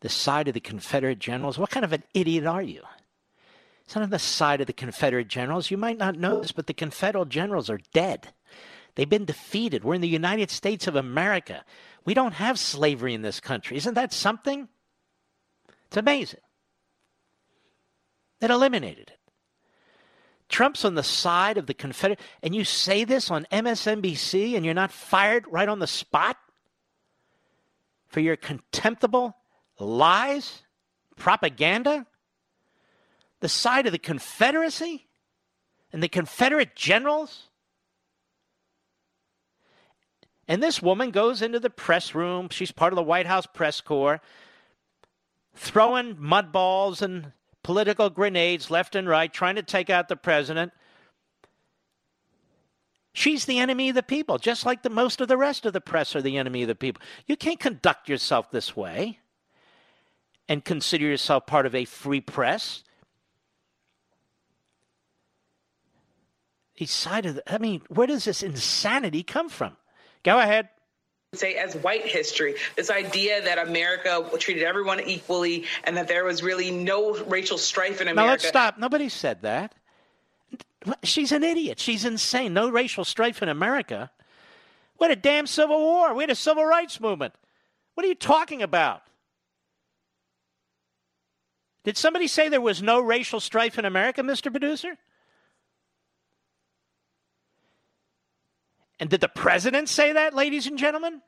[0.00, 1.58] The side of the Confederate generals?
[1.58, 2.82] What kind of an idiot are you?
[3.84, 5.70] It's not on the side of the Confederate generals.
[5.70, 8.32] You might not know this, but the Confederate generals are dead.
[8.96, 9.84] They've been defeated.
[9.84, 11.64] We're in the United States of America.
[12.04, 13.76] We don't have slavery in this country.
[13.76, 14.68] Isn't that something?
[15.86, 16.40] It's amazing.
[18.40, 19.18] That eliminated it.
[20.48, 24.74] Trump's on the side of the Confederate, and you say this on MSNBC and you're
[24.74, 26.36] not fired right on the spot
[28.06, 29.36] for your contemptible
[29.78, 30.62] lies,
[31.16, 32.06] propaganda?
[33.40, 35.06] The side of the Confederacy
[35.92, 37.48] and the Confederate generals?
[40.48, 42.48] And this woman goes into the press room.
[42.50, 44.20] She's part of the White House press corps,
[45.54, 47.32] throwing mud balls and
[47.62, 50.72] political grenades left and right, trying to take out the president.
[53.12, 55.80] She's the enemy of the people, just like the most of the rest of the
[55.80, 57.02] press are the enemy of the people.
[57.26, 59.20] You can't conduct yourself this way
[60.48, 62.82] and consider yourself part of a free press.
[66.76, 69.76] Each side of the, I mean, where does this insanity come from?
[70.22, 70.68] Go ahead.
[71.34, 76.42] Say as white history this idea that america treated everyone equally and that there was
[76.42, 78.78] really no racial strife in america now let's stop.
[78.78, 79.74] Nobody said that.
[81.02, 81.78] She's an idiot.
[81.78, 82.54] She's insane.
[82.54, 84.10] No racial strife in america.
[84.96, 86.14] What a damn civil war.
[86.14, 87.34] We had a civil rights movement.
[87.94, 89.02] What are you talking about
[91.86, 94.98] did somebody say there was no racial strife in america mr producer
[98.98, 101.20] And did the president say that, ladies and gentlemen?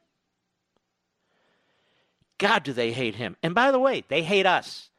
[2.38, 3.36] God, do they hate him.
[3.42, 4.90] And by the way, they hate us.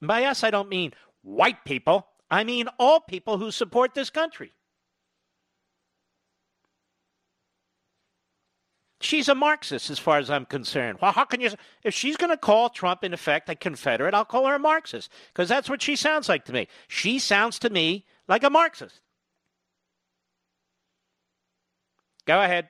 [0.00, 4.10] And by us, I don't mean white people, I mean all people who support this
[4.10, 4.52] country.
[9.00, 10.98] She's a Marxist as far as I'm concerned.
[11.02, 11.50] Well, how can you?
[11.82, 15.12] If she's going to call Trump, in effect, a Confederate, I'll call her a Marxist
[15.32, 16.66] because that's what she sounds like to me.
[16.88, 19.00] She sounds to me like a Marxist.
[22.24, 22.68] Go ahead.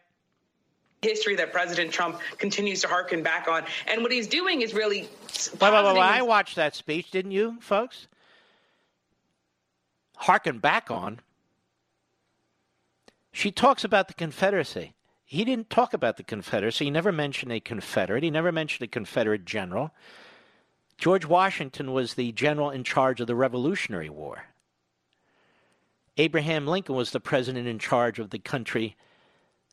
[1.02, 3.64] History that President Trump continues to harken back on.
[3.86, 5.08] And what he's doing is really.
[5.60, 8.08] Well, well, well, I watched that speech, didn't you, folks?
[10.16, 11.20] Harken back on.
[13.32, 14.95] She talks about the Confederacy.
[15.28, 16.84] He didn't talk about the Confederacy.
[16.84, 18.22] He never mentioned a Confederate.
[18.22, 19.90] He never mentioned a Confederate general.
[20.98, 24.44] George Washington was the general in charge of the Revolutionary War.
[26.16, 28.96] Abraham Lincoln was the president in charge of the country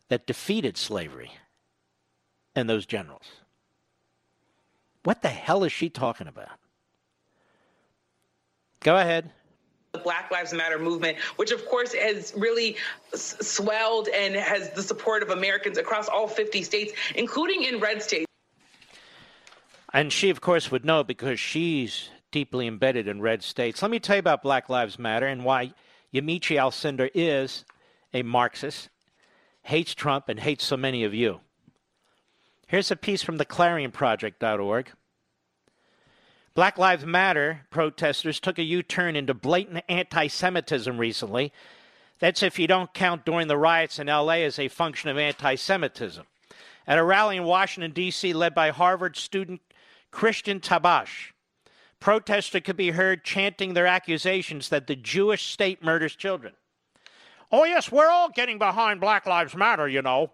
[0.10, 1.32] that defeated slavery
[2.56, 3.28] and those generals.
[5.04, 6.58] What the hell is she talking about?
[8.80, 9.32] Go ahead.
[9.94, 12.78] The Black Lives Matter movement, which of course has really
[13.14, 18.02] s- swelled and has the support of Americans across all 50 states, including in red
[18.02, 18.26] states.
[19.94, 23.84] And she, of course, would know because she's deeply embedded in red states.
[23.84, 25.76] Let me tell you about Black Lives Matter and why
[26.12, 27.64] Yamiche Alcindor is
[28.16, 28.90] a Marxist
[29.62, 31.40] hates Trump and hates so many of you.
[32.66, 34.92] Here's a piece from the clarionproject.org.
[36.56, 41.52] Black Lives Matter protesters took a U turn into blatant anti Semitism recently.
[42.20, 45.56] That's if you don't count during the riots in LA as a function of anti
[45.56, 46.26] Semitism.
[46.86, 49.62] At a rally in Washington, D.C., led by Harvard student
[50.12, 51.32] Christian Tabash,
[52.00, 56.54] protesters could be heard chanting their accusations that the Jewish state murders children.
[57.52, 60.32] Oh, yes, we're all getting behind Black Lives Matter, you know.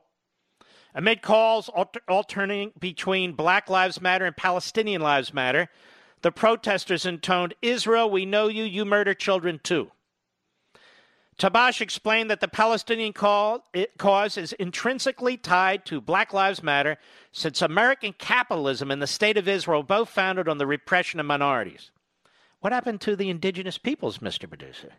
[0.96, 5.70] Amid calls alter- alternating between Black Lives Matter and Palestinian Lives Matter,
[6.22, 9.92] the protesters intoned, Israel, we know you, you murder children too.
[11.40, 16.98] Tabash explained that the Palestinian cause is intrinsically tied to Black Lives Matter
[17.32, 21.92] since American capitalism and the State of Israel both founded on the repression of minorities.
[22.60, 24.50] What happened to the indigenous peoples, Mr.
[24.50, 24.92] Producer?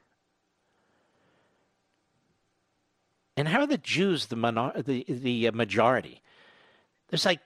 [3.36, 6.22] And how are the Jews the, minor- the, the majority?
[7.08, 7.40] There's like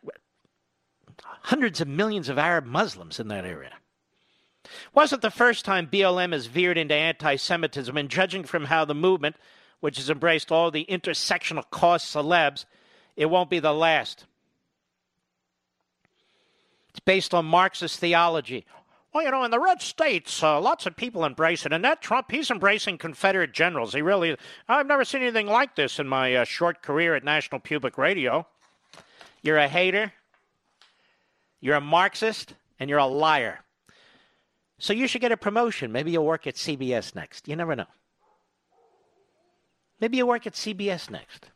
[1.23, 3.73] hundreds of millions of Arab Muslims in that area.
[4.95, 8.95] Wasn't the first time BLM has veered into anti Semitism, and judging from how the
[8.95, 9.37] movement,
[9.81, 12.65] which has embraced all the intersectional cause celebs,
[13.17, 14.27] it won't be the last.
[16.91, 18.65] It's based on Marxist theology.
[19.13, 21.73] Well, you know, in the red states, uh, lots of people embrace it.
[21.73, 23.95] And that Trump, he's embracing Confederate generals.
[23.95, 24.37] He really,
[24.69, 28.47] I've never seen anything like this in my uh, short career at National Public Radio.
[29.43, 30.13] You're a hater,
[31.65, 33.61] you're a Marxist, and you're a liar.
[34.77, 35.93] So you should get a promotion.
[35.93, 37.49] Maybe you'll work at CBS next.
[37.49, 37.87] You never know.
[39.99, 41.47] Maybe you'll work at CBS next.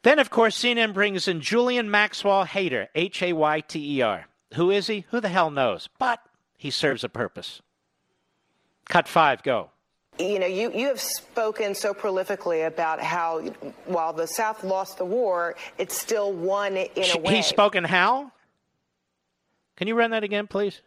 [0.00, 4.26] Then, of course, CNN brings in Julian Maxwell Hayter, H A Y T E R.
[4.54, 5.04] Who is he?
[5.10, 5.90] Who the hell knows?
[5.98, 6.20] But
[6.56, 7.60] he serves a purpose.
[8.88, 9.68] Cut five, go.
[10.18, 13.40] You know, you, you have spoken so prolifically about how
[13.86, 17.36] while the South lost the war, it still won in a way.
[17.36, 18.30] He's spoken how?
[19.76, 20.82] Can you run that again, please?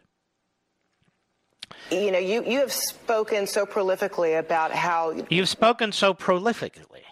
[1.90, 5.20] You know, you, you have spoken so prolifically about how.
[5.28, 7.02] You've spoken so prolifically.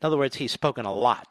[0.00, 1.26] In other words, he's spoken a lot.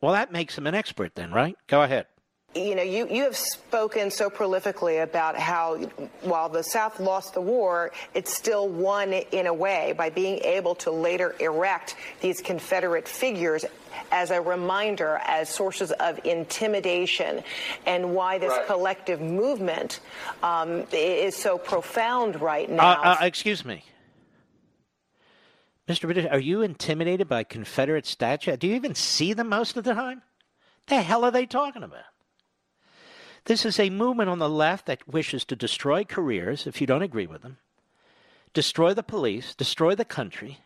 [0.00, 1.56] Well, that makes him an expert then, right?
[1.68, 2.06] Go ahead
[2.54, 5.76] you know, you, you have spoken so prolifically about how
[6.22, 10.74] while the South lost the war, it still won in a way by being able
[10.76, 13.64] to later erect these Confederate figures
[14.10, 17.42] as a reminder, as sources of intimidation,
[17.86, 18.66] and why this right.
[18.66, 20.00] collective movement
[20.42, 23.02] um, is so profound right now.
[23.02, 23.84] Uh, uh, excuse me.
[25.86, 26.02] Mr.
[26.02, 28.58] British, are you intimidated by Confederate statues?
[28.58, 30.22] Do you even see them most of the time?
[30.86, 32.04] The hell are they talking about?
[33.48, 37.00] This is a movement on the left that wishes to destroy careers, if you don't
[37.00, 37.56] agree with them,
[38.52, 40.58] destroy the police, destroy the country,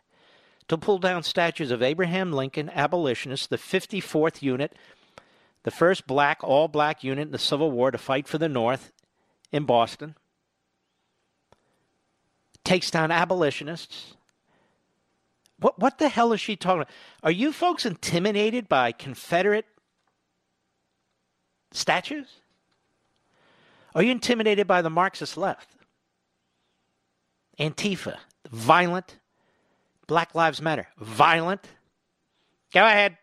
[0.66, 4.74] to pull down statues of Abraham Lincoln, abolitionists, the 54th unit,
[5.62, 8.90] the first black, all black unit in the Civil War to fight for the North
[9.52, 10.16] in Boston,
[12.64, 14.16] takes down abolitionists.
[15.60, 16.92] What, what the hell is she talking about?
[17.22, 19.66] Are you folks intimidated by Confederate
[21.70, 22.41] statues?
[23.94, 25.70] Are you intimidated by the Marxist left?
[27.58, 28.16] Antifa,
[28.50, 29.18] violent.
[30.06, 31.66] Black Lives Matter, violent.
[32.72, 33.16] Go ahead.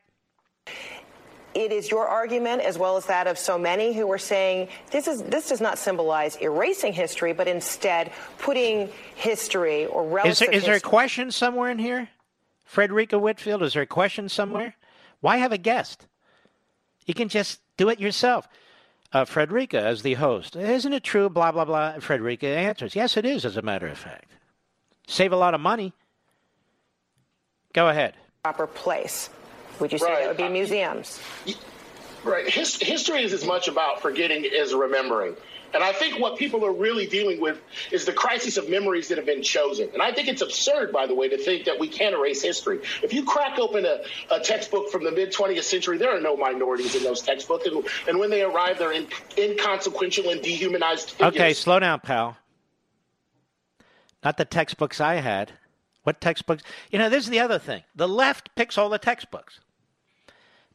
[1.54, 5.08] It is your argument, as well as that of so many who are saying this
[5.08, 10.42] is this does not symbolize erasing history, but instead putting history or relics.
[10.42, 12.10] Is there, is there a question somewhere in here,
[12.66, 13.62] Frederica Whitfield?
[13.64, 14.76] Is there a question somewhere?
[15.22, 16.08] Why have a guest?
[17.06, 18.48] You can just do it yourself
[19.12, 20.56] uh, Frederica as the host.
[20.56, 21.30] Isn't it true?
[21.30, 22.00] Blah, blah, blah.
[22.00, 24.32] Frederica answers, Yes, it is, as a matter of fact.
[25.08, 25.94] Save a lot of money.
[27.74, 28.16] Go ahead.
[28.44, 29.30] Proper place.
[29.80, 30.20] Would you say right.
[30.22, 31.20] that would be museums?
[32.24, 32.48] Right.
[32.50, 35.36] His, history is as much about forgetting as remembering.
[35.74, 39.18] And I think what people are really dealing with is the crisis of memories that
[39.18, 39.90] have been chosen.
[39.94, 42.80] And I think it's absurd, by the way, to think that we can't erase history.
[43.04, 44.02] If you crack open a,
[44.32, 47.66] a textbook from the mid 20th century, there are no minorities in those textbooks.
[47.66, 51.12] And, and when they arrive, they're in, inconsequential and dehumanized.
[51.12, 51.36] Figures.
[51.36, 52.38] Okay, slow down, pal.
[54.24, 55.54] Not the textbooks I had.
[56.04, 56.64] What textbooks?
[56.92, 57.84] You know, this is the other thing.
[57.96, 59.60] The left picks all the textbooks.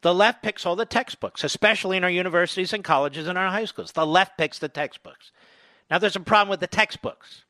[0.05, 3.65] The left picks all the textbooks, especially in our universities and colleges and our high
[3.65, 3.93] schools.
[3.93, 5.33] The left picks the textbooks.
[5.91, 7.45] Now, there's a problem with the textbooks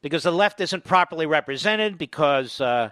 [0.00, 2.90] because the left isn't properly represented, because uh,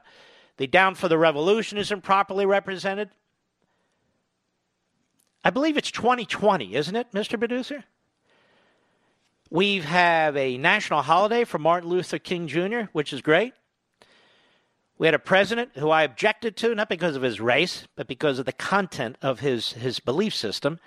[0.56, 3.10] the Down for the Revolution isn't properly represented.
[5.44, 7.38] I believe it's 2020, isn't it, Mr.
[7.38, 7.84] Producer?
[9.48, 13.54] We have a national holiday for Martin Luther King Jr., which is great.
[14.98, 18.40] We had a president who I objected to, not because of his race, but because
[18.40, 20.80] of the content of his, his belief system,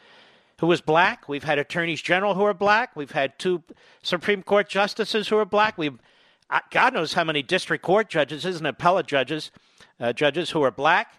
[0.59, 1.29] who was black.
[1.29, 2.93] We've had attorneys general who are black.
[2.93, 3.63] We've had two
[4.03, 5.79] Supreme Court justices who are black.
[5.79, 9.49] Uh, God knows how many district court judges and appellate judges,
[9.99, 11.15] uh, judges who are black.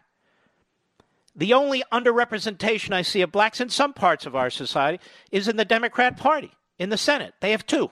[1.34, 5.56] The only underrepresentation I see of blacks in some parts of our society is in
[5.56, 7.32] the Democrat Party, in the Senate.
[7.40, 7.90] They have two,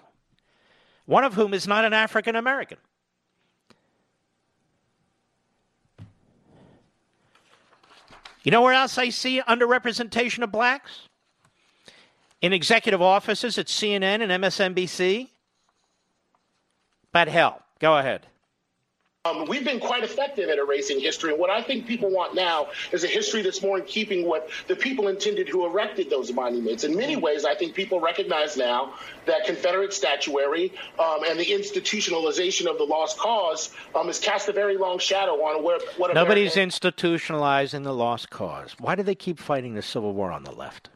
[1.07, 2.77] one of whom is not an African American.
[8.43, 11.09] You know where else I see underrepresentation of blacks?
[12.41, 15.29] In executive offices at CNN and MSNBC?
[17.12, 18.27] But hell, go ahead.
[19.27, 21.33] Um, we've been quite effective at erasing history.
[21.33, 24.49] And what I think people want now is a history that's more in keeping what
[24.67, 26.85] the people intended who erected those monuments.
[26.85, 28.95] In many ways, I think people recognize now
[29.27, 34.55] that Confederate statuary um, and the institutionalization of the lost cause um, has cast a
[34.55, 38.75] very long shadow on where, what Nobody's institutionalizing the lost cause.
[38.79, 40.89] Why do they keep fighting the Civil War on the left?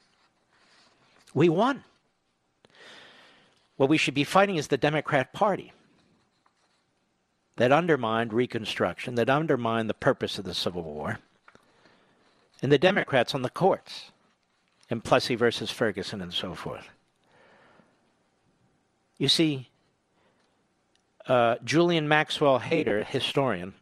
[1.35, 1.85] We won.
[3.77, 5.75] What we should be fighting is the Democrat Party
[7.57, 11.19] that undermined Reconstruction, that undermined the purpose of the Civil War,
[12.63, 14.11] and the Democrats on the courts,
[14.91, 16.89] and Plessy versus Ferguson and so forth.
[19.19, 19.69] You see,
[21.27, 23.75] uh, Julian Maxwell Hayter, historian,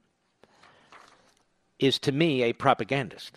[1.78, 3.36] is to me a propagandist.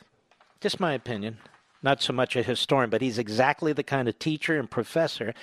[0.61, 1.37] Just my opinion.
[1.81, 5.33] Not so much a historian, but he's exactly the kind of teacher and professor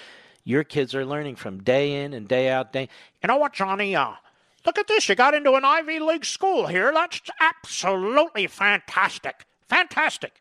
[0.44, 2.73] your kids are learning from day in and day out.
[2.73, 2.89] Day,
[3.23, 3.94] you know what, Johnny?
[3.94, 4.12] Uh,
[4.64, 5.09] Look at this.
[5.09, 6.93] You got into an Ivy League school here.
[6.93, 9.44] That's absolutely fantastic.
[9.68, 10.40] Fantastic.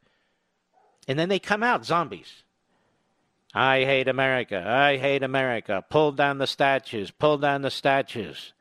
[1.07, 2.43] And then they come out zombies.
[3.53, 4.63] I hate America.
[4.65, 5.83] I hate America.
[5.89, 7.11] Pull down the statues.
[7.11, 8.53] Pull down the statues.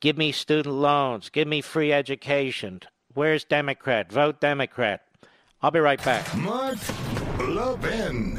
[0.00, 1.30] Give me student loans.
[1.30, 2.80] Give me free education.
[3.14, 4.12] Where's Democrat?
[4.12, 5.02] Vote Democrat.
[5.60, 6.32] I'll be right back.
[6.36, 6.78] Mark
[7.40, 8.38] Levin.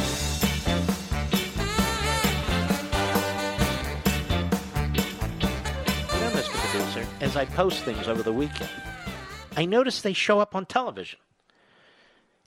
[7.21, 8.69] as I post things over the weekend,
[9.55, 11.19] I notice they show up on television.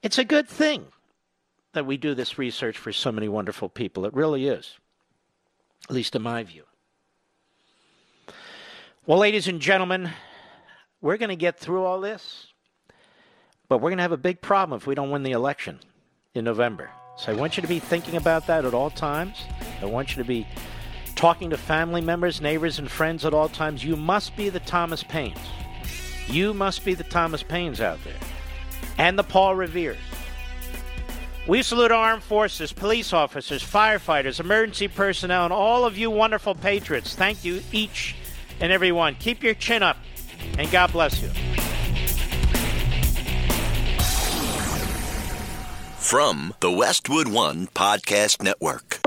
[0.03, 0.87] It's a good thing
[1.73, 4.05] that we do this research for so many wonderful people.
[4.05, 4.77] It really is,
[5.89, 6.65] at least in my view.
[9.07, 10.11] Well, ladies and gentlemen,
[11.01, 12.49] we're going to get through all this,
[13.69, 15.79] but we're going to have a big problem if we don't win the election
[16.35, 16.91] in November.
[17.17, 19.43] So I want you to be thinking about that at all times.
[19.81, 20.47] I want you to be
[21.15, 23.85] talking to family members, neighbors, and friends at all times.
[23.85, 25.39] You must be the Thomas Paines.
[26.27, 28.19] You must be the Thomas Paines out there.
[28.99, 29.99] And the Paul Reveres.
[31.47, 36.55] We salute our armed forces, police officers, firefighters, emergency personnel, and all of you wonderful
[36.55, 37.15] patriots.
[37.15, 38.17] Thank you, each
[38.61, 39.15] and every one.
[39.17, 39.99] Keep your chin up,
[40.57, 41.29] and God bless you.
[45.99, 49.01] From the Westwood One Podcast Network.